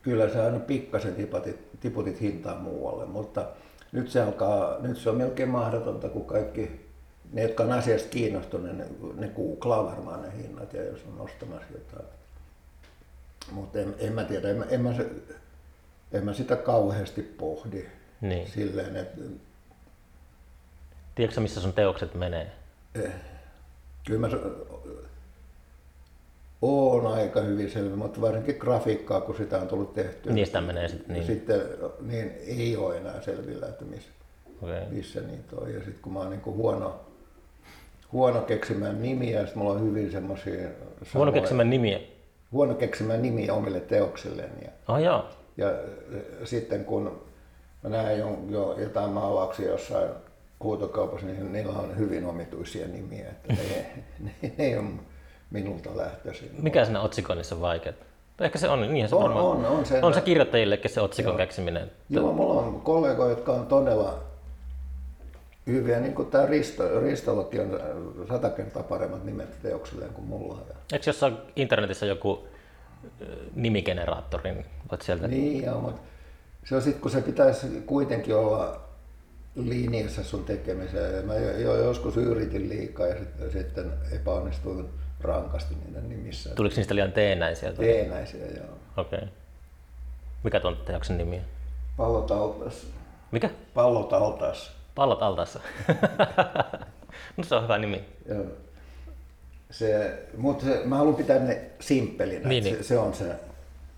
kyllä 0.01 0.29
sä 0.29 0.45
aina 0.45 0.59
pikkasen 0.59 1.15
tiputit, 1.15 1.79
tiputit 1.79 2.21
hintaa 2.21 2.59
muualle, 2.59 3.05
mutta 3.05 3.45
nyt 3.91 4.09
se, 4.09 4.21
alkaa, 4.21 4.77
nyt 4.79 4.97
se 4.97 5.09
on 5.09 5.17
melkein 5.17 5.49
mahdotonta, 5.49 6.09
kun 6.09 6.25
kaikki 6.25 6.87
ne, 7.33 7.41
jotka 7.41 7.63
on 7.63 7.71
asiasta 7.71 8.09
kiinnostuneet, 8.09 8.77
ne, 8.77 8.85
ne 9.15 9.27
googlaa 9.27 9.85
varmaan 9.85 10.21
ne 10.21 10.31
hinnat 10.37 10.73
ja 10.73 10.83
jos 10.83 10.99
on 11.07 11.21
ostamassa 11.21 11.67
jotain. 11.73 12.07
Mutta 13.51 13.79
en, 13.79 13.95
en 13.99 14.13
mä 14.13 14.23
tiedä, 14.23 14.49
en, 14.49 14.65
en 14.69 14.81
mä 14.81 14.93
se, 14.93 15.09
en 16.11 16.25
mä 16.25 16.33
sitä 16.33 16.55
kauheasti 16.55 17.21
pohdi 17.21 17.85
niin. 18.21 18.47
silleen, 18.47 18.95
että... 18.95 19.21
Tiedätkö 21.15 21.41
missä 21.41 21.61
sun 21.61 21.73
teokset 21.73 22.13
menee? 22.13 22.51
Eh, 22.95 23.11
kyllä 24.05 24.19
mä 24.19 24.27
oon 26.61 27.07
aika 27.07 27.41
hyvin 27.41 27.71
selvä, 27.71 27.95
mutta 27.95 28.21
varsinkin 28.21 28.55
grafiikkaa, 28.59 29.21
kun 29.21 29.37
sitä 29.37 29.57
on 29.57 29.67
tullut 29.67 29.93
tehtyä. 29.93 30.33
Niistä 30.33 30.61
menee 30.61 30.87
sitten 30.87 31.13
niin. 31.13 31.25
Sitten 31.25 31.61
niin 32.01 32.31
ei 32.47 32.77
ole 32.77 32.97
enää 32.97 33.21
selvillä, 33.21 33.67
että 33.67 33.85
missä, 33.85 34.09
okay. 34.61 34.81
missä 34.89 35.21
niitä 35.21 35.55
on. 35.55 35.73
Ja 35.73 35.79
sitten 35.79 36.01
kun 36.01 36.13
mä 36.13 36.19
oon 36.19 36.29
niin 36.29 36.45
huono, 36.45 36.99
huono 38.11 38.41
keksimään 38.41 39.01
nimiä, 39.01 39.41
ja 39.41 39.47
mulla 39.55 39.71
on 39.71 39.81
hyvin 39.81 40.11
semmoisia... 40.11 40.69
Huono 41.13 41.31
keksimään 41.31 41.69
nimiä? 41.69 41.99
Huono 42.51 42.73
keksimään 42.73 43.21
nimiä 43.21 43.53
omille 43.53 43.79
teoksilleen. 43.79 44.51
Ja, 44.61 44.69
ah, 44.87 45.01
joo. 45.01 45.25
Ja 45.57 45.67
sitten 46.43 46.85
kun 46.85 47.21
mä 47.83 47.89
näen 47.89 48.19
jo, 48.19 48.39
jo 48.49 48.75
jotain 48.79 49.09
maalauksia 49.09 49.67
jossain 49.67 50.09
huutokaupassa, 50.63 51.27
niin 51.27 51.53
niillä 51.53 51.79
on 51.79 51.97
hyvin 51.97 52.25
omituisia 52.25 52.87
nimiä. 52.87 53.29
Että 53.29 53.53
ne, 53.53 53.85
ne, 54.25 54.31
ne 54.57 54.65
ei 54.65 54.77
ole 54.77 54.85
minulta 55.51 55.97
lähtöisin. 55.97 56.51
Mikä 56.61 56.85
siinä 56.85 57.01
otsikoinnissa 57.01 57.55
on 57.55 57.61
vaikeaa? 57.61 57.95
Ehkä 58.39 58.59
se 58.59 58.69
on, 58.69 58.93
niin 58.93 59.09
se 59.09 59.15
on, 59.15 59.23
varmaan, 59.23 59.45
on, 59.45 59.65
on, 59.65 59.85
se, 59.85 59.99
on 60.01 60.13
se 60.13 60.21
kirjoittajillekin 60.21 60.91
se 60.91 61.01
otsikon 61.01 61.31
joo. 61.31 61.37
keksiminen. 61.37 61.91
Joo, 62.09 62.33
mulla 62.33 62.61
on 62.61 62.81
kollegoja, 62.81 63.29
jotka 63.29 63.51
on 63.51 63.65
todella 63.65 64.19
hyviä, 65.67 65.99
niin 65.99 66.13
kuin 66.13 66.31
tämä 66.31 66.45
Risto, 66.45 66.99
Ristollakin 66.99 67.61
on 67.61 67.79
sata 68.27 68.49
kertaa 68.49 68.83
paremmat 68.83 69.23
nimet 69.23 69.61
teoksilleen 69.61 70.13
kuin 70.13 70.27
mulla. 70.27 70.59
Eikö 70.93 71.09
jossain 71.09 71.37
internetissä 71.55 72.05
joku 72.05 72.47
nimigeneraattori, 73.55 74.65
niin 74.87 74.91
voit 74.91 75.01
sieltä... 75.01 75.27
Niin, 75.27 75.63
joo, 75.63 75.81
mutta 75.81 76.01
se 76.65 76.75
on 76.75 76.81
sitten, 76.81 77.01
kun 77.01 77.11
se 77.11 77.21
pitäisi 77.21 77.67
kuitenkin 77.85 78.35
olla 78.35 78.81
linjassa 79.55 80.23
sun 80.23 80.43
tekemiseen. 80.43 81.25
Mä 81.25 81.35
jo, 81.35 81.75
joskus 81.75 82.17
yritin 82.17 82.69
liikaa 82.69 83.07
ja 83.07 83.15
sitten, 83.19 83.51
sitten 83.51 83.93
epäonnistuin 84.11 84.89
rankasti 85.21 85.75
niiden 85.85 86.09
nimissä. 86.09 86.55
Tuliko 86.55 86.75
niistä 86.75 86.95
liian 86.95 87.11
teenäisiä? 87.11 87.73
Teenäisiä, 87.73 88.45
joo. 88.45 88.77
Okei. 88.97 89.17
Okay. 89.17 89.29
Mikä 90.43 90.59
tuon 90.59 90.77
teoksen 90.85 91.17
nimi 91.17 91.35
on? 91.35 91.43
Pallot 91.97 92.31
altas. 92.31 92.87
Mikä? 93.31 93.49
Pallot 93.73 94.13
altas. 94.13 94.71
Pallot 94.95 95.23
altas. 95.23 95.59
no 97.37 97.43
se 97.43 97.55
on 97.55 97.63
hyvä 97.63 97.77
nimi. 97.77 98.05
Joo. 98.29 98.45
Se, 99.71 100.19
mutta 100.37 100.65
se, 100.65 100.81
mä 100.85 100.97
haluan 100.97 101.15
pitää 101.15 101.39
ne 101.39 101.61
simppelinä. 101.79 102.49
Niin, 102.49 102.63
niin. 102.63 102.75
Se, 102.75 102.83
se, 102.83 102.97
on 102.97 103.13
se 103.13 103.35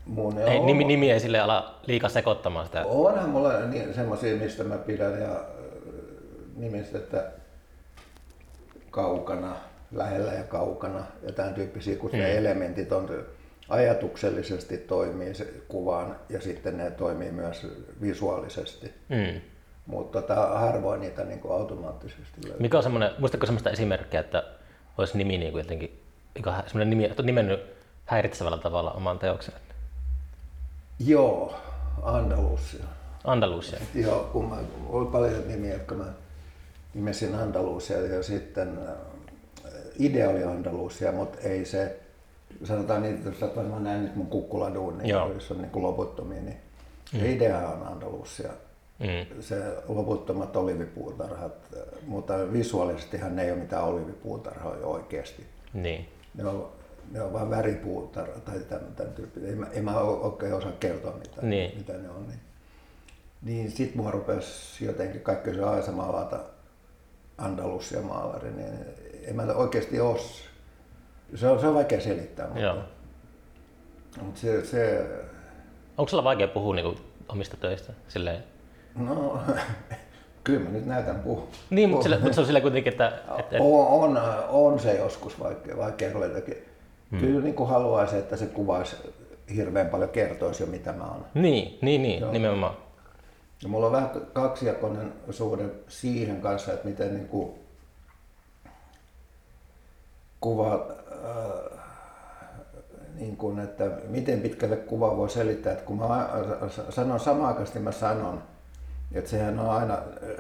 mun. 0.10 0.38
Ei, 0.38 0.60
nimi, 0.60 0.84
nimi 0.84 1.12
ei 1.12 1.20
sille 1.20 1.40
ala 1.40 1.80
liikaa 1.88 2.10
sekoittamaan 2.10 2.66
sitä. 2.66 2.86
Onhan 2.86 3.30
mulla 3.30 3.60
niin, 3.60 3.94
semmoisia, 3.94 4.36
mistä 4.36 4.64
mä 4.64 4.78
pidän 4.78 5.22
ja 5.22 5.44
nimistä, 6.56 6.98
että 6.98 7.24
kaukana, 8.92 9.56
lähellä 9.92 10.34
ja 10.34 10.44
kaukana 10.44 11.04
ja 11.24 11.32
tämän 11.32 11.54
tyyppisiä, 11.54 11.96
kun 11.96 12.12
mm. 12.12 12.18
ne 12.18 12.38
elementit 12.38 12.92
on 12.92 13.10
ajatuksellisesti 13.70 14.78
toimii 14.78 15.34
se 15.34 15.54
kuvaan 15.68 16.16
ja 16.30 16.42
sitten 16.42 16.78
ne 16.78 16.92
toimii 16.92 17.32
myös 17.32 17.68
visuaalisesti. 18.02 18.94
Mm. 19.10 19.42
Mutta 19.86 20.22
tota, 20.22 20.48
harvoin 20.48 21.00
niitä 21.00 21.24
niin 21.24 21.40
kuin 21.40 21.54
automaattisesti 21.54 22.42
löytyy. 22.44 22.62
Mikä 22.62 22.78
on 22.78 22.84
semmoinen, 22.84 23.12
muistatko 23.20 23.46
semmoista 23.46 23.70
esimerkkiä, 23.70 24.20
että 24.20 24.44
olisi 24.98 25.18
nimi 25.18 25.38
niin 25.38 25.52
kuin 25.52 25.62
jotenkin, 25.62 26.04
semmoinen 26.44 26.90
nimi, 26.90 27.06
että 27.06 27.22
on 27.22 27.26
nimennyt 27.26 27.60
häiritsevällä 28.06 28.58
tavalla 28.58 28.92
oman 28.92 29.20
teoksen? 29.20 29.54
Joo, 31.00 31.54
Andalusia. 32.02 32.86
Andalusia? 33.24 33.80
Joo, 33.96 34.30
kun 34.34 34.50
mä, 34.50 34.58
oli 34.90 35.06
paljon 35.06 35.48
nimiä, 35.48 35.74
jotka 35.74 35.96
mä 35.96 36.06
nimesin 36.94 37.36
Andalusia 37.36 38.02
ja 38.02 38.24
sitten 38.24 38.80
idea 40.00 40.30
oli 40.30 40.44
Andalusia, 40.44 41.12
mutta 41.12 41.40
ei 41.40 41.66
se, 41.66 42.00
sanotaan 42.64 43.02
niin, 43.02 43.16
että 43.16 43.30
jos 43.30 43.56
mä 43.56 43.80
näen 43.80 44.04
nyt 44.04 44.16
mun 44.16 44.28
kukkuladuun, 44.28 44.98
niin 44.98 45.10
jos 45.10 45.52
on 45.52 45.58
niin 45.58 45.72
kuin 45.72 45.84
loputtomia, 45.84 46.42
niin 46.42 46.58
mm. 47.14 47.26
idea 47.26 47.70
on 47.70 47.88
Andalusia. 47.88 48.50
Mm. 49.00 49.42
Se 49.42 49.56
loputtomat 49.88 50.56
olivipuutarhat, 50.56 51.54
mutta 52.08 52.34
visuaalisestihan 52.54 53.36
ne 53.36 53.44
ei 53.44 53.52
ole 53.52 53.60
mitään 53.60 53.84
olivipuutarhoja 53.84 54.88
oikeasti. 54.88 55.46
Niin. 55.74 56.08
Ne 56.36 56.48
on, 56.48 56.70
ne 57.12 57.22
on 57.22 57.34
vain 57.34 57.50
väripuutarha 57.50 58.40
tai 58.40 58.60
tämän, 58.60 58.94
tämän 58.96 59.14
tyyppinen. 59.14 59.52
En 59.52 59.58
mä, 59.58 59.68
en 59.74 59.84
mä 59.84 60.00
oikein 60.00 60.54
osaa 60.54 60.72
kertoa 60.80 61.18
mitä, 61.18 61.42
niin. 61.42 61.78
mitä 61.78 61.94
ne 61.94 62.10
on. 62.10 62.28
Niin, 62.28 62.40
niin 63.42 63.72
sit 63.72 63.96
mua 63.96 64.12
rupesi 64.12 64.86
jotenkin 64.86 65.22
kaikki 65.22 65.54
se 65.54 65.64
aisemaalata 65.64 66.40
Andalusia 67.38 68.02
maalari, 68.02 68.52
niin 68.52 68.74
en 69.24 69.36
mä 69.36 69.44
oikeasti 69.44 70.00
ole. 70.00 70.20
Se 71.36 71.48
on, 71.48 71.60
se 71.60 71.68
on 71.68 71.76
vaikea 71.76 72.02
selittää, 72.02 72.46
mutta, 72.46 72.62
Joo. 72.62 72.78
mutta 74.22 74.40
se, 74.40 74.66
se... 74.66 75.08
Onko 75.98 76.10
sulla 76.10 76.24
vaikea 76.24 76.48
puhua 76.48 76.76
niin 76.76 76.98
omista 77.30 77.58
töistä? 77.58 77.94
Silleen? 78.08 78.44
No, 78.96 79.40
kyllä 80.44 80.60
mä 80.60 80.70
nyt 80.70 80.86
näytän 80.86 81.20
puhua. 81.20 81.48
Niin, 81.70 81.90
mutta, 81.90 82.04
sillä, 82.04 82.20
mutta 82.20 82.34
se 82.34 82.42
on 82.42 82.48
sillä 82.48 82.62
kuitenkin, 82.62 82.94
että... 82.94 83.12
että 83.38 83.58
on, 83.60 84.18
on, 84.18 84.22
on, 84.50 84.80
se 84.80 84.98
joskus 84.98 85.40
vaikea, 85.40 85.78
vaikea 85.78 86.14
ruveta. 86.14 86.40
Hmm. 87.12 87.20
Kyllä 87.20 87.42
niin 87.42 87.56
kuin 87.56 87.70
haluaisi, 87.70 88.18
että 88.18 88.38
se 88.38 88.46
kuvaisi 88.46 88.96
hirveän 89.56 89.90
paljon 89.90 90.10
kertoisi 90.10 90.64
jo 90.64 90.68
mitä 90.68 90.94
mä 90.94 91.04
oon. 91.04 91.26
Niin, 91.34 91.80
niin, 91.82 92.02
niin 92.02 92.22
Joo. 92.22 92.32
nimenomaan. 92.32 92.74
Ja 93.64 93.70
mulla 93.70 93.86
on 93.86 93.92
vähän 93.92 94.10
kaksijakoinen 94.34 95.14
suhde 95.30 95.64
siihen 95.88 96.42
kanssa, 96.42 96.74
että 96.74 96.88
miten 96.88 97.14
niin 97.14 97.28
kuin 97.28 97.52
kuva, 100.42 100.88
äh, 101.26 101.80
niin 103.16 103.38
kuin, 103.38 103.60
että 103.60 103.92
miten 104.08 104.42
pitkälle 104.42 104.76
kuva 104.76 105.18
voi 105.18 105.30
selittää, 105.30 105.74
että 105.74 105.86
kun 105.86 105.98
mä 105.98 106.30
sanon 106.90 107.20
samaaikaisesti, 107.20 107.80
mä 107.80 107.92
sanon, 107.92 108.44
että 109.12 109.30
sehän, 109.30 109.60
on 109.60 109.70
aina, 109.70 109.98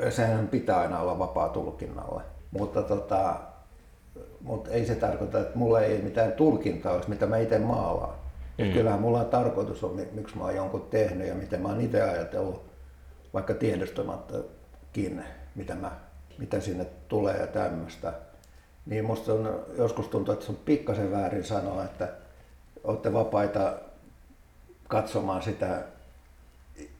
sehän 0.09 0.47
pitää 0.47 0.80
aina 0.80 0.99
olla 0.99 1.20
vapaa 1.20 1.49
tulkinnalle. 1.49 2.22
Mutta, 2.51 2.82
tota, 2.82 3.36
mutta 4.41 4.69
ei 4.69 4.85
se 4.85 4.95
tarkoita, 4.95 5.39
että 5.39 5.57
mulla 5.57 5.81
ei 5.81 6.01
mitään 6.01 6.31
tulkintaa 6.31 6.93
olisi, 6.93 7.09
mitä 7.09 7.25
mä 7.25 7.37
itse 7.37 7.59
maalaan. 7.59 8.15
Mm. 8.57 8.73
kyllähän 8.73 9.01
mulla 9.01 9.19
on 9.19 9.25
tarkoitus, 9.25 9.83
on, 9.83 10.01
miksi 10.11 10.37
mä 10.37 10.43
oon 10.43 10.55
jonkun 10.55 10.87
tehnyt 10.89 11.27
ja 11.27 11.35
miten 11.35 11.61
mä 11.61 11.67
oon 11.67 11.81
itse 11.81 12.01
ajatellut, 12.01 12.65
vaikka 13.33 13.53
tiedostamattakin, 13.53 15.23
mitä, 15.55 15.75
mä, 15.75 15.91
mitä 16.37 16.59
sinne 16.59 16.85
tulee 17.07 17.37
ja 17.37 17.47
tämmöistä. 17.47 18.13
Niin 18.85 19.05
musta 19.05 19.33
on, 19.33 19.65
joskus 19.77 20.07
tuntuu, 20.07 20.33
että 20.33 20.45
se 20.45 20.51
on 20.51 20.57
pikkasen 20.65 21.11
väärin 21.11 21.43
sanoa, 21.43 21.83
että 21.83 22.09
olette 22.83 23.13
vapaita 23.13 23.73
katsomaan 24.87 25.41
sitä 25.41 25.83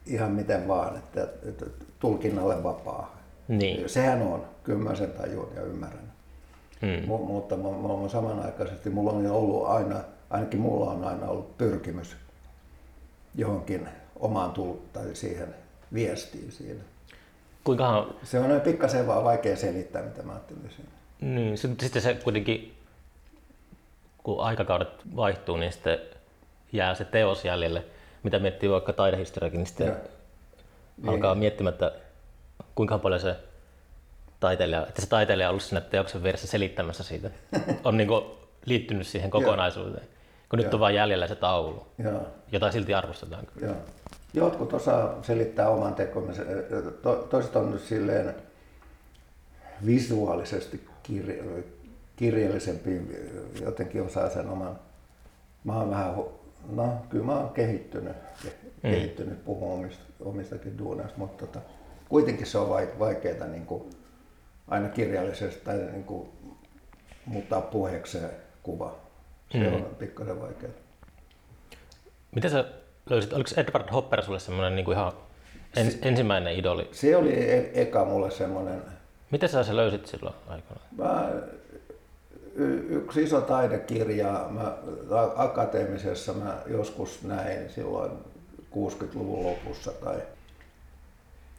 ihan 0.06 0.32
miten 0.32 0.68
vaan, 0.68 0.98
että, 0.98 1.28
että 1.50 1.66
tulkinnalle 2.00 2.64
vapaa. 2.64 3.18
Niin. 3.48 3.90
Sehän 3.90 4.22
on, 4.22 4.46
kyllä 4.64 4.84
mä 4.90 4.96
sen 4.96 5.12
tajun 5.12 5.50
ja 5.56 5.62
ymmärrän. 5.62 6.09
Hmm. 6.82 7.06
M- 7.06 7.28
mutta 7.28 7.58
mä, 7.58 7.70
mä, 7.70 8.02
mä 8.02 8.10
samanaikaisesti 8.10 8.90
mulla 8.90 9.12
on 9.12 9.32
ollut 9.32 9.68
aina, 9.68 9.96
ainakin 10.30 10.60
mulla 10.60 10.92
on 10.92 11.04
aina 11.04 11.28
ollut 11.28 11.58
pyrkimys 11.58 12.16
johonkin 13.36 13.90
omaan 14.20 14.52
tul- 14.52 14.78
tai 14.94 15.16
siihen 15.16 15.56
viestiin 15.94 16.52
siinä. 16.52 16.84
Kuinkahan... 17.64 18.16
Se 18.24 18.40
on 18.40 18.50
noin 18.50 18.62
pikkasen 18.62 19.08
vaan 19.08 19.24
vaikea 19.24 19.56
selittää, 19.56 20.02
mitä 20.02 20.24
mä 20.24 20.32
ajattelin 20.32 20.70
siinä. 20.70 20.92
Niin, 21.22 21.58
sitten 21.58 22.02
se 22.02 22.14
kuitenkin, 22.14 22.74
kun 24.24 24.44
aikakaudet 24.44 25.16
vaihtuu, 25.16 25.58
niin 25.58 25.72
sitten 25.72 26.00
jää 26.72 26.96
se 26.96 27.06
teos 27.06 27.46
jäljelle. 27.46 27.86
Mitä 28.24 28.40
miettii 28.40 28.70
vaikka 28.70 28.94
taidehistoriakin, 28.94 29.58
niin 29.58 29.68
sitten 29.68 29.88
ja. 29.88 31.12
alkaa 31.12 31.34
niin. 31.34 31.40
miettimään, 31.40 31.74
että 31.74 31.92
kuinka 32.76 32.98
paljon 32.98 33.22
se 33.22 33.36
taiteilija, 34.40 34.88
että 34.88 35.02
se 35.02 35.10
taiteilija 35.10 35.48
on 35.48 35.50
ollut 35.50 35.64
siinä 35.64 35.82
teoksen 35.82 36.24
vieressä 36.24 36.48
selittämässä 36.48 37.04
siitä, 37.04 37.30
on 37.84 37.98
niin 37.98 38.08
kuin 38.08 38.26
liittynyt 38.66 39.08
siihen 39.08 39.30
kokonaisuuteen. 39.30 40.08
Kun 40.50 40.60
nyt 40.60 40.74
on 40.74 40.80
vain 40.80 40.96
jäljellä 40.96 41.28
se 41.28 41.36
taulu, 41.36 41.88
ja. 41.98 42.12
jota 42.52 42.72
silti 42.72 42.94
arvostetaan. 42.94 43.48
Ja. 43.62 43.76
Jotkut 44.34 44.74
osaa 44.74 45.20
selittää 45.24 45.70
oman 45.70 45.96
tekomisen, 45.96 46.46
toiset 47.30 47.56
on 47.56 47.72
nyt 47.72 47.82
silleen 47.82 48.36
visuaalisesti 49.86 50.88
kirja, 51.04 51.44
kirjallisempi, 52.16 53.02
jotenkin 53.62 54.02
osaa 54.02 54.30
sen 54.30 54.50
oman. 54.50 54.80
Mä 55.64 55.74
oon 55.74 55.90
vähän, 55.90 56.16
no 56.70 56.94
kyllä 57.10 57.26
mä 57.26 57.40
oon 57.40 57.50
kehittynyt, 57.50 58.16
mm. 58.44 58.52
kehittynyt 58.82 59.46
puhua 59.46 59.74
omista, 59.74 60.04
omistakin 60.20 60.78
duuneista, 60.78 61.18
mutta 61.18 61.46
tota, 61.46 61.60
kuitenkin 62.10 62.48
se 62.48 62.58
on 62.58 62.70
vaikeaa 63.00 63.48
niin 63.48 63.66
kuin, 63.66 63.90
aina 64.70 64.90
kirjallisesti 64.90 65.66
tai 65.66 65.78
niin 65.78 66.04
kuin, 66.04 66.30
muuttaa 67.26 67.62
puheeksi 67.62 68.20
se 68.20 68.30
kuva. 68.64 68.96
Se 69.52 69.58
mm. 69.58 69.74
on 69.74 69.96
pikkasen 70.00 70.42
vaikeaa. 70.42 70.72
Miten 72.36 72.52
sä 72.52 72.66
löysit, 73.10 73.34
oliko 73.34 73.50
Edward 73.58 73.92
Hopper 73.92 74.24
sulle 74.24 74.40
semmoinen 74.40 74.76
niin 74.76 74.86
kuin 74.86 74.98
ihan 74.98 75.12
ens, 75.76 75.94
se, 75.94 76.00
ensimmäinen 76.02 76.56
idoli? 76.56 76.90
Se 76.92 77.18
oli 77.18 77.34
e- 77.34 77.72
eka 77.74 78.06
mulle 78.06 78.32
semmoinen 78.32 78.82
Miten 79.32 79.50
sä 79.50 79.64
se 79.64 79.76
löysit 79.76 80.08
silloin 80.08 80.36
aikana? 80.48 80.80
Mä, 80.98 81.30
y- 82.56 82.86
yksi 82.90 83.24
iso 83.24 83.42
taidekirja, 83.42 84.48
mä, 84.50 84.78
akateemisessa 85.36 86.34
mä 86.34 86.58
joskus 86.68 87.24
näin 87.24 87.70
silloin 87.70 88.12
60-luvun 88.72 89.46
lopussa 89.46 89.92
tai 89.92 90.22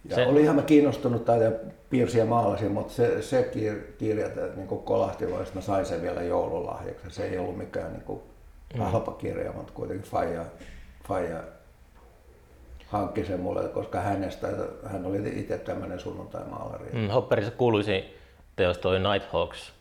Ja 0.05 0.14
Se- 0.16 0.26
oli 0.26 0.42
ihan 0.42 0.57
mä 0.57 0.62
kiinnostunut 0.62 1.24
ja 2.18 2.24
maalasin, 2.24 2.72
mutta 2.72 2.92
se, 2.92 3.22
se 3.22 3.51
kir- 3.55 3.92
kirja 3.98 4.28
niin 4.57 4.68
kolahti 4.68 5.30
vaan, 5.30 5.42
että 5.42 5.55
mä 5.55 5.61
sain 5.61 5.86
sen 5.86 6.03
vielä 6.03 6.22
joululahjaksi. 6.22 7.11
Se 7.11 7.24
ei 7.26 7.38
ollut 7.38 7.59
mikään 7.59 7.92
niin 7.92 8.03
kuin 8.05 8.20
Mm. 8.74 8.80
halpa 8.80 9.12
kirja, 9.12 9.53
mutta 9.53 9.72
kuitenkin 9.72 10.11
Faija, 10.11 10.44
Faija 11.09 11.40
hankki 12.86 13.24
sen 13.24 13.40
mulle, 13.40 13.68
koska 13.68 14.01
hänestä, 14.01 14.48
hän 14.86 15.07
oli 15.07 15.28
itse 15.40 15.59
tämmöinen 15.59 16.01
sunnuntai-maalari. 16.01 16.88
Mm, 16.92 17.09
Hopperissa 17.09 17.53
kuuluisi 17.53 18.18
teos 18.57 18.78
toi 18.78 18.98
Nighthawks 19.01 19.72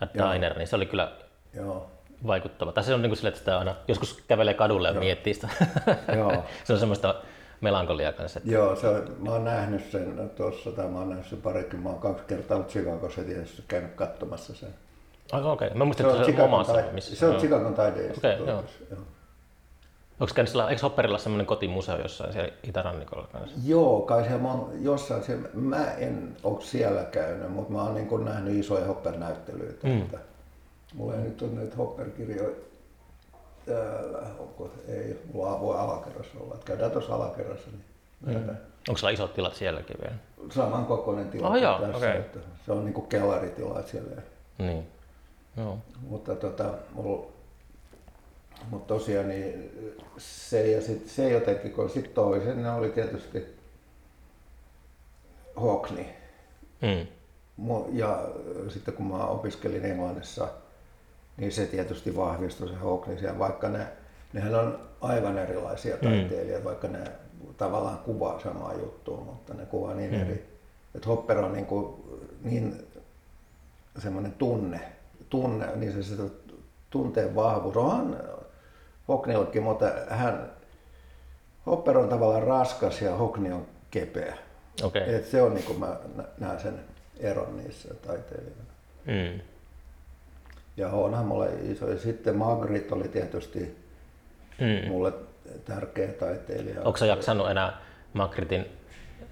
at 0.00 0.14
Joo. 0.14 0.32
Diner, 0.32 0.58
niin 0.58 0.66
se 0.68 0.76
oli 0.76 0.86
kyllä 0.86 1.12
Joo, 1.54 1.86
vaikuttava. 2.26 2.72
Tai 2.72 2.84
se 2.84 2.94
on 2.94 3.02
niin 3.02 3.10
kuin 3.10 3.16
sille, 3.16 3.28
että 3.28 3.38
sitä 3.38 3.58
aina 3.58 3.74
joskus 3.88 4.22
kävelee 4.28 4.54
kadulle 4.54 4.88
ja 4.88 4.94
miettii 4.94 5.34
sitä. 5.34 5.48
Joo. 6.16 6.44
se 6.64 6.72
on 6.72 6.78
semmoista 6.78 7.14
melankoliaa 7.60 8.12
kanssa. 8.12 8.40
Joo, 8.44 8.76
se 8.76 8.88
on, 8.88 9.16
mä 9.18 9.30
oon 9.30 9.44
nähnyt 9.44 9.90
sen 9.90 10.30
tuossa, 10.36 10.70
tai 10.70 10.88
mä 10.88 10.98
oon 10.98 11.08
nähnyt 11.08 11.26
sen 11.26 11.42
parikin, 11.42 11.80
mä 11.80 11.88
oon 11.88 11.98
kaksi 11.98 12.24
kertaa 12.24 12.56
ollut 12.56 12.70
Chicagossa 12.70 13.22
tietysti 13.22 13.62
käynyt 13.68 13.92
katsomassa 13.94 14.54
sen. 14.54 14.68
Okei, 15.32 15.52
okay. 15.52 15.70
mä 15.78 15.84
muistin, 15.84 16.06
että 16.06 16.24
se 16.24 16.32
on 16.32 16.40
omassa. 16.40 16.72
taide- 16.72 16.92
Missä... 16.92 17.16
se 17.16 17.26
on. 17.26 17.36
Chicagon 17.36 17.74
taideilijasta. 17.74 18.28
Okei, 18.28 18.46
joo. 18.46 18.64
joo. 18.90 19.00
Onko 20.20 20.34
käynyt 20.34 20.50
sillä, 20.50 20.68
eikö 20.68 20.82
Hopperilla 20.82 21.18
semmoinen 21.18 21.46
kotimuseo 21.46 21.98
jossain 21.98 22.32
siellä 22.32 22.52
itärannikolla 22.62 23.26
kanssa? 23.32 23.56
Joo, 23.64 24.00
kai 24.00 24.24
se 24.24 24.34
on 24.34 24.70
jossain, 24.80 25.22
se, 25.22 25.38
mä 25.54 25.84
en 25.90 26.36
ole 26.42 26.60
siellä 26.60 27.04
käynyt, 27.04 27.52
mutta 27.52 27.72
mä 27.72 27.82
oon 27.82 27.94
niin 27.94 28.24
nähnyt 28.24 28.54
isoja 28.54 28.86
Hopper-näyttelyitä. 28.86 29.86
Mm. 29.86 30.02
Että 30.02 30.18
mulla 30.94 31.14
ei 31.14 31.20
nyt 31.20 31.42
ole 31.42 31.50
näitä 31.50 31.76
Hopper-kirjoja 31.76 32.50
täällä, 33.66 34.18
onko, 34.38 34.70
ei, 34.88 35.20
mulla 35.32 35.60
voi 35.60 35.78
alakerrassa 35.78 36.38
olla, 36.40 36.54
että 36.54 36.66
käydään 36.66 36.90
tuossa 36.90 37.14
alakerrassa, 37.14 37.68
niin 37.70 38.38
mm. 38.38 38.56
Onko 38.88 38.98
sillä 38.98 39.10
isot 39.10 39.34
tilat 39.34 39.54
sielläkin 39.54 39.96
vielä? 40.02 40.16
saman 40.50 40.86
kokoinen 40.86 41.30
tila 41.30 41.50
kuin 41.50 41.62
joo, 41.62 41.78
tässä, 41.78 41.96
okei. 41.96 42.16
että 42.16 42.38
se 42.66 42.72
on 42.72 42.84
niin 42.84 42.94
kuin 42.94 43.06
kellaritila 43.06 43.82
siellä. 43.82 44.22
Niin. 44.58 44.86
Joo. 45.56 45.78
Mutta 46.00 46.36
tota, 46.36 46.74
mulla, 46.92 47.26
mutta 48.70 48.94
tosiaan 48.94 49.28
niin 49.28 49.70
se 50.18 50.70
ja 50.70 50.82
sit, 50.82 51.08
se 51.08 51.30
jotenkin, 51.30 51.72
kun 51.72 51.90
sitten 51.90 52.14
toisen 52.14 52.72
oli 52.72 52.90
tietysti 52.90 53.56
Hockney. 55.60 56.04
Mm. 56.80 57.06
Ja 57.92 58.28
sitten 58.68 58.94
kun 58.94 59.06
mä 59.06 59.26
opiskelin 59.26 59.84
Englannissa, 59.84 60.48
niin 61.36 61.52
se 61.52 61.66
tietysti 61.66 62.16
vahvistui 62.16 62.68
se 62.68 62.74
Hockney 62.74 63.18
siellä, 63.18 63.38
vaikka 63.38 63.68
ne, 63.68 63.86
nehän 64.32 64.54
on 64.54 64.78
aivan 65.00 65.38
erilaisia 65.38 65.96
taiteilijoita, 65.96 66.64
vaikka 66.64 66.88
ne 66.88 67.04
tavallaan 67.56 67.98
kuvaa 67.98 68.40
samaa 68.40 68.74
juttua, 68.74 69.16
mutta 69.16 69.54
ne 69.54 69.66
kuvaa 69.66 69.94
niin 69.94 70.14
eri. 70.14 70.46
Että 70.94 71.08
Hopper 71.08 71.38
on 71.38 71.52
niin, 71.52 71.66
kuin, 71.66 71.94
niin 72.42 72.86
semmoinen 73.98 74.32
tunne, 74.32 74.80
tunne, 75.30 75.66
niin 75.76 75.92
se, 75.92 76.02
se 76.02 76.22
tunteen 76.90 77.34
vahvuus. 77.34 77.76
Onhan 77.76 78.16
Hockneyllekin, 79.08 79.62
mutta 79.62 79.90
hän, 80.08 80.50
Hopper 81.66 81.98
on 81.98 82.08
tavallaan 82.08 82.42
raskas 82.42 83.02
ja 83.02 83.16
Hockney 83.16 83.52
on 83.52 83.66
kepeä. 83.90 84.36
Okay. 84.82 85.14
Et 85.14 85.26
se 85.26 85.42
on 85.42 85.54
niin 85.54 85.66
kuin 85.66 85.80
mä 85.80 85.96
nä- 86.16 86.24
näen 86.40 86.60
sen 86.60 86.80
eron 87.20 87.56
niissä 87.56 87.94
taiteilijoissa. 87.94 88.72
Mm. 89.06 89.40
Ja 90.76 90.88
onhan 90.88 91.26
mulle 91.26 91.50
iso. 91.62 91.90
Ja 91.90 91.98
sitten 91.98 92.36
Magritte 92.36 92.94
oli 92.94 93.08
tietysti 93.08 93.84
Mm. 94.60 94.88
mulle 94.88 95.12
tärkeä 95.64 96.08
taiteilija. 96.12 96.82
Onko 96.82 96.96
sä 96.96 97.06
jaksanut 97.06 97.50
enää 97.50 97.78
Magritin 98.12 98.66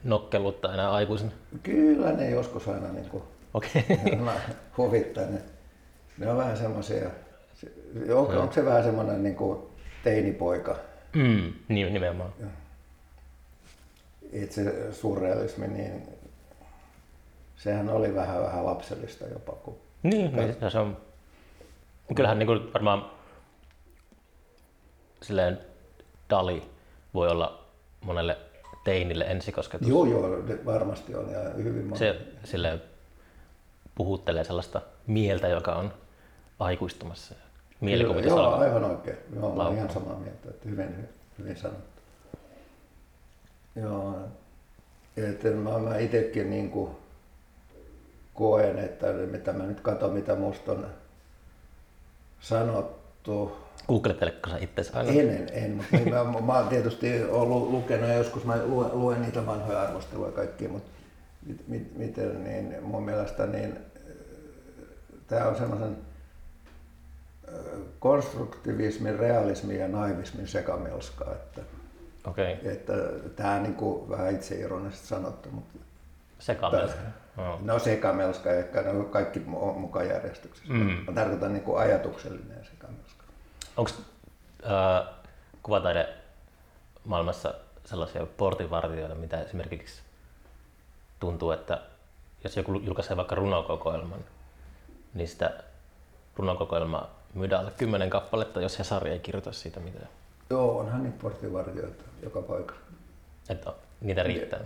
nokkelutta 0.05 0.74
enää 0.74 0.93
aikuisena? 0.93 1.30
Kyllä 1.62 2.12
ne 2.12 2.30
joskus 2.30 2.68
aina 2.68 2.88
niin 2.88 3.09
kuin, 3.09 3.22
Okei. 3.55 3.84
Okay. 3.90 4.18
huvittaa. 4.78 5.24
Ne, 5.24 5.38
ne 6.18 6.30
on 6.30 6.36
vähän 6.36 6.57
semmoisia, 6.57 7.11
onko, 8.14 8.32
onko 8.32 8.53
se 8.55 8.64
vähän 8.64 8.84
semmoinen 8.84 9.22
niin 9.22 9.36
kuin 9.36 9.59
teinipoika? 10.05 10.76
mm. 11.16 11.53
Niin, 11.68 11.93
nimenomaan. 11.95 12.32
Itse 14.32 14.93
surrealismi, 14.93 15.68
niin 15.68 16.03
sehän 17.57 17.88
oli 17.88 18.14
vähän, 18.14 18.43
vähän 18.43 18.66
lapsellista 18.66 19.24
jopa. 19.26 19.53
Kun, 19.53 19.76
Niin, 20.03 20.36
niin 20.36 20.70
se 20.70 20.78
on. 20.78 20.97
Kyllähän 22.14 22.38
niin 22.38 22.46
kuin 22.46 22.72
varmaan 22.72 23.11
silleen 25.22 25.59
Dali 26.30 26.62
voi 27.14 27.28
olla 27.28 27.64
monelle 28.00 28.38
teinille 28.84 29.24
ensikosketus. 29.24 29.88
joo, 29.88 30.05
joo, 30.05 30.22
varmasti 30.64 31.14
on 31.14 31.30
ja 31.30 31.40
hyvin 31.57 31.84
moni. 31.84 31.98
Se 31.98 32.20
silleen 32.44 32.82
puhuttelee 33.94 34.44
sellaista 34.44 34.80
mieltä, 35.07 35.48
joka 35.48 35.74
on 35.74 35.92
aikuistumassa. 36.59 37.34
Mielikuvitus 37.80 38.30
Joo, 38.30 38.38
alkaa. 38.40 38.61
aivan 38.61 38.84
oikein. 38.84 39.16
Joo, 39.36 39.53
olen 39.53 39.76
ihan 39.76 39.90
samaa 39.90 40.14
mieltä, 40.18 40.50
että 40.50 40.68
hyvin, 40.68 41.09
hyvin 41.38 41.57
sanottu. 41.57 42.00
Joo, 43.76 44.14
että 45.16 45.48
mä, 45.48 45.78
mä 45.78 45.98
itsekin 45.98 46.50
niin 46.50 46.70
kuin 46.70 46.90
koen, 48.34 48.78
että 48.78 49.07
mitä 49.12 49.53
mä 49.53 49.62
nyt 49.66 49.80
katson, 49.80 50.12
mitä 50.12 50.34
musta 50.34 50.72
on 50.72 50.86
sanottu. 52.43 53.57
Googletteletko 53.88 54.51
sä 54.51 54.57
itse 54.57 54.90
aina? 54.95 55.11
En, 55.11 55.30
en, 55.30 55.49
en 55.53 55.70
mutta 55.70 55.97
niin 55.97 56.11
mä, 56.11 56.40
mä 56.40 56.59
oon 56.59 56.68
tietysti 56.68 57.24
ollut 57.24 57.70
lukenut 57.70 58.09
ja 58.09 58.14
joskus 58.14 58.45
mä 58.45 58.57
luen, 58.64 58.90
luen 58.93 59.22
niitä 59.22 59.47
vanhoja 59.47 59.82
arvosteluja 59.82 60.28
ja 60.28 60.36
kaikkia, 60.36 60.68
mutta 60.68 60.90
mit, 61.47 61.68
mit, 61.68 61.97
miten, 61.97 62.45
niin 62.45 62.76
mun 62.82 63.03
mielestä 63.03 63.47
niin 63.47 63.78
tämä 65.26 65.49
on 65.49 65.57
semmoisen 65.57 65.97
konstruktivismin, 67.99 69.18
realismin 69.18 69.78
ja 69.78 69.88
naivismin 69.88 70.49
sekamelska, 70.49 71.24
että, 71.32 71.61
Okei, 72.26 72.55
okay. 72.55 72.72
että 72.72 72.93
tämä 73.36 73.55
on 73.55 73.62
niin 73.62 73.74
kuin 73.74 74.09
vähän 74.09 74.34
itseironisesti 74.34 75.07
sanottu, 75.07 75.49
mutta 75.51 75.78
sekamelska. 76.38 77.01
Joo. 77.37 77.59
no 77.62 77.78
sekamelska 77.78 78.51
ehkä 78.51 78.83
ne 78.83 78.89
on 78.91 79.05
kaikki 79.05 79.39
mu- 79.39 79.78
mukaan 79.78 80.09
järjestyksessä. 80.09 80.72
Mm. 80.72 81.05
Mä 81.07 81.12
tarkoitan 81.12 81.53
niin 81.53 81.62
kuin 81.62 81.78
ajatuksellinen 81.78 82.64
sekamelska. 82.64 83.24
Onko 83.76 83.91
äh, 84.66 85.09
kuvataide 85.62 86.09
maailmassa 87.05 87.55
sellaisia 87.85 88.26
portinvartijoita, 88.26 89.14
mitä 89.14 89.41
esimerkiksi 89.41 90.03
tuntuu, 91.20 91.51
että 91.51 91.80
jos 92.45 92.57
joku 92.57 92.74
julkaisee 92.74 93.16
vaikka 93.16 93.35
runokokoelman, 93.35 94.24
niin 95.14 95.28
sitä 95.28 95.62
runokokoelmaa 96.37 97.22
myydään 97.35 97.61
alle 97.61 97.72
kymmenen 97.78 98.11
kappaletta, 98.11 98.61
jos 98.61 98.78
Hesari 98.78 99.11
ei 99.11 99.18
kirjoita 99.18 99.53
siitä 99.53 99.80
mitään. 99.80 100.09
Joo, 100.51 100.78
onhan 100.78 101.03
niitä 101.03 101.18
portinvartijoita 101.22 102.05
joka 102.22 102.43
paikassa. 102.43 102.83
Että 103.49 103.72
niitä 104.01 104.22
riittää. 104.22 104.61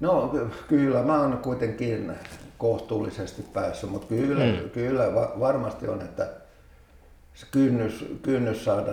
No 0.00 0.28
ky- 0.28 0.50
kyllä, 0.68 1.02
mä 1.02 1.20
oon 1.20 1.38
kuitenkin 1.38 2.12
kohtuullisesti 2.58 3.42
päässyt, 3.42 3.90
mutta 3.90 4.06
kyllä, 4.06 4.44
mm. 4.44 4.70
kyllä 4.70 5.14
va- 5.14 5.32
varmasti 5.40 5.88
on, 5.88 6.02
että 6.02 6.30
se 7.34 7.46
kynnys, 7.50 8.04
kynnys 8.22 8.64
saada, 8.64 8.92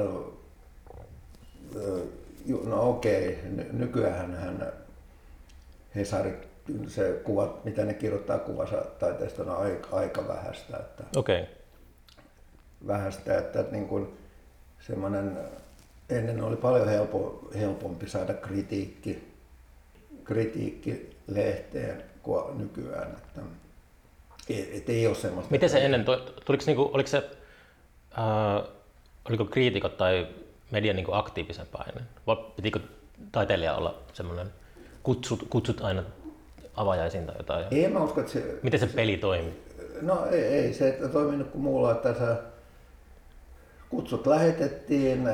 no 2.65 2.89
okei, 2.89 3.39
ny- 3.43 3.69
nykyään 3.73 4.33
hän 4.33 4.73
Hesari, 5.95 6.33
se 6.87 7.21
kuvat, 7.23 7.65
mitä 7.65 7.85
ne 7.85 7.93
kirjoittaa 7.93 8.39
kuvassa 8.39 8.77
taiteesta, 8.99 9.43
on 9.43 9.49
aika, 9.49 9.87
aika 9.91 10.27
vähäistä, 10.27 10.77
että, 10.77 11.03
Okei. 11.15 11.41
Okay. 11.41 11.53
vähäistä, 12.87 13.37
että 13.37 13.65
niin 13.71 13.87
kuin 13.87 14.17
semmoinen, 14.79 15.37
ennen 16.09 16.43
oli 16.43 16.55
paljon 16.55 16.89
helpo, 16.89 17.49
helpompi 17.55 18.09
saada 18.09 18.33
kritiikki, 18.33 19.32
kritiikki 20.23 21.15
lehteen 21.27 22.03
kuin 22.21 22.57
nykyään. 22.57 23.11
Että, 23.11 23.41
et, 24.49 24.69
et 24.73 24.89
ei 24.89 25.07
ole 25.07 25.15
semmoista. 25.15 25.51
Miten 25.51 25.69
se 25.69 25.85
ennen, 25.85 26.05
tuliko, 26.45 26.63
niinku, 26.65 26.89
oliko 26.93 27.09
se, 27.09 27.17
äh, 28.17 28.69
oliko 29.29 29.45
kriitikot 29.45 29.97
tai 29.97 30.27
median 30.71 30.95
niinku 30.95 31.13
aktiivisempaa 31.13 31.85
ennen? 31.89 32.05
Vai 32.27 32.35
pitikö 32.55 32.79
taiteilija 33.31 33.75
olla 33.75 33.99
semmoinen, 34.13 34.47
kutsut, 35.03 35.47
kutsut 35.49 35.81
aina 35.81 36.03
avajaisiin 36.75 37.25
tai 37.25 37.35
jotain? 37.37 37.65
Ei 37.71 37.87
mä 37.87 38.03
usko, 38.03 38.19
että 38.19 38.33
se, 38.33 38.59
Miten 38.63 38.79
se 38.79 38.87
peli 38.87 39.17
toimi? 39.17 39.53
no 40.01 40.25
ei, 40.25 40.43
ei 40.43 40.73
se 40.73 40.89
että 40.89 41.07
toiminut 41.07 41.47
kuin 41.47 41.61
muulla, 41.61 41.91
että 41.91 42.13
sä 42.13 42.37
kutsut 43.89 44.27
lähetettiin 44.27 45.29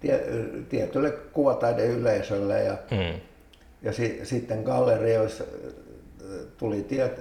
tie, 0.00 0.26
tietylle 0.68 1.10
kuvataideyleisölle 1.10 2.62
ja 2.62 2.78
Mm. 2.90 3.20
Ja 3.82 3.92
si, 3.92 4.20
sitten 4.22 4.62
gallerioissa 4.62 5.44
tuli 6.58 6.82
tiet, 6.82 7.20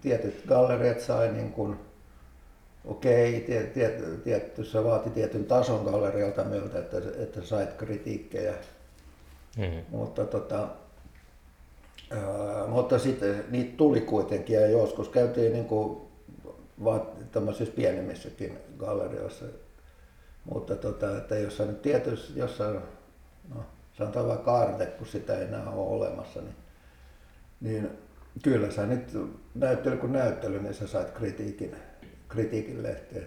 tietyt 0.00 0.46
galleriat 0.48 1.00
sai 1.00 1.32
niin 1.32 1.52
kuin, 1.52 1.76
okei, 2.84 3.40
tie, 3.40 3.62
tie, 3.62 4.00
tietty, 4.24 4.64
se 4.64 4.84
vaati 4.84 5.10
tietyn 5.10 5.44
tason 5.44 5.84
gallerialta 5.84 6.44
meiltä, 6.44 6.78
että, 6.78 6.96
että 7.18 7.42
sait 7.42 7.72
kritiikkejä. 7.72 8.54
Mm. 9.58 9.82
Mutta, 9.88 10.24
tota, 10.24 10.68
ää, 12.10 12.66
mutta 12.66 12.98
sitten 12.98 13.44
niitä 13.50 13.76
tuli 13.76 14.00
kuitenkin 14.00 14.56
ja 14.56 14.66
joskus 14.66 15.08
käytiin 15.08 15.52
niin 15.52 15.64
kuin, 15.64 16.00
vaan 16.84 17.02
tämmöisissä 17.32 17.74
pienemmissäkin 17.76 18.58
gallerioissa. 18.78 19.44
Mutta 20.52 20.76
tota, 20.76 21.16
että 21.16 21.38
jos 21.38 21.58
nyt 21.58 21.82
tietysti 21.82 22.38
jossain, 22.38 22.80
no, 23.54 23.64
sanotaan 23.98 24.28
vaikka 24.28 24.58
Arte, 24.58 24.86
kun 24.86 25.06
sitä 25.06 25.38
ei 25.38 25.44
enää 25.44 25.70
ole 25.70 25.88
olemassa, 25.88 26.40
niin, 26.40 26.56
niin 27.60 27.90
kyllä 28.42 28.70
sä 28.70 28.86
nyt 28.86 29.18
näyttely 29.54 29.96
kuin 29.96 30.12
näyttely, 30.12 30.62
niin 30.62 30.74
sä 30.74 30.86
sait 30.86 31.10
kritiikin, 31.10 31.76
kritiikin 32.28 32.82
lehteen. 32.82 33.26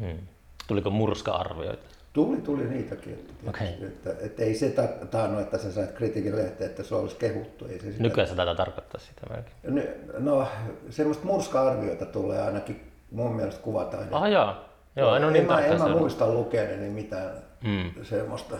Mm. 0.00 0.18
Tuliko 0.66 0.90
murska-arvioita? 0.90 1.82
Tuli, 2.12 2.36
tuli 2.36 2.64
niitäkin. 2.64 3.12
Että, 3.12 3.50
Okei. 3.50 3.68
että, 3.68 4.14
että, 4.20 4.42
ei 4.42 4.54
se 4.54 4.70
ta- 4.70 5.06
taannut, 5.10 5.40
että 5.40 5.58
sä 5.58 5.72
sait 5.72 5.92
kritiikin 5.92 6.36
lehteen, 6.36 6.70
että 6.70 6.82
se 6.82 6.94
olisi 6.94 7.16
kehuttu. 7.16 7.66
Ei 7.66 7.80
se 7.80 7.86
sitä 7.86 8.02
Nykyään 8.02 8.28
se 8.28 8.34
taitaa 8.34 8.54
tarkoittaa 8.54 9.00
sitä 9.00 9.20
melkein. 9.30 9.88
No, 10.18 10.48
semmoista 10.90 11.26
murska-arvioita 11.26 12.06
tulee 12.06 12.42
ainakin 12.42 12.92
mun 13.10 13.36
mielestä 13.36 13.62
kuvataan. 13.62 14.08
Ah 14.10 14.30
joo, 14.30 14.54
joo 14.96 15.16
en 15.16 15.24
ole 15.24 15.32
niin 15.32 15.40
en, 15.40 15.46
mä, 15.46 15.60
en 15.60 15.78
mä 15.78 15.88
muista 15.88 16.32
lukeneeni 16.32 16.90
mitään 16.90 17.52
Mm. 17.62 18.04
semmoista. 18.04 18.56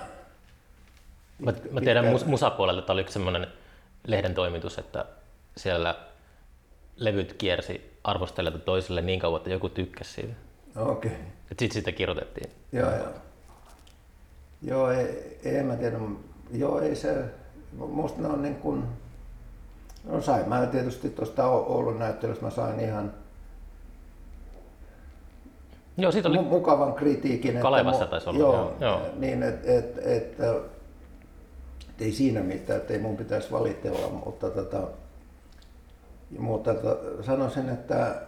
Mä, 1.38 1.52
mä 1.70 1.80
tiedän 1.80 2.06
mus, 2.06 2.26
musapuolelta, 2.26 2.78
että 2.78 2.92
oli 2.92 3.00
yksi 3.00 3.12
semmoinen 3.12 3.46
lehden 4.06 4.34
toimitus, 4.34 4.78
että 4.78 5.04
siellä 5.56 5.94
levyt 6.96 7.32
kiersi 7.32 7.98
arvostelijoilta 8.04 8.64
toiselle 8.64 9.02
niin 9.02 9.20
kauan, 9.20 9.36
että 9.36 9.50
joku 9.50 9.68
tykkäsi 9.68 10.12
siitä. 10.12 10.32
Okei. 10.76 11.10
Okay. 11.12 11.22
Sitten 11.48 11.72
sitä 11.72 11.92
kirjoitettiin. 11.92 12.50
Joo, 12.72 12.90
joo. 12.96 13.08
Joo, 14.62 14.90
ei, 14.90 15.38
en 15.44 15.66
mä 15.66 15.76
tiedä. 15.76 15.98
Joo, 16.52 16.80
ei 16.80 16.96
se, 16.96 17.24
musta 17.72 18.22
ne 18.22 18.28
on 18.28 18.42
niin 18.42 18.56
kuin, 18.56 18.84
no 20.04 20.20
sain 20.20 20.48
mä 20.48 20.66
tietysti 20.66 21.10
tuosta 21.10 21.48
Oulun 21.48 21.98
näyttelystä, 21.98 22.44
mä 22.44 22.50
sain 22.50 22.80
ihan 22.80 23.14
Joo, 25.96 26.12
siitä 26.12 26.28
oli 26.28 26.38
mu- 26.38 26.42
mukavan 26.42 26.92
kritiikin. 26.94 27.58
Kalevassa 27.58 28.06
taisi 28.06 28.28
olla, 28.28 28.38
Joo, 28.38 28.76
joo, 28.80 29.00
niin 29.16 29.42
että 29.42 29.72
et, 29.72 29.98
et, 29.98 30.40
et, 30.40 30.62
ei 32.00 32.12
siinä 32.12 32.40
mitään, 32.40 32.80
että 32.80 32.92
ei 32.92 32.98
mun 32.98 33.16
pitäisi 33.16 33.50
valitella, 33.52 34.08
mutta, 34.08 34.50
tota, 34.50 34.88
mutta 36.38 36.74
tota, 36.74 37.22
sanoisin, 37.22 37.68
että 37.68 38.22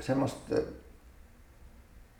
semmoista 0.00 0.54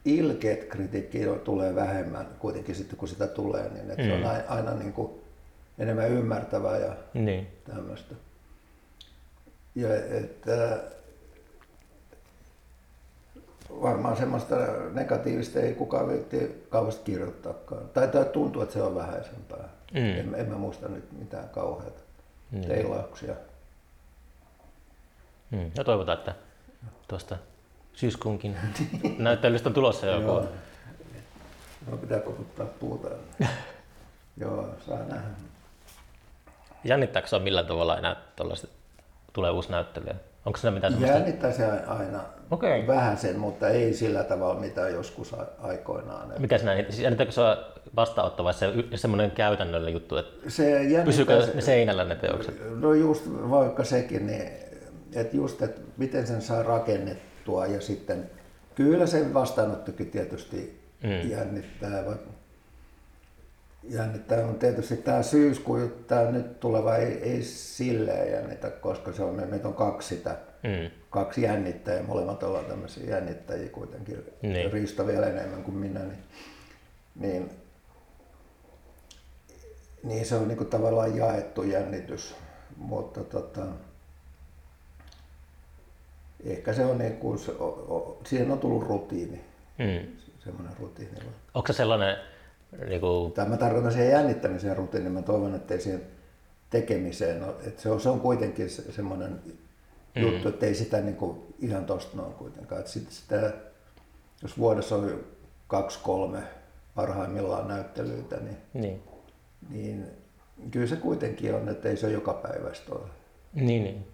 ilkeät 0.04 0.64
kritiikkiä 0.64 1.32
tulee 1.44 1.74
vähemmän 1.74 2.26
kuitenkin 2.38 2.74
sitten 2.74 2.98
kun 2.98 3.08
sitä 3.08 3.26
tulee, 3.26 3.68
niin 3.68 3.90
että 3.90 4.02
mm. 4.02 4.08
se 4.08 4.14
on 4.14 4.20
Mm. 4.20 4.26
aina, 4.26 4.44
aina 4.48 4.74
niin 4.74 4.92
kuin 4.92 5.10
enemmän 5.78 6.10
ymmärtävää 6.10 6.78
ja 6.78 6.92
Niin. 7.14 7.46
tämmöistä. 7.64 8.14
Ja 9.74 9.88
että 9.96 10.80
varmaan 13.82 14.16
semmoista 14.16 14.56
negatiivista 14.92 15.60
ei 15.60 15.74
kukaan 15.74 16.08
viitti 16.08 16.66
kauheasti 16.70 17.02
kirjoittaakaan. 17.04 17.88
Tai, 17.88 18.08
tuntuu, 18.32 18.62
että 18.62 18.72
se 18.72 18.82
on 18.82 18.94
vähäisempää. 18.94 19.68
Mm. 19.92 20.00
En, 20.00 20.34
en 20.34 20.48
mä 20.48 20.54
muista 20.54 20.88
nyt 20.88 21.12
mitään 21.18 21.48
kauheata 21.48 22.00
Niin. 22.50 22.68
teilauksia. 22.68 23.34
Mm. 25.50 25.70
Ja 25.76 25.84
toivotaan, 25.84 26.18
että 26.18 26.34
tuosta 27.08 27.36
syyskuunkin 27.92 28.56
näyttelystä 29.18 29.68
on 29.68 29.74
tulossa 29.74 30.06
joku. 30.06 30.26
Joo. 30.26 30.46
No 31.90 31.96
pitää 31.96 32.20
koputtaa 32.20 32.66
puuta. 32.66 33.08
Joo, 34.40 34.68
saa 34.86 34.98
nähdä. 34.98 35.28
Jännittääkö 36.84 37.28
se 37.28 37.36
on 37.36 37.42
millään 37.42 37.66
tavalla 37.66 37.98
enää 37.98 38.16
tuollaista, 38.36 38.68
tulee 39.32 39.50
uusi 39.50 39.70
näyttelijä? 39.70 40.14
Onko 40.46 40.56
siinä 40.58 40.74
mitään 40.74 40.92
semmoista? 40.92 41.18
Jännittää 41.18 41.52
se 41.52 41.66
aina 41.86 42.20
Okei. 42.50 42.86
vähän 42.86 43.16
sen, 43.18 43.38
mutta 43.38 43.68
ei 43.68 43.94
sillä 43.94 44.24
tavalla 44.24 44.60
mitä 44.60 44.88
joskus 44.88 45.34
aikoinaan. 45.62 46.32
Mikä 46.38 46.58
sinä, 46.58 46.76
siis 46.76 46.98
jännittääkö 46.98 47.32
se 47.32 47.40
vastaanotto 47.96 48.44
vai 48.44 48.54
se 48.54 48.72
semmoinen 48.94 49.30
käytännöllinen 49.30 49.92
juttu, 49.94 50.16
että 50.16 50.50
Se 50.50 50.80
pysyykö 51.04 51.42
se- 51.46 51.54
ne 51.54 51.60
seinällä 51.60 52.04
ne 52.04 52.16
teokset? 52.16 52.54
No 52.80 52.94
just 52.94 53.24
vaikka 53.50 53.84
sekin, 53.84 54.26
niin, 54.26 54.42
että 55.14 55.36
just, 55.36 55.62
että 55.62 55.80
miten 55.96 56.26
sen 56.26 56.42
saa 56.42 56.62
rakennettua 56.62 57.66
ja 57.66 57.80
sitten 57.80 58.30
kyllä 58.74 59.06
se 59.06 59.34
vastaanottokin 59.34 60.10
tietysti 60.10 60.80
Mm. 61.02 61.30
jännittää. 61.30 62.06
va- 62.06 62.16
Jännittää 63.82 64.46
on 64.46 64.58
tietysti 64.58 64.96
tämä 64.96 65.22
syyskuu, 65.22 65.78
tämä 66.06 66.30
nyt 66.30 66.60
tuleva 66.60 66.96
ei, 66.96 67.12
ei 67.22 67.42
silleen 67.42 68.32
jännitä, 68.32 68.70
koska 68.70 69.12
se 69.12 69.22
on, 69.22 69.34
me- 69.34 69.46
meitä 69.46 69.68
on 69.68 69.74
kaksi 69.74 70.08
sitä, 70.16 70.36
Mm. 70.62 70.90
kaksi 71.10 71.42
jännittäjää, 71.42 72.02
molemmat 72.02 72.42
ollaan 72.42 72.64
tämmöisiä 72.64 73.10
jännittäjiä 73.10 73.68
kuitenkin, 73.68 74.24
Niin. 74.42 74.72
Risto 74.72 75.06
vielä 75.06 75.26
enemmän 75.26 75.62
kuin 75.62 75.76
minä, 75.76 76.00
niin, 76.00 76.18
niin, 77.14 77.50
niin 80.02 80.26
se 80.26 80.34
on 80.34 80.48
niin 80.48 80.58
kuin 80.58 80.70
tavallaan 80.70 81.16
jaettu 81.16 81.62
jännitys, 81.62 82.34
mutta 82.76 83.24
tota, 83.24 83.66
ehkä 86.44 86.72
se 86.72 86.84
on 86.84 86.98
niin 86.98 87.16
kuin, 87.16 87.38
se, 87.38 87.50
o, 87.52 87.64
o, 87.66 88.20
siihen 88.26 88.50
on 88.50 88.58
tullut 88.58 88.82
rutiini, 88.88 89.44
Mm. 89.78 90.06
semmoinen 90.44 90.76
rutiini. 90.80 91.12
Onko 91.54 91.66
se 91.72 91.76
sellainen, 91.76 92.16
niin 92.88 93.00
kuin, 93.00 93.32
Tai 93.32 93.48
mä 93.48 93.56
tarkoitan 93.56 93.92
siihen 93.92 94.10
jännittämiseen 94.10 94.76
rutiiniin, 94.76 95.12
mä 95.12 95.22
toivon, 95.22 95.54
että 95.54 95.74
ei 95.74 95.80
siihen 95.80 96.02
tekemiseen, 96.70 97.40
no, 97.40 97.54
että 97.66 97.82
se 97.82 97.90
on, 97.90 98.00
se 98.00 98.08
on 98.08 98.20
kuitenkin 98.20 98.70
se, 98.70 98.92
semmoinen 98.92 99.40
Mm. 100.14 100.22
juttu, 100.22 100.48
että 100.48 100.66
ei 100.66 100.74
sitä 100.74 101.00
niin 101.00 101.16
kuin 101.16 101.54
ihan 101.58 101.84
tosta 101.84 102.16
noin 102.16 102.32
kuitenkaan. 102.32 102.78
Että 102.80 102.92
sit 102.92 103.10
sitä, 103.10 103.52
jos 104.42 104.58
vuodessa 104.58 104.96
on 104.96 105.24
kaksi, 105.66 105.98
kolme 106.02 106.42
parhaimmillaan 106.94 107.68
näyttelyitä, 107.68 108.36
niin, 108.36 108.56
niin. 108.74 109.02
niin 109.70 110.06
kyllä 110.70 110.86
se 110.86 110.96
kuitenkin 110.96 111.54
on, 111.54 111.68
että 111.68 111.88
ei 111.88 111.96
se 111.96 112.06
ole 112.06 112.12
joka 112.14 112.32
päivästä 112.32 112.92
ole. 112.94 113.08
Niin, 113.54 113.84
niin. 113.84 114.06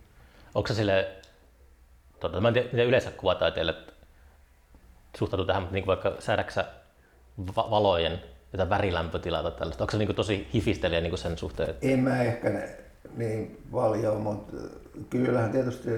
Onko 0.54 0.66
se 0.66 0.74
sille, 0.74 1.08
tota, 2.20 2.40
mä 2.40 2.48
en 2.48 2.54
tiedä, 2.54 2.68
miten 2.72 2.86
yleensä 2.86 3.10
kuvataiteille 3.10 3.74
suhtautuu 5.18 5.46
tähän, 5.46 5.62
mutta 5.62 5.74
niin 5.74 5.86
vaikka 5.86 6.16
säädäksä 6.18 6.64
va- 7.56 7.70
valojen 7.70 8.20
jotain 8.56 8.70
värilämpötilaa 8.70 9.42
tai 9.42 9.52
tällaista, 9.52 9.84
onko 9.84 9.90
se 9.90 9.98
niin 9.98 10.14
tosi 10.14 10.48
hifistelijä 10.54 11.00
niin 11.00 11.18
sen 11.18 11.38
suhteen? 11.38 11.70
Että... 11.70 11.86
En 11.86 11.98
mä 11.98 12.22
ehkä 12.22 12.50
ne, 12.50 12.68
niin 13.16 13.62
paljon, 13.72 14.20
mutta 14.20 14.56
kyllähän 15.10 15.52
tietysti, 15.52 15.90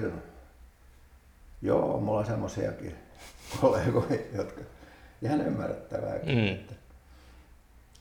joo, 1.61 1.99
mulla 1.99 2.19
on 2.19 2.25
semmoisiakin 2.25 2.95
kollegoja, 3.61 4.19
jotka 4.35 4.61
ihan 5.21 5.41
ymmärrettävääkin. 5.41 6.37
Mm. 6.37 6.47
Että, 6.47 6.73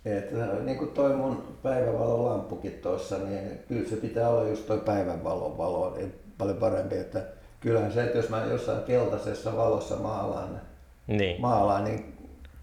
että 0.04 0.62
niin 0.64 0.78
kuin 0.78 0.90
toi 0.90 1.16
mun 1.16 1.59
päivänvalon 1.62 2.24
lamppukin 2.24 2.72
tuossa, 2.72 3.18
niin 3.18 3.59
kyllä 3.68 3.88
se 3.88 3.96
pitää 3.96 4.28
olla 4.28 4.48
just 4.48 4.66
toi 4.66 4.78
päivänvalon 4.78 5.59
valo, 5.59 5.94
niin 5.96 6.14
paljon 6.38 6.56
parempi, 6.56 6.98
että 6.98 7.22
kyllähän 7.61 7.92
se, 7.92 8.04
että 8.04 8.18
jos 8.18 8.28
mä 8.28 8.44
jossain 8.44 8.82
keltaisessa 8.82 9.56
valossa 9.56 9.96
maalaan, 9.96 10.61
Niin, 11.06 11.40
maalaan 11.40 11.84
niin 11.84 12.17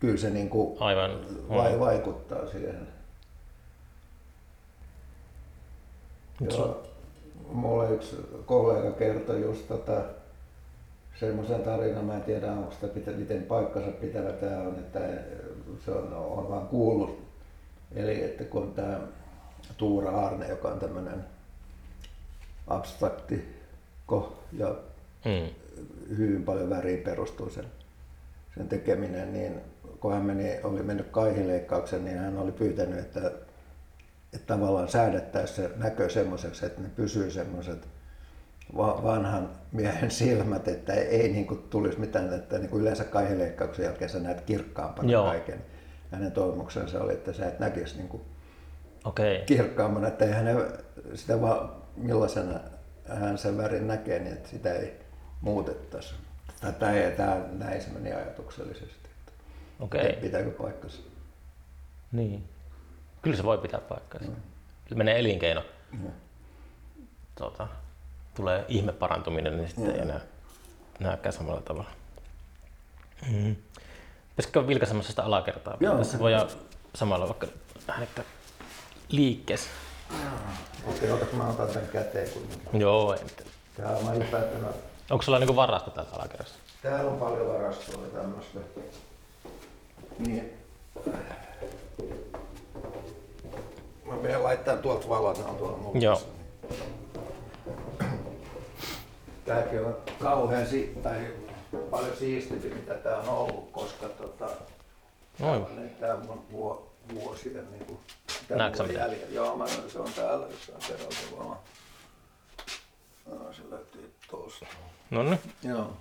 kyllä 0.06 0.18
se 0.18 0.30
niin 0.30 0.50
kuin 0.50 0.78
aivan. 0.82 1.12
vai, 1.50 1.80
vaikuttaa 1.80 2.46
siihen. 2.46 2.88
Joo, 6.42 6.84
mulle 7.52 7.92
yksi 7.92 8.16
kollega 8.46 8.92
kertoi 8.92 9.42
just 9.42 9.68
tota, 9.68 10.02
semmoisen 11.20 11.62
tarinan, 11.64 12.06
mä 12.06 12.16
en 12.16 12.24
tiedä 12.24 12.52
onko 12.52 12.72
sitä 12.72 12.88
pitä, 12.88 13.12
miten 13.12 13.44
paikkansa 13.44 13.92
pitävä 13.92 14.32
tämä 14.32 14.62
on, 14.62 14.76
että 14.76 15.00
se 15.86 15.92
on, 15.92 16.14
on 16.14 16.50
vaan 16.50 16.68
kuullut. 16.68 17.26
Eli 17.96 18.24
että 18.24 18.44
kun 18.44 18.74
tämä 18.74 19.00
Tuura 19.78 20.26
Arne, 20.26 20.48
joka 20.48 20.68
on 20.68 20.80
tämmöinen 20.80 21.26
abstrakti 22.68 23.56
ja 24.54 24.76
Mm. 25.26 25.50
hyvin 26.18 26.44
paljon 26.44 26.70
väriin 26.70 27.04
perustuu 27.04 27.50
sen, 27.50 27.66
sen 28.58 28.70
tekeminen, 28.70 29.34
niin 29.34 29.62
kun 30.00 30.14
hän 30.14 30.22
meni, 30.22 30.60
oli 30.64 30.84
mennyt 30.84 31.08
kaihileikkauksen, 31.12 32.06
niin 32.06 32.18
hän 32.18 32.38
oli 32.38 32.52
pyytänyt, 32.52 33.00
että, 33.00 33.32
että 34.34 34.48
tavallaan 34.48 34.88
säädettäisiin 34.88 35.56
se 35.56 35.76
näkö 35.78 36.10
semmoiseksi, 36.10 36.66
että 36.66 36.82
ne 36.82 36.90
pysyy 36.96 37.32
semmoiset 37.32 37.88
va- 38.78 39.04
vanhan 39.04 39.50
miehen 39.72 40.12
silmät, 40.12 40.68
että 40.68 40.94
ei, 40.94 41.06
ei 41.06 41.30
niin 41.30 41.48
kuin 41.48 41.64
tulisi 41.70 42.00
mitään, 42.00 42.34
että 42.34 42.58
niin 42.58 42.70
kuin 42.70 42.82
yleensä 42.82 43.04
kaihileikkauksen 43.04 43.86
jälkeen 43.86 44.10
sä 44.10 44.20
näet 44.20 44.42
kirkkaampana 44.42 45.12
Joo. 45.12 45.26
kaiken. 45.26 45.66
Hänen 46.12 46.32
toivomuksensa 46.32 47.04
oli, 47.04 47.14
että 47.14 47.34
sä 47.34 47.48
et 47.48 47.60
näkisi 47.60 47.98
niin 47.98 48.08
kuin 48.08 48.22
Okei. 49.06 49.44
kirkkaammana, 49.46 50.08
että 50.08 50.26
ei 50.26 50.32
hänen 50.32 50.58
sitä 51.14 51.42
vaan 51.42 51.70
millaisena 51.96 52.60
hän 53.06 53.38
sen 53.38 53.58
värin 53.58 53.88
näkee, 53.88 54.20
niin 54.20 54.34
että 54.34 54.50
sitä 54.50 54.74
ei 54.74 55.00
muutettaisi. 55.42 56.14
Tai 56.62 56.74
Tämä, 56.74 57.12
tämä, 57.18 57.42
näin 57.52 57.82
se 57.82 57.90
meni 57.90 58.14
ajatuksellisesti. 58.14 59.05
Okei. 59.80 60.14
Pitääkö 60.14 60.52
paikkansa? 60.52 61.02
Niin. 62.12 62.50
Kyllä 63.22 63.38
se 63.38 63.44
voi 63.44 63.58
pitää 63.58 63.80
paikkansa. 63.80 64.32
menee 64.96 65.20
elinkeino, 65.20 65.62
tuota, 67.36 67.68
tulee 68.36 68.66
ihme 68.68 68.92
parantuminen, 68.92 69.58
niin 69.58 69.68
sitten 69.70 69.92
ei 69.92 70.02
enää 70.02 70.20
näykään 71.00 71.34
samalla 71.34 71.62
tavalla. 71.62 71.90
Mm. 73.32 73.56
Pitäisikö 74.30 74.68
vilkaisemassa 74.68 75.10
sitä 75.10 75.24
alakertaa? 75.24 75.78
Joo. 75.80 75.98
Tässä 75.98 76.20
voidaan 76.20 76.50
samalla 76.96 77.28
vaikka 77.28 77.48
hänettää 77.88 78.26
liikkeessä. 79.10 79.70
Okei, 80.88 81.12
otas 81.12 81.32
mä 81.32 81.48
otan 81.50 81.68
tämän 81.68 81.88
käteen 81.88 82.30
kuitenkin. 82.30 82.82
Joo, 82.82 83.14
ei 83.14 83.24
mitään. 83.24 83.50
Täällä 83.78 84.04
mä 84.04 84.14
ylipäätänä, 84.14 84.68
Onko 85.10 85.22
sulla 85.24 85.40
niinku 85.40 85.56
varasto 85.56 85.92
täällä 85.92 86.12
alakerrassa? 86.14 86.56
täällä 86.82 87.12
on 87.12 87.20
paljon 87.20 87.48
varastoa 87.48 88.04
ja 88.04 88.10
tämmöistä. 88.10 88.60
Niin. 90.20 90.54
Mä 94.06 94.16
menen 94.22 94.44
laittaa 94.44 94.78
tuolta 94.78 95.10
valot, 95.10 95.38
ne 95.38 95.44
on 95.46 95.56
tuolla 95.56 95.78
mulla. 95.78 96.00
Joo. 96.00 96.22
Tääkin 99.46 99.80
on 99.86 99.98
kauhean 100.20 100.68
si- 100.68 100.98
tai 101.04 101.28
paljon 101.92 102.18
siistimpi 102.18 102.70
mitä 102.70 102.94
tää 102.94 103.18
on 103.18 103.30
ollut, 103.30 103.72
koska 103.72 104.10
tota, 104.10 104.50
Noin. 105.40 105.66
tää 106.00 106.14
on 106.16 106.42
vuo, 106.52 106.92
vuosien 107.14 107.72
niin 107.72 107.86
kuin, 107.86 108.00
Näetkö 108.50 108.78
sä 108.78 108.84
jäljellä. 108.94 109.28
Joo, 109.32 109.56
mä 109.58 109.66
se 109.68 110.00
on 110.00 110.12
täällä 110.16 110.48
jossain 110.48 110.80
terveysvalon. 110.88 111.58
No, 113.26 113.54
se 113.54 113.62
löytyy 113.70 114.14
tuosta. 114.30 114.66
No 115.10 115.24
niin, 115.24 115.40
Joo. 115.64 115.94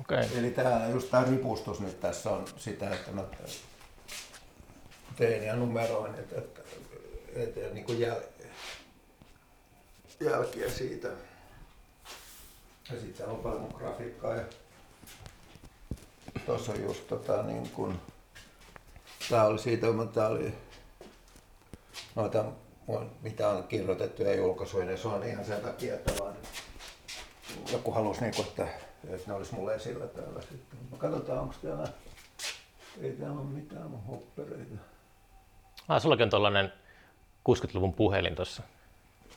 Okay. 0.00 0.24
Eli 0.38 0.50
tää, 0.50 0.88
just 0.88 1.10
tämä 1.10 1.24
ripustus 1.24 1.80
nyt 1.80 2.00
tässä 2.00 2.30
on 2.30 2.44
sitä, 2.56 2.90
että 2.90 3.10
mä 3.10 3.24
tein 5.16 5.42
ja 5.42 5.56
numeroin, 5.56 6.14
että, 6.14 6.38
että, 6.38 6.60
että 7.34 7.60
niin 7.74 7.84
kuin 7.84 8.00
jäl, 8.00 8.20
jälkiä 10.20 10.70
siitä. 10.70 11.08
Ja 12.90 13.00
sitten 13.00 13.26
on 13.26 13.36
paljon 13.38 13.74
grafiikkaa. 13.74 14.34
Ja 14.34 14.44
tuossa 16.46 16.72
on 16.72 16.82
just 16.82 17.08
tota 17.08 17.42
niin 17.42 17.70
kuin, 17.70 18.00
tää 19.30 19.46
oli 19.46 19.58
siitä, 19.58 19.92
mutta 19.92 20.28
oli 20.28 20.54
noita, 22.14 22.44
mitä 23.22 23.48
on 23.48 23.64
kirjoitettu 23.64 24.22
ja 24.22 24.34
julkaisuja, 24.34 24.84
niin 24.84 24.98
se 24.98 25.08
on 25.08 25.22
ihan 25.22 25.44
sen 25.44 25.60
takia, 25.60 25.94
että 25.94 26.12
vaan 26.20 26.36
joku 27.72 27.92
halusi 27.92 28.20
niin 28.20 28.34
kuin, 28.34 28.48
että, 28.48 28.68
että 29.08 29.22
ne 29.30 29.34
olisi 29.34 29.54
mulle 29.54 29.74
esillä 29.74 30.06
täällä 30.06 30.40
sitten. 30.40 30.78
Katsotaan, 30.98 31.38
onko 31.38 31.54
täällä, 31.62 31.88
ei 33.02 33.12
täällä 33.12 33.40
ole 33.40 33.44
mitään 33.48 33.90
mun 33.90 34.04
hoppereita. 34.06 34.74
Ah, 35.88 36.02
sullakin 36.02 36.24
on 36.24 36.30
tollanen 36.30 36.72
60-luvun 37.48 37.92
puhelin 37.92 38.34
tuossa. 38.36 38.62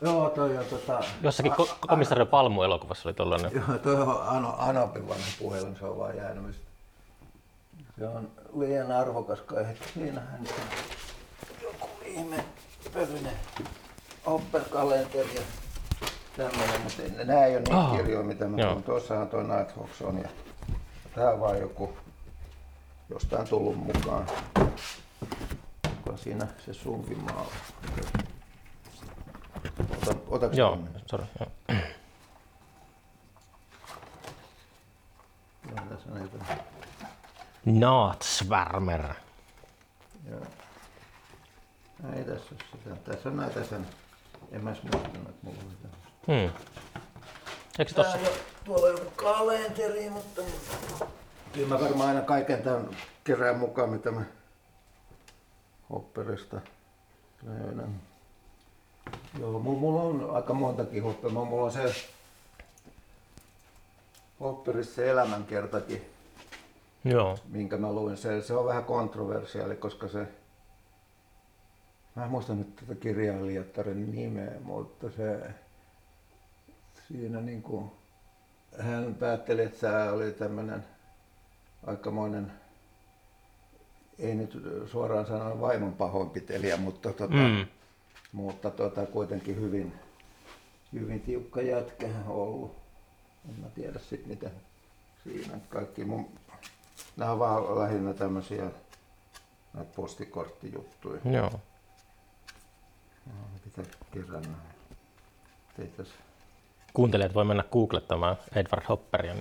Joo, 0.02 0.30
toi 0.30 0.58
on 0.58 0.66
tota... 0.66 1.00
Jossakin 1.22 1.52
ko- 1.52 1.76
komissario 1.88 2.26
Palmu-elokuvassa 2.26 3.10
oli 3.10 3.14
tollanen. 3.14 3.52
Joo, 3.54 3.78
toi 3.78 3.96
on 3.96 4.22
Ano, 4.28 4.56
Anopin 4.58 5.08
vanha 5.10 5.26
puhelin, 5.40 5.76
se 5.80 5.86
on 5.86 5.98
vaan 5.98 6.18
jäänyt. 6.18 6.44
mistä- 6.44 6.64
Se 8.00 8.08
on 8.08 8.32
liian 8.60 8.92
arvokas 8.92 9.42
kai, 9.42 9.62
että 9.64 9.86
siinähän 9.94 10.40
on 10.40 10.48
joku 11.62 11.90
ihme 12.06 12.46
pölyinen 12.94 13.34
Opel-kalenteri 14.26 15.36
ja 15.36 15.42
tämmöinen, 16.38 16.82
mutta 16.82 17.24
nää 17.26 17.46
ei 17.46 17.52
ole 17.56 17.60
niitä 17.60 17.78
Ah, 17.80 17.98
kirjoja, 17.98 18.24
mitä 18.26 18.48
mä 18.48 18.58
tuon. 18.58 18.84
Tuossahan 18.84 19.28
toi 19.30 19.44
Nighthawks 19.44 20.02
on 20.02 20.18
ja 20.18 20.30
tää 21.16 21.30
on 21.32 21.40
vaan 21.40 21.60
joku 21.60 21.98
jostain 23.10 23.48
tullut 23.48 23.76
mukaan. 23.78 24.28
Onko 25.86 26.18
siinä 26.18 26.48
se 26.66 26.74
sunkin 26.74 27.24
maala? 27.24 27.52
Ota, 30.02 30.16
otaks 30.28 30.58
Joo, 30.58 30.80
sorry. 31.06 31.26
Joo. 31.40 31.78
Joo, 35.70 35.86
tässä 35.90 36.10
näitä. 36.10 36.38
Naatsvärmer. 37.66 39.14
Joo. 40.30 40.42
Ei 42.16 42.24
tässä 42.24 42.46
ole 42.52 42.60
sitä. 42.72 42.96
Tässä 42.96 43.30
on 43.30 43.38
näitä 43.38 43.64
sen. 43.64 43.88
En 44.52 44.64
mä 44.64 44.70
muistanut, 44.70 45.30
että 45.30 45.40
mulla 45.44 45.60
oli 45.60 45.76
tämmöistä. 45.82 46.03
Hmm. 46.28 46.52
Eikö 47.80 47.94
tossa? 47.94 48.18
Tää 48.18 48.22
jo, 48.22 48.34
tuolla 48.66 48.86
on 48.86 48.92
joku 48.92 49.12
kalenteri, 49.16 50.10
mutta... 50.10 50.42
Kyllä 51.54 51.68
mä 51.68 51.80
varmaan 51.80 52.10
aina 52.10 52.22
kaiken 52.22 52.64
tämän 52.64 52.90
kerään 53.24 53.58
mukaan, 53.58 53.90
mitä 53.90 54.12
mä 54.12 54.22
hopperista 55.90 56.62
löydän. 57.44 58.02
Joo, 59.40 59.60
mulla, 59.60 59.80
mulla 59.80 60.02
on 60.02 60.36
aika 60.36 60.54
montakin 60.54 61.04
hopperia. 61.04 61.40
Mulla 61.40 61.66
on 61.66 61.72
se 61.72 61.96
hopperissa 64.40 64.96
se 64.96 65.10
elämänkertakin, 65.10 66.10
Joo. 67.04 67.38
minkä 67.50 67.78
mä 67.78 67.92
luin. 67.94 68.18
Se, 68.18 68.42
se 68.42 68.54
on 68.54 68.66
vähän 68.66 68.84
kontroversiaali, 68.84 69.76
koska 69.76 70.08
se... 70.08 70.28
Mä 72.16 72.24
en 72.24 72.32
muista 72.32 72.54
nyt 72.54 72.76
tätä 72.76 72.96
kirjailijattaren 72.96 74.12
nimeä, 74.12 74.52
mutta 74.64 75.10
se... 75.10 75.40
Siinä 77.14 77.42
niinku... 77.42 77.92
Hän 78.80 79.16
päätteli, 79.16 79.62
että 79.64 79.80
se 79.80 80.10
oli 80.12 80.32
tämmönen 80.32 80.86
aikamoinen, 81.88 82.52
ei 84.20 84.36
nyt 84.36 84.58
suoraan 84.92 85.26
sanoen 85.26 85.62
vaimon 85.62 85.94
pahoinpitelijä, 85.94 86.78
mutta, 86.78 87.14
tota, 87.14 87.34
Mm. 87.36 87.66
mutta 88.32 88.72
tota, 88.72 89.06
kuitenkin 89.06 89.56
hyvin, 89.56 89.94
hyvin 90.94 91.22
tiukka 91.22 91.62
jätkä 91.62 92.08
ollut. 92.28 92.76
En 93.50 93.60
mä 93.60 93.68
tiedä 93.70 94.00
sit 94.00 94.26
mitä 94.28 94.50
siinä 95.24 95.60
kaikki 95.70 96.06
mun, 96.06 96.30
nämä 97.18 97.32
on 97.32 97.40
vaan 97.40 97.80
lähinnä 97.80 98.14
tämmöisiä 98.14 98.72
näitä 99.74 99.92
postikorttijuttuja. 99.96 101.22
Joo. 101.26 101.52
No, 103.26 103.34
Pitää 103.64 103.86
kerran 104.12 104.58
tehtäis. 105.78 106.10
Kuuntelijat 106.94 107.34
voi 107.34 107.46
mennä 107.46 107.64
googlettamaan 107.72 108.38
Edward 108.56 108.86
Hopperia. 108.90 109.36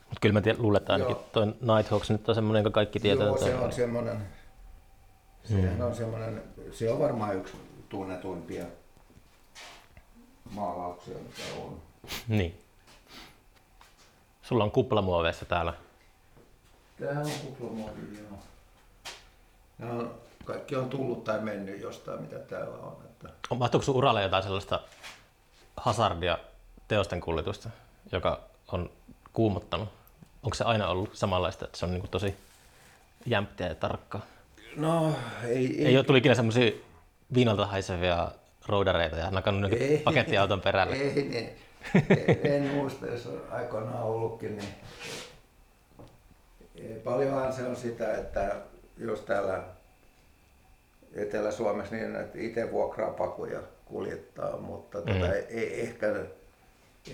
Mutta 0.00 0.20
kyllä 0.20 0.32
mä 0.32 0.40
tiedän, 0.40 0.62
luulen, 0.62 0.80
että 0.80 0.92
ainakin 0.92 1.16
Joo. 1.16 1.28
toi 1.32 1.46
Nighthawks 1.46 2.10
nyt 2.10 2.28
on 2.28 2.34
semmoinen, 2.34 2.60
jonka 2.60 2.74
kaikki 2.74 3.00
tietää. 3.00 3.26
Joo, 3.26 3.38
se 3.38 3.54
on 3.54 3.72
semmoinen, 3.72 4.26
sehän 5.44 5.82
on 5.82 5.94
semmoinen, 5.94 6.42
se 6.72 6.92
on 6.92 6.98
varmaan 6.98 7.36
yksi 7.36 7.54
tunnetuimpia 7.88 8.64
maalauksia, 10.50 11.18
mitä 11.18 11.62
on. 11.64 11.82
Niin. 12.28 12.60
Sulla 14.42 14.64
on 14.64 14.70
kuplamuoveissa 14.70 15.44
täällä. 15.44 15.74
Tämähän 17.00 17.26
on 17.26 17.32
kuplamuovi, 17.44 18.18
joo. 18.18 18.38
No, 19.78 20.10
kaikki 20.44 20.76
on 20.76 20.90
tullut 20.90 21.24
tai 21.24 21.40
mennyt 21.40 21.80
jostain, 21.80 22.22
mitä 22.22 22.38
täällä 22.38 22.76
on. 22.76 23.11
Että... 23.28 23.48
On- 23.50 23.58
Mahtuuko 23.58 23.84
sun 23.84 23.96
uralle 23.96 24.22
jotain 24.22 24.42
sellaista 24.42 24.80
hazardia 25.76 26.38
teosten 26.88 27.20
kuljetusta, 27.20 27.70
joka 28.12 28.40
on 28.72 28.90
kuumottanut? 29.32 29.88
Onko 30.42 30.54
se 30.54 30.64
aina 30.64 30.88
ollut 30.88 31.16
samanlaista, 31.16 31.64
että 31.64 31.78
se 31.78 31.84
on 31.86 31.92
niin 31.92 32.08
tosi 32.08 32.34
jämptiä 33.26 33.66
ja 33.66 33.74
tarkkaa? 33.74 34.22
No, 34.76 35.14
ei, 35.44 35.56
Ei, 35.56 35.86
ei 35.86 35.96
ole 35.96 36.04
tuli 36.04 36.18
ikinä 36.18 36.34
semmoisia 36.34 36.72
viinalta 37.34 37.66
haisevia 37.66 38.28
roudareita 38.66 39.16
ja 39.16 39.30
nakannut 39.30 39.72
Ei. 39.72 39.98
pakettiauton 39.98 40.60
perälle. 40.60 40.96
Ei, 40.96 41.14
niin. 41.24 41.50
en 42.54 42.62
muista, 42.74 43.06
jos 43.06 43.26
on 43.26 43.42
aikoinaan 43.50 44.02
ollutkin, 44.02 44.56
niin 44.56 44.74
paljonhan 47.04 47.52
se 47.52 47.66
on 47.66 47.76
sitä, 47.76 48.16
että 48.16 48.56
jos 48.98 49.20
täällä 49.20 49.62
Etelä-Suomessa 51.14 51.94
niin, 51.94 52.16
että 52.16 52.38
itse 52.38 52.72
vuokraa 52.72 53.10
pakuja 53.10 53.60
kuljettaa, 53.84 54.56
mutta 54.56 54.98
mm. 54.98 55.04
tota, 55.04 55.34
ei, 55.34 55.80
ehkä, 55.80 56.06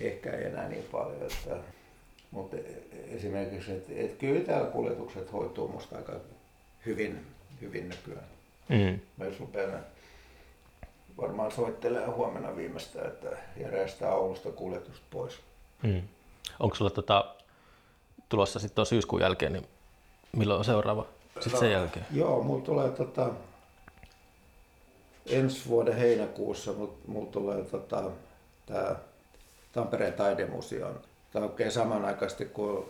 ehkä 0.01 0.31
ei 0.31 0.45
enää 0.45 0.69
niin 0.69 0.87
paljon. 0.91 1.21
Että, 1.21 1.55
mutta 2.31 2.57
esimerkiksi, 3.07 3.71
että, 3.71 3.91
että 3.95 4.17
kyllä 4.17 4.45
täällä 4.45 4.67
kuljetukset 4.67 5.33
hoituu 5.33 5.67
musta 5.67 5.97
aika 5.97 6.13
hyvin, 6.85 7.25
hyvin 7.61 7.89
nykyään. 7.89 8.27
Mm. 8.69 8.99
Mä 9.17 9.25
jos 9.25 9.39
rupean 9.39 9.85
varmaan 11.17 11.51
soittelee 11.51 12.05
huomenna 12.05 12.55
viimeistä, 12.55 13.01
että 13.01 13.29
järjestää 13.57 14.15
Oulusta 14.15 14.51
kuljetusta 14.51 15.05
pois. 15.11 15.39
Mm. 15.83 16.01
Onko 16.59 16.75
sulla 16.75 16.91
tota, 16.91 17.35
tulossa 18.29 18.59
sitten 18.59 18.85
syyskuun 18.85 19.21
jälkeen, 19.21 19.53
niin 19.53 19.67
milloin 20.31 20.57
on 20.57 20.65
seuraava? 20.65 21.05
Sitten 21.39 21.59
sen 21.59 21.71
jälkeen. 21.71 22.05
Joo, 22.11 22.43
mulla 22.43 22.65
tulee 22.65 22.89
tota, 22.89 23.29
ensi 25.29 25.69
vuoden 25.69 25.97
heinäkuussa, 25.97 26.73
mut 26.73 27.07
mulla 27.07 27.31
tulee 27.31 27.63
tota, 27.63 28.03
tää 28.65 28.95
Tampereen 29.71 30.13
taidemuseon. 30.13 31.01
Tämä 31.33 31.45
on 31.45 31.51
oikein 31.51 31.71
samanaikaisesti 31.71 32.45
kuin 32.45 32.85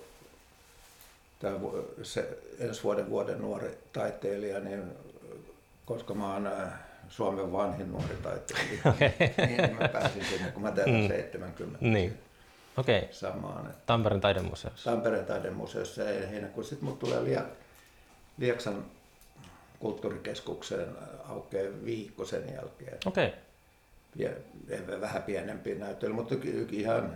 tämä 1.39 1.59
se 2.03 2.37
ensi 2.59 2.83
vuoden 2.83 3.09
vuoden 3.09 3.39
nuori 3.41 3.77
taiteilija, 3.93 4.59
niin 4.59 4.83
koska 5.85 6.13
mä 6.13 6.33
oon 6.33 6.47
äh, 6.47 6.69
Suomen 7.09 7.51
vanhin 7.51 7.91
nuori 7.91 8.17
taiteilija, 8.23 8.93
niin 9.47 9.75
mä 9.79 9.87
pääsin 9.87 10.25
sinne, 10.25 10.51
kun 10.51 10.61
mä 10.61 10.71
täytän 10.71 11.07
70 11.07 11.77
Niin. 11.81 12.17
Okei. 12.77 12.99
Okay. 12.99 13.13
samaan. 13.13 13.73
Tampereen 13.85 14.21
taidemuseossa. 14.21 14.91
Tampereen 14.91 15.25
taidemuseossa 15.25 16.03
ja 16.03 16.27
heinäkuussa. 16.27 16.69
Sitten 16.69 16.89
mut 16.89 16.99
tulee 16.99 17.19
Liek- 17.19 17.55
Lieksan 18.37 18.85
kulttuurikeskukseen 19.79 20.89
aukeaa 21.25 21.73
viikko 21.85 22.25
sen 22.25 22.53
jälkeen. 22.53 22.97
Okei. 23.05 23.33
Okay. 24.19 25.01
Vähän 25.01 25.23
pienempi 25.23 25.75
näyttely, 25.75 26.13
mutta 26.13 26.35
ihan 26.71 27.13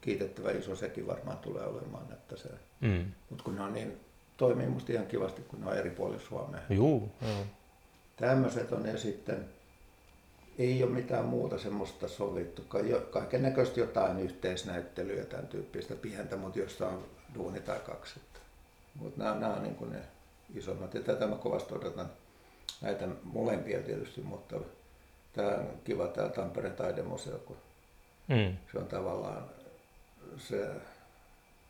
kiitettävä 0.00 0.50
iso 0.50 0.76
sekin 0.76 1.06
varmaan 1.06 1.38
tulee 1.38 1.64
olemaan. 1.66 2.12
Että 2.12 2.36
se, 2.36 2.48
Mm. 2.80 3.04
mutta 3.30 3.44
kun 3.44 3.54
ne 3.56 3.62
on 3.62 3.74
niin, 3.74 4.00
toimii 4.36 4.66
musta 4.66 4.92
ihan 4.92 5.06
kivasti, 5.06 5.42
kun 5.42 5.60
ne 5.60 5.66
on 5.66 5.76
eri 5.76 5.90
puolilla 5.90 6.22
Suomea. 6.28 6.60
Juu. 6.70 7.10
Joo. 7.22 7.46
Tämmöiset 8.16 8.72
on 8.72 8.86
ja 8.86 8.98
sitten 8.98 9.44
ei 10.58 10.82
ole 10.82 10.90
mitään 10.90 11.24
muuta 11.24 11.58
semmoista 11.58 12.08
sovittu. 12.08 12.62
Kaiken 13.10 13.42
näköistä 13.42 13.80
jotain 13.80 14.18
yhteisnäyttelyä, 14.18 15.24
tämän 15.24 15.46
tyyppistä 15.46 15.94
pientä, 15.94 16.36
mutta 16.36 16.58
josta 16.58 16.88
on 16.88 17.04
duuni 17.34 17.60
tai 17.60 17.78
kaksi. 17.86 18.20
Mutta 18.94 19.22
nämä, 19.22 19.40
nämä 19.40 19.54
on 19.54 19.62
niin 19.62 19.74
kuin 19.74 19.92
ne 19.92 19.98
isommat. 20.54 20.94
Ja 20.94 21.00
tätä 21.00 21.26
mä 21.26 21.36
kovasti 21.36 21.74
odotan 21.74 22.10
näitä 22.80 23.06
molempia 23.22 23.82
tietysti, 23.82 24.20
mutta 24.20 24.56
tämä 25.32 25.48
on 25.48 25.68
kiva 25.84 26.06
tämä 26.06 26.28
Tampereen 26.28 26.76
taidemuseo, 26.76 27.38
kun 27.38 27.56
Mm. 28.28 28.56
se 28.72 28.78
on 28.78 28.86
tavallaan 28.86 29.44
se 30.38 30.70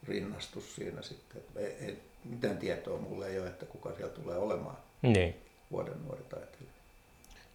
rinnastus 0.09 0.75
siinä 0.75 1.03
sitten. 1.03 1.43
Ei, 1.57 1.66
ei, 1.66 2.03
mitään 2.25 2.59
tietoa 2.59 2.99
mulle 2.99 3.27
ei 3.27 3.39
ole, 3.39 3.47
että 3.47 3.66
kuka 3.66 3.93
siellä 3.97 4.14
tulee 4.14 4.37
olemaan 4.39 4.77
Niin. 5.03 5.37
vuoden 5.70 6.05
nuori 6.05 6.22
taiteilija. 6.22 6.72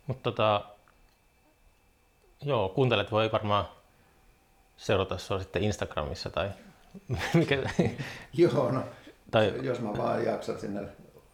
Mutta 0.07 0.23
tota, 0.31 0.65
joo, 2.41 2.69
kuuntelijat 2.69 3.11
voi 3.11 3.31
varmaan 3.31 3.65
seurata 4.77 5.17
sua 5.17 5.39
sitten 5.39 5.63
Instagramissa 5.63 6.29
tai 6.29 6.49
mikä, 7.33 7.69
Joo, 8.33 8.71
no 8.71 8.83
tai 9.31 9.53
jos 9.61 9.79
mä 9.79 9.97
vaan 9.97 10.25
jaksan 10.25 10.59
sinne 10.59 10.81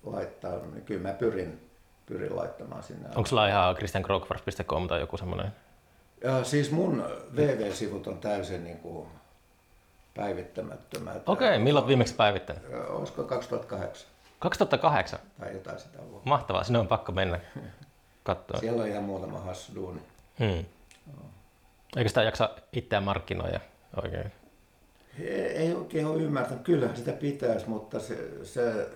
laittaa, 0.06 0.52
niin 0.52 0.86
kyllä 0.86 1.08
mä 1.10 1.14
pyrin, 1.14 1.70
pyrin 2.06 2.36
laittamaan 2.36 2.84
sinne. 2.84 3.10
onko 3.16 3.26
sulla 3.26 3.48
ihan 3.48 3.76
christiankrogfors.com 3.76 4.88
tai 4.88 5.00
joku 5.00 5.18
semmoinen? 5.18 5.52
Ja 6.24 6.44
siis 6.44 6.72
mun 6.72 7.06
VV-sivut 7.36 8.08
on 8.08 8.18
täysin 8.18 8.64
niin 8.64 8.78
kuin 8.78 9.08
päivittämättömät. 10.16 11.30
Okei, 11.30 11.48
okay, 11.48 11.60
milloin 11.60 11.88
viimeksi 11.88 12.16
päivittänyt? 12.16 12.64
Olisiko 12.90 13.24
2008 13.24 14.16
2008. 14.40 15.20
tai 15.40 15.54
jotain 15.54 15.80
sitä 15.80 15.98
vuotta. 15.98 16.30
Mahtavaa, 16.30 16.64
sinne 16.64 16.80
on 16.80 16.88
pakko 16.88 17.12
mennä 17.12 17.40
katsoa. 18.24 18.60
Siellä 18.60 18.82
on 18.82 18.88
ihan 18.88 19.04
muutama 19.04 19.40
hassu 19.40 19.76
duuni. 19.76 20.02
Hmm. 20.40 20.66
Eikö 21.98 22.10
sitä 22.10 22.24
jaksa 22.24 22.50
itseään 22.74 23.04
markkinoida 23.04 23.60
oikein? 24.04 24.32
Ei, 25.20 25.32
ei 25.32 25.74
oikein 25.74 26.06
ole 26.06 26.24
ymmärtänyt. 26.24 26.64
Kyllähän 26.64 26.98
sitä 26.98 27.12
pitäisi, 27.12 27.70
mutta 27.70 28.00
se, 28.00 28.46
se, 28.46 28.90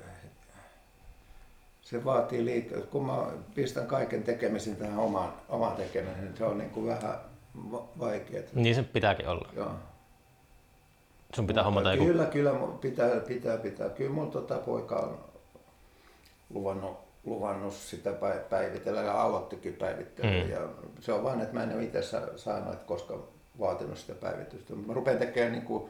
se 1.89 2.05
vaatii 2.05 2.45
liikaa. 2.45 2.81
Kun 2.81 3.05
mä 3.05 3.25
pistän 3.55 3.87
kaiken 3.87 4.23
tekemisen 4.23 4.75
tähän 4.75 4.99
omaan, 4.99 5.33
omaan 5.49 5.75
tekemiseen, 5.75 6.25
niin 6.25 6.37
se 6.37 6.45
on 6.45 6.57
niin 6.57 6.69
kuin 6.69 6.87
vähän 6.87 7.13
vaikeaa. 7.99 8.43
Niin 8.53 8.75
se 8.75 8.83
pitääkin 8.83 9.27
olla. 9.27 9.49
Joo. 9.55 9.71
Sun 11.35 11.47
pitää 11.47 11.63
hommata 11.63 11.93
joku... 11.93 12.05
Kyllä, 12.05 12.25
kyllä 12.25 12.53
mun 12.53 12.79
pitää, 12.79 13.19
pitää, 13.19 13.57
pitää. 13.57 13.89
Kyllä 13.89 14.11
mun 14.11 14.31
tota 14.31 14.55
poika 14.57 14.95
on 14.95 15.19
luvannut, 16.49 16.97
luvannut 17.25 17.73
sitä 17.73 18.11
päi- 18.13 18.43
päivitellä 18.49 19.01
ja 19.01 19.21
aloittikin 19.21 19.73
päivittelyä. 19.73 20.43
Mm. 20.43 20.49
Ja 20.49 20.59
se 20.99 21.13
on 21.13 21.23
vaan, 21.23 21.41
että 21.41 21.53
mä 21.53 21.63
en 21.63 21.73
ole 21.73 21.83
itse 21.83 22.01
sa- 22.01 22.37
saanut, 22.37 22.73
että 22.73 22.85
koska 22.85 23.19
vaatinut 23.59 23.97
sitä 23.97 24.13
päivitystä. 24.13 24.75
Mä 24.75 24.93
rupean 24.93 25.17
tekemään 25.17 25.51
niin 25.51 25.65
kuin, 25.65 25.89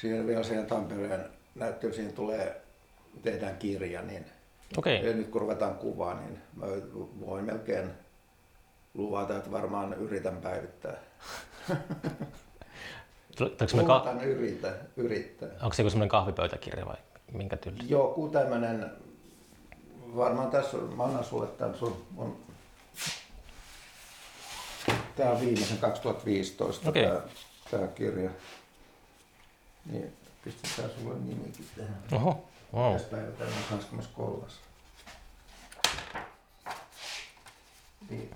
siihen 0.00 0.26
vielä 0.26 0.42
siihen 0.42 0.66
Tampereen 0.66 1.24
näyttelyyn, 1.54 1.94
siihen 1.94 2.12
tulee, 2.12 2.60
tehdään 3.22 3.56
kirja, 3.56 4.02
niin 4.02 4.24
Okei, 4.76 5.06
ja 5.06 5.12
nyt 5.16 5.28
kun 5.28 5.40
ruvetaan 5.40 5.74
kuvaa, 5.74 6.14
niin 6.14 6.38
mä 6.56 6.66
voin 7.26 7.44
melkein 7.44 7.90
luvata, 8.94 9.36
että 9.36 9.50
varmaan 9.50 9.92
yritän 9.94 10.36
päivittää. 10.36 10.96
onko 13.40 13.68
semmoinen, 13.68 13.86
ka- 13.86 14.22
yritän, 14.22 14.74
yrittää. 14.96 15.48
onko 15.62 15.74
se 15.74 15.82
joku 15.82 15.90
semmoinen 15.90 16.08
kahvipöytäkirja 16.08 16.86
vai 16.86 16.96
minkä 17.32 17.56
tyyli? 17.56 17.78
Joku 17.88 18.28
tämmönen, 18.28 18.90
varmaan 20.16 20.50
tässä, 20.50 20.76
on- 20.76 20.96
mä 20.96 21.04
annan 21.04 21.24
sulle 21.24 21.46
tämän 21.46 21.74
sun, 21.74 22.04
on, 22.16 22.36
tää 25.16 25.30
on 25.30 25.40
viimeisen 25.40 25.78
2015 25.78 26.88
Okei. 26.88 27.06
tää, 27.06 27.20
tää 27.70 27.88
kirja. 27.88 28.30
Niin 29.92 30.12
pistetään 30.44 30.90
sulle 30.90 31.14
nimikin 31.18 31.66
tähän. 31.76 31.96
Oho, 32.12 32.44
wow. 32.74 32.92
Tässä 32.92 33.08
päivä 33.08 33.30
tänään 33.30 33.64
23. 33.70 34.46
Niin. 38.10 38.30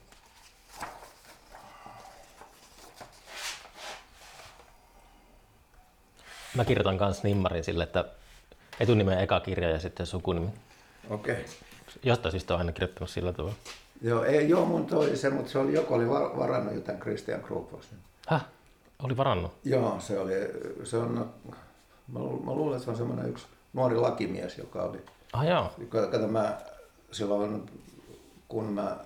Mä 6.57 6.64
kirjoitan 6.64 6.99
kanssa 6.99 7.28
nimmarin 7.28 7.64
sille, 7.64 7.85
että 7.85 8.05
etunimen 8.81 9.18
eka 9.18 9.41
kirja 9.41 9.70
ja 9.70 9.78
sitten 9.81 10.07
sukunimi. 10.07 10.49
Okei. 11.11 11.35
Okay. 11.35 11.45
Jostain 12.03 12.31
syystä 12.31 12.55
on 12.55 12.61
aina 12.61 12.72
kirjoittanut 12.72 13.11
sillä 13.11 13.33
tavalla. 13.33 13.55
Joo, 14.03 14.24
ei, 14.24 14.49
joo, 14.49 14.64
mun 14.64 14.87
toi 14.87 15.16
se, 15.16 15.31
mutta 15.31 15.53
se 15.53 15.59
oli, 15.59 15.74
joku 15.74 15.95
oli 15.95 16.09
var- 16.09 16.37
varannut 16.37 16.74
jotain 16.74 16.99
Christian 17.01 17.43
Krugfosin. 17.43 17.99
Häh? 18.28 18.47
Oli 19.03 19.16
varannut. 19.16 19.53
Joo, 19.64 20.01
se 20.01 20.18
oli, 20.18 20.33
se 20.85 20.97
on, 20.97 21.33
mä, 22.09 22.18
lu- 22.18 22.43
mä 22.45 22.53
luulen, 22.53 22.76
että 22.76 22.85
se 22.85 22.91
on 22.91 22.97
semmoinen 22.97 23.28
yksi 23.28 23.47
nuori 23.72 23.96
lakimies, 23.96 24.58
joka 24.58 24.82
oli 24.82 24.98
Ah 25.32 25.46
joo. 25.46 25.72
Kato, 25.88 26.28
mä 26.28 26.58
silloin, 27.12 27.70
kun 28.48 28.72
mä, 28.72 28.96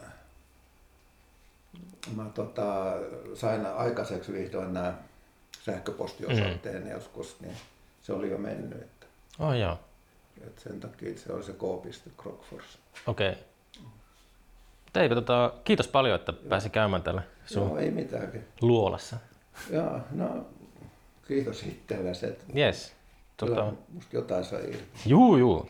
mä 2.16 2.24
tota, 2.34 2.92
sain 3.34 3.66
aikaiseksi 3.66 4.32
vihdoin 4.32 4.74
nämä 4.74 4.94
sähköpostiosoitteen 5.62 6.82
mm. 6.82 6.90
joskus, 6.90 7.40
niin 7.40 7.56
se 8.02 8.12
oli 8.12 8.30
jo 8.30 8.38
mennyt. 8.38 8.82
Että, 8.82 9.06
Oh 9.38 9.52
joo. 9.52 9.78
että 10.46 10.62
sen 10.62 10.80
takia 10.80 11.18
se 11.18 11.32
oli 11.32 11.42
se 11.44 11.52
k 11.52 11.62
Krokfors. 12.16 12.78
Okei. 13.06 13.30
Okay. 13.30 13.42
Eikö, 15.02 15.14
tota, 15.14 15.52
kiitos 15.64 15.88
paljon, 15.88 16.14
että 16.14 16.32
pääsi 16.32 16.70
käymään 16.70 17.02
täällä 17.02 17.22
sun 17.46 17.68
Joo, 17.68 17.78
ei 17.78 17.90
mitään. 17.90 18.44
luolassa. 18.60 19.16
Joo, 19.70 20.00
no 20.10 20.46
kiitos 21.28 21.62
itsellesi, 21.62 22.26
Yes. 22.56 22.92
Tota, 23.36 23.52
kyllä 23.54 23.72
musta 23.92 24.16
jotain 24.16 24.44
sai 24.44 24.60
irti. 24.64 24.84
juu, 25.06 25.36
juu. 25.36 25.68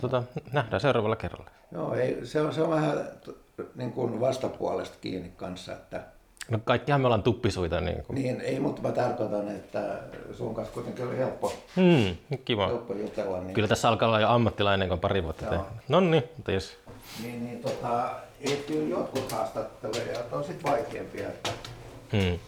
Tota, 0.00 0.22
nähdään 0.52 0.80
seuraavalla 0.80 1.16
kerralla. 1.16 1.50
Joo, 1.72 1.94
ei, 1.94 2.26
se, 2.26 2.40
on, 2.40 2.54
se 2.54 2.62
on 2.62 2.70
vähän 2.70 3.08
niin 3.74 3.92
kuin 3.92 4.20
vastapuolesta 4.20 4.96
kiinni 5.00 5.32
kanssa, 5.36 5.72
että 5.72 6.02
No 6.50 6.58
kaikkihan 6.64 7.00
me 7.00 7.06
ollaan 7.06 7.22
tuppisuita. 7.22 7.80
Niin 7.80 8.02
kuin. 8.02 8.14
Niin, 8.22 8.40
ei, 8.40 8.60
mutta 8.60 8.82
mä 8.82 8.92
tarkoitan, 8.92 9.48
että 9.48 9.98
sun 10.32 10.54
kanssa 10.54 10.74
kuitenkin 10.74 11.06
oli 11.06 11.18
helppo, 11.18 11.52
Hmm, 11.76 12.16
kiva. 12.44 12.66
helppo 12.66 12.94
jutella. 12.94 13.40
Niin, 13.40 13.54
Kyllä 13.54 13.68
tässä 13.68 13.88
alkaa 13.88 14.08
olla 14.08 14.20
jo 14.20 14.28
ammattilainen, 14.28 14.88
kun 14.88 14.98
pari 15.00 15.22
vuotta 15.24 15.46
tehnyt. 15.46 15.66
No 15.88 16.00
niin, 16.00 16.22
mutta 16.36 16.52
jos... 16.52 16.78
niin, 17.22 17.44
niin 17.44 17.62
tota, 17.62 18.10
jotkut 18.88 19.32
haastatteluja 19.32 20.18
on 20.32 20.44
sit 20.44 20.64
vaikeampia. 20.64 21.28
Että, 21.28 21.50
Hmm. 22.12 22.38